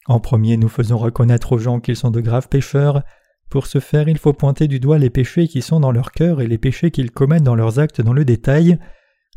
En 0.06 0.20
premier, 0.20 0.56
nous 0.56 0.70
faisons 0.70 0.98
reconnaître 0.98 1.54
aux 1.54 1.58
gens 1.58 1.80
qu'ils 1.80 1.96
sont 1.96 2.12
de 2.12 2.22
graves 2.22 2.48
pécheurs. 2.48 3.02
Pour 3.50 3.66
ce 3.66 3.80
faire, 3.80 4.08
il 4.08 4.18
faut 4.18 4.34
pointer 4.34 4.68
du 4.68 4.80
doigt 4.80 5.00
les 5.00 5.10
péchés 5.10 5.48
qui 5.48 5.62
sont 5.62 5.80
dans 5.80 5.92
leur 5.92 6.12
cœur 6.12 6.42
et 6.42 6.48
les 6.48 6.58
péchés 6.58 6.92
qu'ils 6.92 7.12
commettent 7.12 7.44
dans 7.44 7.56
leurs 7.56 7.80
actes 7.80 8.02
dans 8.02 8.14
le 8.14 8.26
détail, 8.26 8.78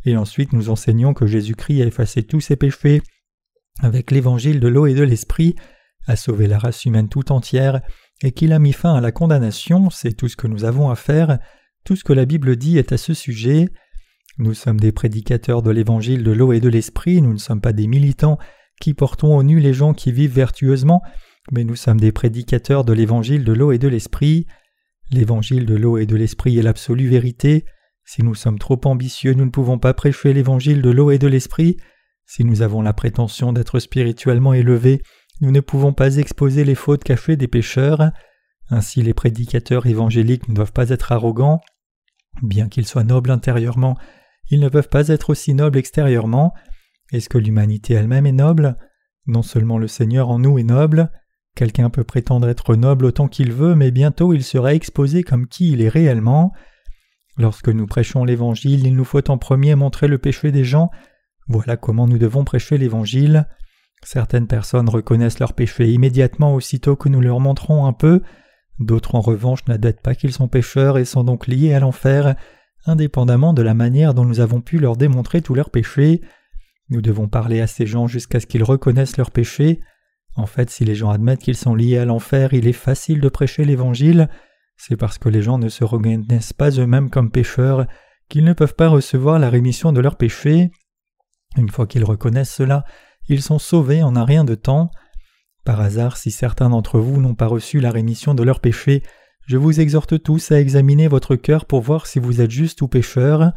et 0.05 0.17
ensuite 0.17 0.53
nous 0.53 0.71
enseignons 0.71 1.15
que 1.15 1.27
Jésus-Christ 1.27 1.83
a 1.83 1.87
effacé 1.87 2.23
tous 2.23 2.41
ses 2.41 2.57
péchés 2.57 3.03
avec 3.83 4.11
l'évangile 4.11 4.61
de 4.61 4.69
l'eau 4.69 4.87
et 4.87 4.95
de 4.95 5.03
l'esprit, 5.03 5.55
a 6.07 6.17
sauvé 6.17 6.47
la 6.47 6.59
race 6.59 6.85
humaine 6.85 7.09
tout 7.09 7.33
entière, 7.33 7.81
et 8.23 8.33
qu'il 8.33 8.53
a 8.53 8.59
mis 8.59 8.73
fin 8.73 8.95
à 8.95 9.01
la 9.01 9.13
condamnation, 9.13 9.91
c'est 9.91 10.13
tout 10.13 10.29
ce 10.29 10.37
que 10.37 10.47
nous 10.47 10.65
avons 10.65 10.91
à 10.91 10.97
faire, 10.97 11.39
tout 11.85 11.97
ce 11.97 12.05
que 12.05 12.13
la 12.13 12.27
Bible 12.27 12.57
dit 12.57 12.79
est 12.79 12.93
à 12.93 12.99
ce 12.99 13.15
sujet. 13.15 13.69
Nous 14.39 14.55
sommes 14.55 14.79
des 14.79 14.93
prédicateurs 14.93 15.63
de 15.63 15.71
l'évangile 15.71 16.23
de 16.23 16.31
l'eau 16.31 16.53
et 16.53 16.61
de 16.61 16.69
l'esprit, 16.69 17.23
nous 17.23 17.33
ne 17.33 17.39
sommes 17.39 17.61
pas 17.61 17.73
des 17.73 17.87
militants 17.87 18.39
qui 18.81 18.95
portons 18.95 19.37
au 19.37 19.43
nu 19.43 19.61
les 19.61 19.75
gens 19.75 19.95
qui 19.95 20.11
vivent 20.13 20.35
vertueusement, 20.35 21.03
mais 21.53 21.65
nous 21.65 21.77
sommes 21.77 22.01
des 22.01 22.13
prédicateurs 22.13 22.85
de 22.85 22.93
l'évangile 22.93 23.45
de 23.45 23.53
l'eau 23.53 23.73
et 23.73 23.79
de 23.79 23.89
l'esprit. 23.89 24.47
L'évangile 25.11 25.67
de 25.67 25.75
l'eau 25.75 25.99
et 25.99 26.07
de 26.07 26.17
l'esprit 26.17 26.59
est 26.59 26.63
l'absolue 26.63 27.09
vérité. 27.09 27.65
Si 28.12 28.25
nous 28.25 28.35
sommes 28.35 28.59
trop 28.59 28.81
ambitieux, 28.87 29.35
nous 29.35 29.44
ne 29.44 29.51
pouvons 29.51 29.79
pas 29.79 29.94
prêcher 29.94 30.33
l'évangile 30.33 30.83
de 30.83 30.90
l'eau 30.90 31.12
et 31.12 31.18
de 31.18 31.29
l'esprit. 31.29 31.77
Si 32.27 32.44
nous 32.44 32.61
avons 32.61 32.83
la 32.83 32.92
prétention 32.92 33.53
d'être 33.53 33.79
spirituellement 33.79 34.53
élevés, 34.53 35.01
nous 35.40 35.53
ne 35.53 35.61
pouvons 35.61 35.92
pas 35.92 36.16
exposer 36.16 36.64
les 36.64 36.75
fautes 36.75 37.05
cachées 37.05 37.37
des 37.37 37.46
pécheurs. 37.46 38.11
Ainsi 38.68 39.03
les 39.03 39.14
prédicateurs 39.14 39.87
évangéliques 39.87 40.49
ne 40.49 40.55
doivent 40.55 40.73
pas 40.73 40.88
être 40.88 41.12
arrogants. 41.12 41.61
Bien 42.42 42.68
qu'ils 42.68 42.88
soient 42.88 43.05
nobles 43.05 43.31
intérieurement, 43.31 43.96
ils 44.51 44.59
ne 44.59 44.68
peuvent 44.68 44.88
pas 44.88 45.07
être 45.07 45.31
aussi 45.31 45.55
nobles 45.55 45.79
extérieurement. 45.79 46.53
Est-ce 47.12 47.29
que 47.29 47.38
l'humanité 47.38 47.94
elle-même 47.94 48.27
est 48.27 48.33
noble? 48.33 48.77
Non 49.29 49.42
seulement 49.42 49.79
le 49.79 49.87
Seigneur 49.87 50.31
en 50.31 50.40
nous 50.40 50.59
est 50.59 50.64
noble, 50.64 51.12
quelqu'un 51.55 51.90
peut 51.90 52.03
prétendre 52.03 52.49
être 52.49 52.75
noble 52.75 53.05
autant 53.05 53.29
qu'il 53.29 53.53
veut, 53.53 53.77
mais 53.77 53.92
bientôt 53.92 54.35
il 54.35 54.42
sera 54.42 54.75
exposé 54.75 55.23
comme 55.23 55.46
qui 55.46 55.70
il 55.70 55.81
est 55.81 55.88
réellement. 55.88 56.53
Lorsque 57.37 57.69
nous 57.69 57.87
prêchons 57.87 58.25
l'Évangile, 58.25 58.87
il 58.87 58.95
nous 58.95 59.05
faut 59.05 59.31
en 59.31 59.38
premier 59.38 59.75
montrer 59.75 60.09
le 60.09 60.19
péché 60.19 60.53
des 60.53 60.64
gens. 60.64 60.90
Voilà 61.49 61.77
comment 61.77 62.07
nous 62.07 62.19
devons 62.19 62.45
prêcher 62.45 62.79
l'Évangile. 62.79 63.47
Certaines 64.03 64.47
personnes 64.47 64.88
reconnaissent 64.88 65.40
leur 65.40 65.53
péché 65.53 65.93
immédiatement 65.93 66.55
aussitôt 66.55 66.97
que 66.97 67.09
nous 67.09 67.21
leur 67.21 67.40
montrons 67.40 67.87
un 67.87 67.93
peu, 67.93 68.23
d'autres 68.79 69.14
en 69.14 69.21
revanche 69.21 69.66
n'admettent 69.69 70.01
pas 70.01 70.14
qu'ils 70.14 70.33
sont 70.33 70.49
pécheurs 70.49 70.97
et 70.97 71.05
sont 71.05 71.23
donc 71.23 71.47
liés 71.47 71.75
à 71.75 71.81
l'enfer, 71.81 72.35
indépendamment 72.87 73.53
de 73.53 73.62
la 73.62 73.75
manière 73.75 74.14
dont 74.14 74.25
nous 74.25 74.40
avons 74.40 74.61
pu 74.61 74.79
leur 74.79 74.97
démontrer 74.97 75.43
tous 75.43 75.55
leurs 75.55 75.71
péchés. 75.71 76.23
Nous 76.88 77.03
devons 77.03 77.29
parler 77.29 77.61
à 77.61 77.66
ces 77.66 77.87
gens 77.87 78.07
jusqu'à 78.07 78.40
ce 78.40 78.47
qu'ils 78.47 78.64
reconnaissent 78.64 79.19
leurs 79.19 79.31
péchés. 79.31 79.81
En 80.35 80.47
fait, 80.47 80.71
si 80.71 80.85
les 80.85 80.95
gens 80.95 81.11
admettent 81.11 81.43
qu'ils 81.43 81.57
sont 81.57 81.75
liés 81.75 81.99
à 81.99 82.05
l'enfer, 82.05 82.55
il 82.55 82.66
est 82.66 82.73
facile 82.73 83.21
de 83.21 83.29
prêcher 83.29 83.64
l'Évangile. 83.64 84.29
C'est 84.83 84.97
parce 84.97 85.19
que 85.19 85.29
les 85.29 85.43
gens 85.43 85.59
ne 85.59 85.69
se 85.69 85.85
reconnaissent 85.85 86.55
pas 86.55 86.71
eux-mêmes 86.71 87.11
comme 87.11 87.31
pécheurs 87.31 87.87
qu'ils 88.31 88.45
ne 88.45 88.55
peuvent 88.55 88.75
pas 88.75 88.88
recevoir 88.88 89.38
la 89.38 89.51
rémission 89.51 89.93
de 89.93 90.01
leurs 90.01 90.16
péchés. 90.16 90.71
Une 91.59 91.69
fois 91.69 91.87
qu'ils 91.87 92.03
reconnaissent 92.03 92.55
cela, 92.55 92.85
ils 93.29 93.43
sont 93.43 93.59
sauvés 93.59 94.03
en 94.03 94.16
un 94.16 94.25
rien 94.25 94.43
de 94.43 94.55
temps. 94.55 94.90
Par 95.66 95.83
hasard, 95.83 96.16
si 96.16 96.31
certains 96.31 96.71
d'entre 96.71 96.99
vous 96.99 97.21
n'ont 97.21 97.35
pas 97.35 97.47
reçu 97.47 97.79
la 97.79 97.90
rémission 97.90 98.33
de 98.33 98.43
leurs 98.43 98.61
péchés, 98.61 99.03
je 99.47 99.59
vous 99.59 99.81
exhorte 99.81 100.23
tous 100.23 100.51
à 100.51 100.59
examiner 100.59 101.09
votre 101.09 101.37
cœur 101.37 101.66
pour 101.66 101.83
voir 101.83 102.07
si 102.07 102.19
vous 102.19 102.40
êtes 102.40 102.51
juste 102.51 102.81
ou 102.81 102.88
pécheur. 102.88 103.53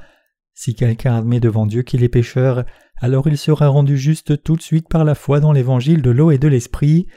Si 0.54 0.76
quelqu'un 0.76 1.16
admet 1.16 1.40
devant 1.40 1.66
Dieu 1.66 1.84
qu'il 1.84 2.04
est 2.04 2.10
pécheur, 2.10 2.66
alors 2.98 3.30
il 3.30 3.38
sera 3.38 3.70
rendu 3.70 3.98
juste 3.98 4.44
tout 4.44 4.58
de 4.58 4.62
suite 4.62 4.90
par 4.90 5.06
la 5.06 5.16
foi 5.16 5.40
dans 5.40 5.54
l'évangile 5.54 6.02
de 6.02 6.12
l'eau 6.12 6.32
et 6.32 6.38
de 6.38 6.50
l'esprit. 6.50 7.08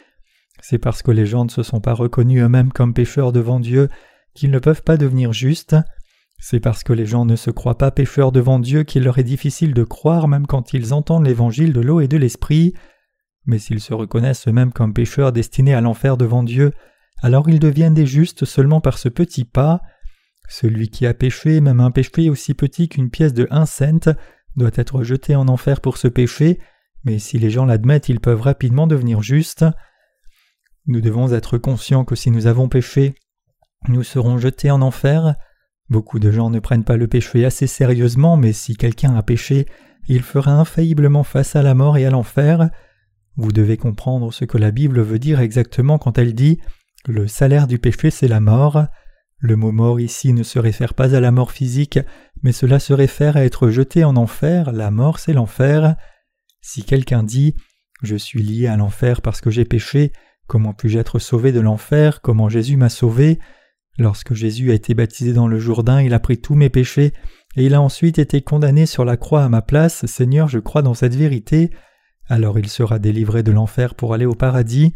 C'est 0.60 0.78
parce 0.78 1.02
que 1.02 1.10
les 1.10 1.26
gens 1.26 1.44
ne 1.44 1.50
se 1.50 1.62
sont 1.62 1.80
pas 1.80 1.92
reconnus 1.92 2.42
eux-mêmes 2.42 2.72
comme 2.72 2.94
pécheurs 2.94 3.32
devant 3.32 3.60
Dieu 3.60 3.88
qu'ils 4.34 4.50
ne 4.50 4.58
peuvent 4.58 4.82
pas 4.82 4.96
devenir 4.96 5.32
justes. 5.32 5.76
C'est 6.38 6.60
parce 6.60 6.82
que 6.82 6.92
les 6.92 7.06
gens 7.06 7.24
ne 7.24 7.36
se 7.36 7.50
croient 7.50 7.78
pas 7.78 7.90
pécheurs 7.90 8.32
devant 8.32 8.58
Dieu 8.58 8.82
qu'il 8.82 9.04
leur 9.04 9.18
est 9.18 9.24
difficile 9.24 9.74
de 9.74 9.84
croire 9.84 10.28
même 10.28 10.46
quand 10.46 10.74
ils 10.74 10.92
entendent 10.92 11.26
l'évangile 11.26 11.72
de 11.72 11.80
l'eau 11.80 12.00
et 12.00 12.08
de 12.08 12.16
l'esprit. 12.16 12.74
Mais 13.46 13.58
s'ils 13.58 13.80
se 13.80 13.94
reconnaissent 13.94 14.48
eux-mêmes 14.48 14.72
comme 14.72 14.92
pécheurs 14.92 15.32
destinés 15.32 15.74
à 15.74 15.80
l'enfer 15.80 16.16
devant 16.16 16.42
Dieu, 16.42 16.72
alors 17.22 17.48
ils 17.48 17.60
deviennent 17.60 17.94
des 17.94 18.06
justes 18.06 18.44
seulement 18.44 18.80
par 18.80 18.98
ce 18.98 19.08
petit 19.08 19.44
pas. 19.44 19.80
Celui 20.48 20.90
qui 20.90 21.06
a 21.06 21.14
péché, 21.14 21.60
même 21.60 21.80
un 21.80 21.90
péché 21.90 22.28
aussi 22.28 22.54
petit 22.54 22.88
qu'une 22.88 23.10
pièce 23.10 23.32
de 23.32 23.48
un 23.50 23.66
cent, 23.66 24.14
doit 24.56 24.70
être 24.74 25.02
jeté 25.02 25.34
en 25.36 25.48
enfer 25.48 25.80
pour 25.80 25.96
ce 25.96 26.08
péché, 26.08 26.60
mais 27.04 27.18
si 27.18 27.38
les 27.38 27.50
gens 27.50 27.64
l'admettent, 27.64 28.08
ils 28.08 28.20
peuvent 28.20 28.40
rapidement 28.40 28.86
devenir 28.86 29.22
justes. 29.22 29.64
Nous 30.86 31.00
devons 31.00 31.32
être 31.32 31.58
conscients 31.58 32.04
que 32.04 32.14
si 32.14 32.30
nous 32.30 32.46
avons 32.46 32.68
péché, 32.68 33.14
nous 33.88 34.04
serons 34.04 34.38
jetés 34.38 34.70
en 34.70 34.82
enfer. 34.82 35.34
Beaucoup 35.88 36.18
de 36.18 36.30
gens 36.30 36.48
ne 36.48 36.60
prennent 36.60 36.84
pas 36.84 36.96
le 36.96 37.08
péché 37.08 37.44
assez 37.44 37.66
sérieusement, 37.66 38.36
mais 38.36 38.52
si 38.52 38.76
quelqu'un 38.76 39.16
a 39.16 39.22
péché, 39.22 39.66
il 40.08 40.22
fera 40.22 40.52
infailliblement 40.52 41.24
face 41.24 41.56
à 41.56 41.62
la 41.62 41.74
mort 41.74 41.96
et 41.96 42.06
à 42.06 42.10
l'enfer. 42.10 42.70
Vous 43.36 43.50
devez 43.50 43.76
comprendre 43.76 44.32
ce 44.32 44.44
que 44.44 44.58
la 44.58 44.70
Bible 44.70 45.00
veut 45.00 45.18
dire 45.18 45.40
exactement 45.40 45.98
quand 45.98 46.18
elle 46.18 46.34
dit 46.34 46.60
Le 47.06 47.26
salaire 47.26 47.66
du 47.66 47.78
péché 47.78 48.10
c'est 48.10 48.28
la 48.28 48.40
mort. 48.40 48.86
Le 49.38 49.56
mot 49.56 49.72
mort 49.72 50.00
ici 50.00 50.32
ne 50.32 50.42
se 50.42 50.58
réfère 50.58 50.94
pas 50.94 51.14
à 51.14 51.20
la 51.20 51.32
mort 51.32 51.50
physique, 51.50 51.98
mais 52.42 52.52
cela 52.52 52.78
se 52.78 52.92
réfère 52.92 53.36
à 53.36 53.44
être 53.44 53.68
jeté 53.70 54.04
en 54.04 54.16
enfer, 54.16 54.72
la 54.72 54.90
mort 54.90 55.18
c'est 55.18 55.34
l'enfer. 55.34 55.96
Si 56.60 56.84
quelqu'un 56.84 57.22
dit 57.24 57.54
Je 58.02 58.16
suis 58.16 58.42
lié 58.42 58.68
à 58.68 58.76
l'enfer 58.76 59.20
parce 59.20 59.40
que 59.40 59.50
j'ai 59.50 59.64
péché, 59.64 60.12
comment 60.46 60.72
puis-je 60.72 60.98
être 60.98 61.18
sauvé 61.18 61.52
de 61.52 61.60
l'enfer, 61.60 62.20
comment 62.20 62.48
Jésus 62.48 62.76
m'a 62.76 62.88
sauvé? 62.88 63.38
Lorsque 63.98 64.34
Jésus 64.34 64.70
a 64.70 64.74
été 64.74 64.94
baptisé 64.94 65.32
dans 65.32 65.48
le 65.48 65.58
Jourdain, 65.58 66.02
il 66.02 66.12
a 66.14 66.20
pris 66.20 66.38
tous 66.38 66.54
mes 66.54 66.68
péchés, 66.68 67.12
et 67.56 67.64
il 67.64 67.74
a 67.74 67.80
ensuite 67.80 68.18
été 68.18 68.42
condamné 68.42 68.84
sur 68.86 69.04
la 69.04 69.16
croix 69.16 69.44
à 69.44 69.48
ma 69.48 69.62
place, 69.62 70.04
Seigneur, 70.06 70.48
je 70.48 70.58
crois 70.58 70.82
dans 70.82 70.94
cette 70.94 71.14
vérité, 71.14 71.70
alors 72.28 72.58
il 72.58 72.68
sera 72.68 72.98
délivré 72.98 73.42
de 73.42 73.52
l'enfer 73.52 73.94
pour 73.94 74.12
aller 74.12 74.26
au 74.26 74.34
paradis. 74.34 74.92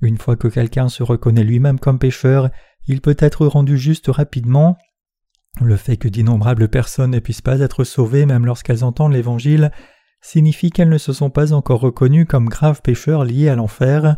Une 0.00 0.18
fois 0.18 0.36
que 0.36 0.48
quelqu'un 0.48 0.88
se 0.88 1.02
reconnaît 1.02 1.44
lui-même 1.44 1.78
comme 1.78 1.98
pécheur, 1.98 2.50
il 2.88 3.00
peut 3.00 3.16
être 3.18 3.46
rendu 3.46 3.78
juste 3.78 4.08
rapidement. 4.08 4.76
Le 5.60 5.76
fait 5.76 5.96
que 5.96 6.08
d'innombrables 6.08 6.68
personnes 6.68 7.10
ne 7.10 7.18
puissent 7.20 7.42
pas 7.42 7.60
être 7.60 7.84
sauvées 7.84 8.26
même 8.26 8.46
lorsqu'elles 8.46 8.84
entendent 8.84 9.12
l'Évangile 9.12 9.70
signifie 10.22 10.70
qu'elles 10.70 10.88
ne 10.88 10.98
se 10.98 11.12
sont 11.12 11.30
pas 11.30 11.52
encore 11.52 11.80
reconnues 11.80 12.26
comme 12.26 12.48
graves 12.48 12.80
pécheurs 12.80 13.24
liés 13.24 13.48
à 13.48 13.56
l'enfer. 13.56 14.16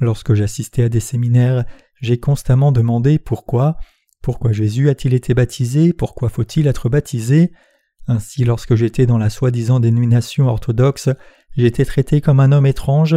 Lorsque 0.00 0.34
j'assistais 0.34 0.84
à 0.84 0.88
des 0.88 1.00
séminaires, 1.00 1.64
j'ai 2.00 2.18
constamment 2.18 2.72
demandé 2.72 3.18
pourquoi, 3.18 3.76
pourquoi 4.22 4.52
Jésus 4.52 4.88
a-t-il 4.88 5.14
été 5.14 5.34
baptisé, 5.34 5.92
pourquoi 5.92 6.28
faut-il 6.28 6.66
être 6.66 6.88
baptisé. 6.88 7.52
Ainsi, 8.06 8.44
lorsque 8.44 8.74
j'étais 8.74 9.06
dans 9.06 9.18
la 9.18 9.30
soi-disant 9.30 9.80
dénomination 9.80 10.48
orthodoxe, 10.48 11.08
j'étais 11.56 11.84
traité 11.84 12.20
comme 12.20 12.40
un 12.40 12.52
homme 12.52 12.66
étrange, 12.66 13.16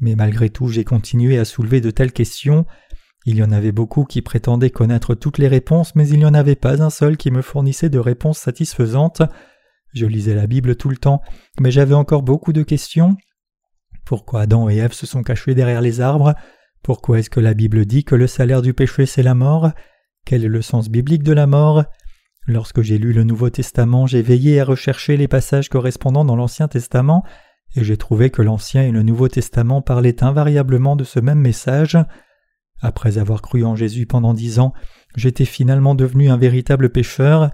mais 0.00 0.14
malgré 0.14 0.50
tout 0.50 0.68
j'ai 0.68 0.84
continué 0.84 1.38
à 1.38 1.44
soulever 1.44 1.80
de 1.80 1.90
telles 1.90 2.12
questions. 2.12 2.66
Il 3.26 3.36
y 3.36 3.42
en 3.42 3.52
avait 3.52 3.72
beaucoup 3.72 4.04
qui 4.04 4.22
prétendaient 4.22 4.70
connaître 4.70 5.14
toutes 5.14 5.38
les 5.38 5.48
réponses, 5.48 5.94
mais 5.94 6.08
il 6.08 6.18
n'y 6.18 6.24
en 6.24 6.34
avait 6.34 6.54
pas 6.54 6.82
un 6.82 6.90
seul 6.90 7.16
qui 7.16 7.30
me 7.30 7.42
fournissait 7.42 7.90
de 7.90 7.98
réponses 7.98 8.38
satisfaisantes. 8.38 9.22
Je 9.92 10.06
lisais 10.06 10.34
la 10.34 10.46
Bible 10.46 10.76
tout 10.76 10.88
le 10.88 10.96
temps, 10.96 11.20
mais 11.60 11.70
j'avais 11.70 11.94
encore 11.94 12.22
beaucoup 12.22 12.52
de 12.52 12.62
questions. 12.62 13.16
Pourquoi 14.10 14.40
Adam 14.40 14.68
et 14.68 14.78
Ève 14.78 14.92
se 14.92 15.06
sont 15.06 15.22
cachés 15.22 15.54
derrière 15.54 15.80
les 15.80 16.00
arbres? 16.00 16.34
Pourquoi 16.82 17.20
est-ce 17.20 17.30
que 17.30 17.38
la 17.38 17.54
Bible 17.54 17.86
dit 17.86 18.02
que 18.02 18.16
le 18.16 18.26
salaire 18.26 18.60
du 18.60 18.74
péché 18.74 19.06
c'est 19.06 19.22
la 19.22 19.36
mort? 19.36 19.70
Quel 20.26 20.44
est 20.44 20.48
le 20.48 20.62
sens 20.62 20.88
biblique 20.88 21.22
de 21.22 21.32
la 21.32 21.46
mort? 21.46 21.84
Lorsque 22.48 22.82
j'ai 22.82 22.98
lu 22.98 23.12
le 23.12 23.22
Nouveau 23.22 23.50
Testament, 23.50 24.08
j'ai 24.08 24.20
veillé 24.20 24.58
à 24.58 24.64
rechercher 24.64 25.16
les 25.16 25.28
passages 25.28 25.68
correspondant 25.68 26.24
dans 26.24 26.34
l'Ancien 26.34 26.66
Testament, 26.66 27.22
et 27.76 27.84
j'ai 27.84 27.96
trouvé 27.96 28.30
que 28.30 28.42
l'Ancien 28.42 28.82
et 28.82 28.90
le 28.90 29.04
Nouveau 29.04 29.28
Testament 29.28 29.80
parlaient 29.80 30.24
invariablement 30.24 30.96
de 30.96 31.04
ce 31.04 31.20
même 31.20 31.38
message. 31.38 31.96
Après 32.80 33.16
avoir 33.16 33.42
cru 33.42 33.62
en 33.62 33.76
Jésus 33.76 34.06
pendant 34.06 34.34
dix 34.34 34.58
ans, 34.58 34.72
j'étais 35.14 35.44
finalement 35.44 35.94
devenu 35.94 36.30
un 36.30 36.36
véritable 36.36 36.90
pécheur. 36.90 37.52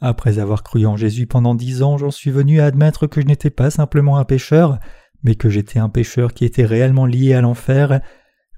Après 0.00 0.38
avoir 0.38 0.62
cru 0.62 0.86
en 0.86 0.96
Jésus 0.96 1.26
pendant 1.26 1.56
dix 1.56 1.82
ans, 1.82 1.98
j'en 1.98 2.12
suis 2.12 2.30
venu 2.30 2.60
à 2.60 2.66
admettre 2.66 3.08
que 3.08 3.20
je 3.20 3.26
n'étais 3.26 3.50
pas 3.50 3.70
simplement 3.70 4.18
un 4.18 4.24
pécheur, 4.24 4.78
mais 5.22 5.34
que 5.34 5.48
j'étais 5.48 5.78
un 5.78 5.88
pécheur 5.88 6.32
qui 6.32 6.44
était 6.44 6.64
réellement 6.64 7.06
lié 7.06 7.34
à 7.34 7.40
l'enfer. 7.40 8.00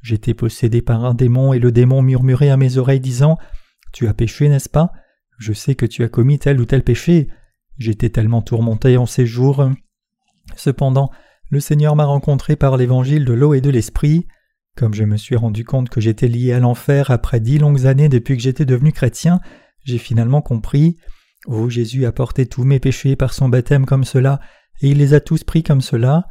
J'étais 0.03 0.35
possédé 0.35 0.83
par 0.83 1.05
un 1.05 1.15
démon 1.15 1.53
et 1.53 1.59
le 1.59 1.73
démon 1.73 2.03
murmurait 2.03 2.51
à 2.51 2.57
mes 2.57 2.79
oreilles 2.79 3.01
disant 3.01 3.39
Tu 3.93 4.07
as 4.07 4.15
péché, 4.15 4.49
n'est-ce 4.49 4.69
pas? 4.69 4.93
Je 5.39 5.53
sais 5.53 5.75
que 5.75 5.87
tu 5.87 6.03
as 6.03 6.09
commis 6.09 6.39
tel 6.39 6.61
ou 6.61 6.65
tel 6.65 6.83
péché. 6.83 7.29
J'étais 7.79 8.11
tellement 8.11 8.43
tourmenté 8.43 8.97
en 8.97 9.07
ces 9.07 9.27
jours. 9.27 9.71
Cependant, 10.57 11.11
le 11.51 11.61
Seigneur 11.61 11.97
m'a 11.97 12.05
rencontré 12.05 12.57
par 12.57 12.77
l'évangile 12.77 13.25
de 13.25 13.33
l'eau 13.33 13.55
et 13.55 13.61
de 13.61 13.71
l'esprit. 13.71 14.27
Comme 14.77 14.95
je 14.95 15.05
me 15.05 15.17
suis 15.17 15.37
rendu 15.37 15.65
compte 15.65 15.89
que 15.89 16.01
j'étais 16.01 16.29
lié 16.29 16.53
à 16.53 16.61
l'enfer 16.61 17.11
après 17.11 17.41
dix 17.41 17.59
longues 17.59 17.87
années 17.87 18.09
depuis 18.09 18.37
que 18.37 18.43
j'étais 18.43 18.67
devenu 18.67 18.93
chrétien, 18.93 19.41
j'ai 19.85 19.99
finalement 19.99 20.43
compris. 20.43 20.97
Oh, 21.47 21.69
Jésus 21.69 22.05
a 22.05 22.13
porté 22.13 22.47
tous 22.47 22.65
mes 22.65 22.81
péchés 22.81 23.17
par 23.17 23.33
son 23.33 23.49
baptême 23.49 23.87
comme 23.87 24.05
cela, 24.05 24.41
et 24.81 24.91
il 24.91 24.99
les 24.99 25.15
a 25.15 25.21
tous 25.21 25.45
pris 25.45 25.63
comme 25.63 25.81
cela. 25.81 26.27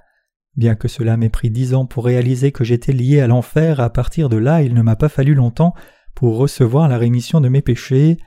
Bien 0.58 0.74
que 0.74 0.88
cela 0.88 1.18
m'ait 1.18 1.30
pris 1.30 1.52
dix 1.52 1.76
ans 1.76 1.86
pour 1.86 2.06
réaliser 2.06 2.52
que 2.52 2.64
j'étais 2.64 2.92
lié 2.92 3.22
à 3.22 3.28
l'enfer, 3.28 3.80
à 3.80 3.92
partir 3.92 4.28
de 4.28 4.38
là 4.38 4.64
il 4.64 4.74
ne 4.74 4.82
m'a 4.82 4.96
pas 4.96 5.08
fallu 5.08 5.36
longtemps 5.36 5.76
pour 6.16 6.38
recevoir 6.38 6.90
la 6.90 6.98
rémission 6.98 7.40
de 7.40 7.48
mes 7.48 7.62
péchés. 7.62 8.18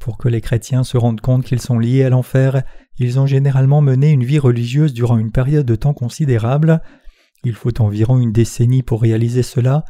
Pour 0.00 0.16
que 0.16 0.28
les 0.28 0.40
chrétiens 0.40 0.82
se 0.82 0.96
rendent 0.96 1.20
compte 1.20 1.44
qu'ils 1.44 1.60
sont 1.60 1.78
liés 1.78 2.04
à 2.04 2.10
l'enfer, 2.10 2.62
ils 2.98 3.20
ont 3.20 3.26
généralement 3.26 3.82
mené 3.82 4.10
une 4.10 4.24
vie 4.24 4.38
religieuse 4.38 4.94
durant 4.94 5.18
une 5.18 5.30
période 5.30 5.66
de 5.66 5.76
temps 5.76 5.92
considérable. 5.92 6.80
Il 7.44 7.54
faut 7.54 7.82
environ 7.82 8.18
une 8.18 8.32
décennie 8.32 8.82
pour 8.82 9.02
réaliser 9.02 9.42
cela, 9.42 9.84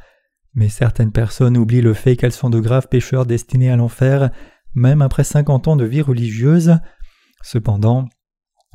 mais 0.55 0.69
certaines 0.69 1.13
personnes 1.13 1.57
oublient 1.57 1.81
le 1.81 1.95
fait 1.95 2.17
qu'elles 2.17 2.33
sont 2.33 2.51
de 2.51 2.59
graves 2.61 2.89
pécheurs 2.89 3.25
destinés 3.25 3.71
à 3.71 3.77
l'enfer, 3.77 4.31
même 4.75 5.01
après 5.01 5.25
cinquante 5.25 5.69
ans 5.69 5.77
de 5.77 5.85
vie 5.85 6.03
religieuse. 6.03 6.77
Cependant, 7.41 8.09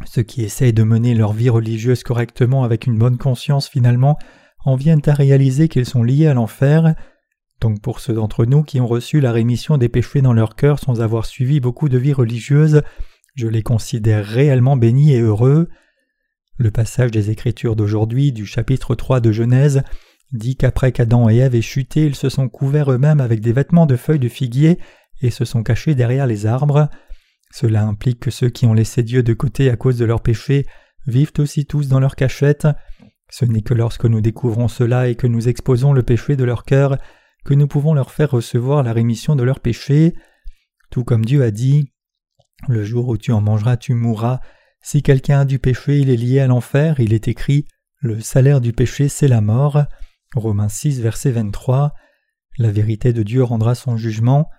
ceux 0.06 0.24
qui 0.24 0.44
essayent 0.44 0.74
de 0.74 0.84
mener 0.84 1.16
leur 1.16 1.34
vie 1.34 1.50
religieuse 1.50 2.04
correctement 2.04 2.64
avec 2.64 2.86
une 2.86 2.98
bonne 2.98 3.18
conscience 3.18 3.68
finalement 3.68 4.18
en 4.64 4.76
viennent 4.76 5.02
à 5.06 5.14
réaliser 5.14 5.68
qu'ils 5.68 5.86
sont 5.86 6.04
liés 6.04 6.28
à 6.28 6.34
l'enfer. 6.34 6.96
Donc 7.62 7.82
pour 7.82 8.00
ceux 8.00 8.14
d'entre 8.14 8.46
nous 8.46 8.64
qui 8.64 8.80
ont 8.80 8.88
reçu 8.88 9.20
la 9.20 9.32
rémission 9.32 9.78
des 9.78 9.90
péchés 9.90 10.22
dans 10.22 10.34
leur 10.34 10.56
cœur 10.56 10.80
sans 10.80 11.02
avoir 11.02 11.26
suivi 11.26 11.60
beaucoup 11.60 11.90
de 11.90 11.98
vie 11.98 12.14
religieuse, 12.14 12.82
je 13.36 13.48
les 13.48 13.64
considère 13.64 14.26
réellement 14.26 14.78
bénis 14.78 15.14
et 15.14 15.22
heureux. 15.22 15.70
Le 16.58 16.72
passage 16.72 17.12
des 17.12 17.30
Écritures 17.30 17.76
d'aujourd'hui, 17.76 18.32
du 18.32 18.46
chapitre 18.46 18.96
3 18.96 19.20
de 19.20 19.32
Genèse, 19.32 19.84
dit 20.32 20.56
qu'après 20.56 20.92
qu'Adam 20.92 21.30
et 21.30 21.38
Ève 21.38 21.56
aient 21.56 21.62
chuté, 21.62 22.06
ils 22.06 22.16
se 22.16 22.30
sont 22.30 22.50
couverts 22.50 22.92
eux-mêmes 22.92 23.22
avec 23.22 23.42
des 23.42 23.54
vêtements 23.54 23.86
de 23.86 23.96
feuilles 23.96 24.20
de 24.20 24.28
figuier 24.28 24.80
et 25.22 25.30
se 25.30 25.46
sont 25.46 25.64
cachés 25.64 25.96
derrière 25.96 26.28
les 26.28 26.46
arbres. 26.46 26.90
Cela 27.52 27.84
implique 27.84 28.20
que 28.20 28.32
ceux 28.32 28.50
qui 28.50 28.66
ont 28.66 28.74
laissé 28.74 29.04
Dieu 29.04 29.24
de 29.24 29.34
côté 29.34 29.70
à 29.70 29.78
cause 29.78 29.98
de 29.98 30.06
leurs 30.06 30.22
péchés 30.22 30.66
vivent 31.06 31.34
aussi 31.38 31.66
tous 31.66 31.88
dans 31.88 32.00
leur 32.00 32.16
cachette. 32.16 32.68
Ce 33.30 33.46
n'est 33.46 33.62
que 33.62 33.74
lorsque 33.74 34.06
nous 34.06 34.22
découvrons 34.22 34.68
cela 34.68 35.08
et 35.08 35.16
que 35.16 35.28
nous 35.28 35.48
exposons 35.48 35.94
le 35.94 36.04
péché 36.04 36.36
de 36.36 36.44
leur 36.44 36.64
cœur 36.64 36.98
que 37.48 37.54
nous 37.54 37.68
pouvons 37.68 37.94
leur 37.94 38.12
faire 38.12 38.32
recevoir 38.32 38.84
la 38.84 38.92
rémission 38.92 39.38
de 39.38 39.44
leurs 39.44 39.62
péchés. 39.62 40.14
Tout 40.92 41.06
comme 41.06 41.24
Dieu 41.24 41.44
a 41.44 41.50
dit 41.50 41.94
Le 42.68 42.84
jour 42.84 43.08
où 43.08 43.18
tu 43.18 43.32
en 43.32 43.40
mangeras, 43.40 43.78
tu 43.78 43.94
mourras. 43.94 44.42
Si 44.82 45.02
quelqu'un 45.02 45.40
a 45.40 45.46
du 45.46 45.58
péché, 45.58 46.00
il 46.00 46.10
est 46.10 46.18
lié 46.18 46.42
à 46.42 46.48
l'enfer. 46.48 47.00
Il 47.00 47.14
est 47.14 47.30
écrit 47.30 47.66
Le 48.02 48.20
salaire 48.20 48.60
du 48.60 48.74
péché, 48.74 49.08
c'est 49.08 49.30
la 49.30 49.40
mort. 49.40 49.86
Romains 50.36 50.68
6, 50.68 51.00
verset 51.00 51.32
23. 51.32 51.94
La 52.58 52.70
vérité 52.70 53.14
de 53.14 53.24
Dieu 53.24 53.44
rendra 53.44 53.76
son 53.76 53.96
jugement. 53.96 54.50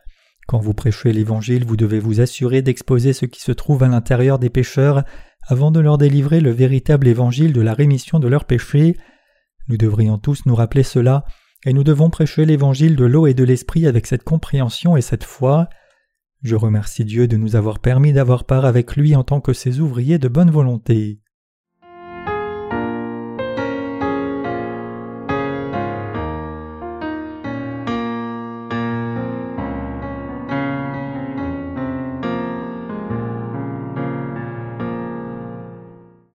Quand 0.48 0.60
vous 0.60 0.72
prêchez 0.72 1.12
l'Évangile, 1.12 1.66
vous 1.66 1.76
devez 1.76 2.00
vous 2.00 2.22
assurer 2.22 2.62
d'exposer 2.62 3.12
ce 3.12 3.26
qui 3.26 3.42
se 3.42 3.52
trouve 3.52 3.82
à 3.82 3.88
l'intérieur 3.88 4.38
des 4.38 4.48
pécheurs 4.48 5.04
avant 5.46 5.70
de 5.70 5.78
leur 5.78 5.98
délivrer 5.98 6.40
le 6.40 6.50
véritable 6.50 7.06
Évangile 7.06 7.52
de 7.52 7.60
la 7.60 7.74
rémission 7.74 8.18
de 8.18 8.28
leurs 8.28 8.46
péchés. 8.46 8.96
Nous 9.68 9.76
devrions 9.76 10.16
tous 10.16 10.46
nous 10.46 10.54
rappeler 10.54 10.84
cela, 10.84 11.26
et 11.66 11.74
nous 11.74 11.84
devons 11.84 12.08
prêcher 12.08 12.46
l'Évangile 12.46 12.96
de 12.96 13.04
l'eau 13.04 13.26
et 13.26 13.34
de 13.34 13.44
l'Esprit 13.44 13.86
avec 13.86 14.06
cette 14.06 14.24
compréhension 14.24 14.96
et 14.96 15.02
cette 15.02 15.24
foi. 15.24 15.68
Je 16.42 16.56
remercie 16.56 17.04
Dieu 17.04 17.28
de 17.28 17.36
nous 17.36 17.54
avoir 17.54 17.78
permis 17.78 18.14
d'avoir 18.14 18.44
part 18.44 18.64
avec 18.64 18.96
lui 18.96 19.14
en 19.16 19.24
tant 19.24 19.42
que 19.42 19.52
ses 19.52 19.80
ouvriers 19.80 20.18
de 20.18 20.28
bonne 20.28 20.50
volonté. 20.50 21.20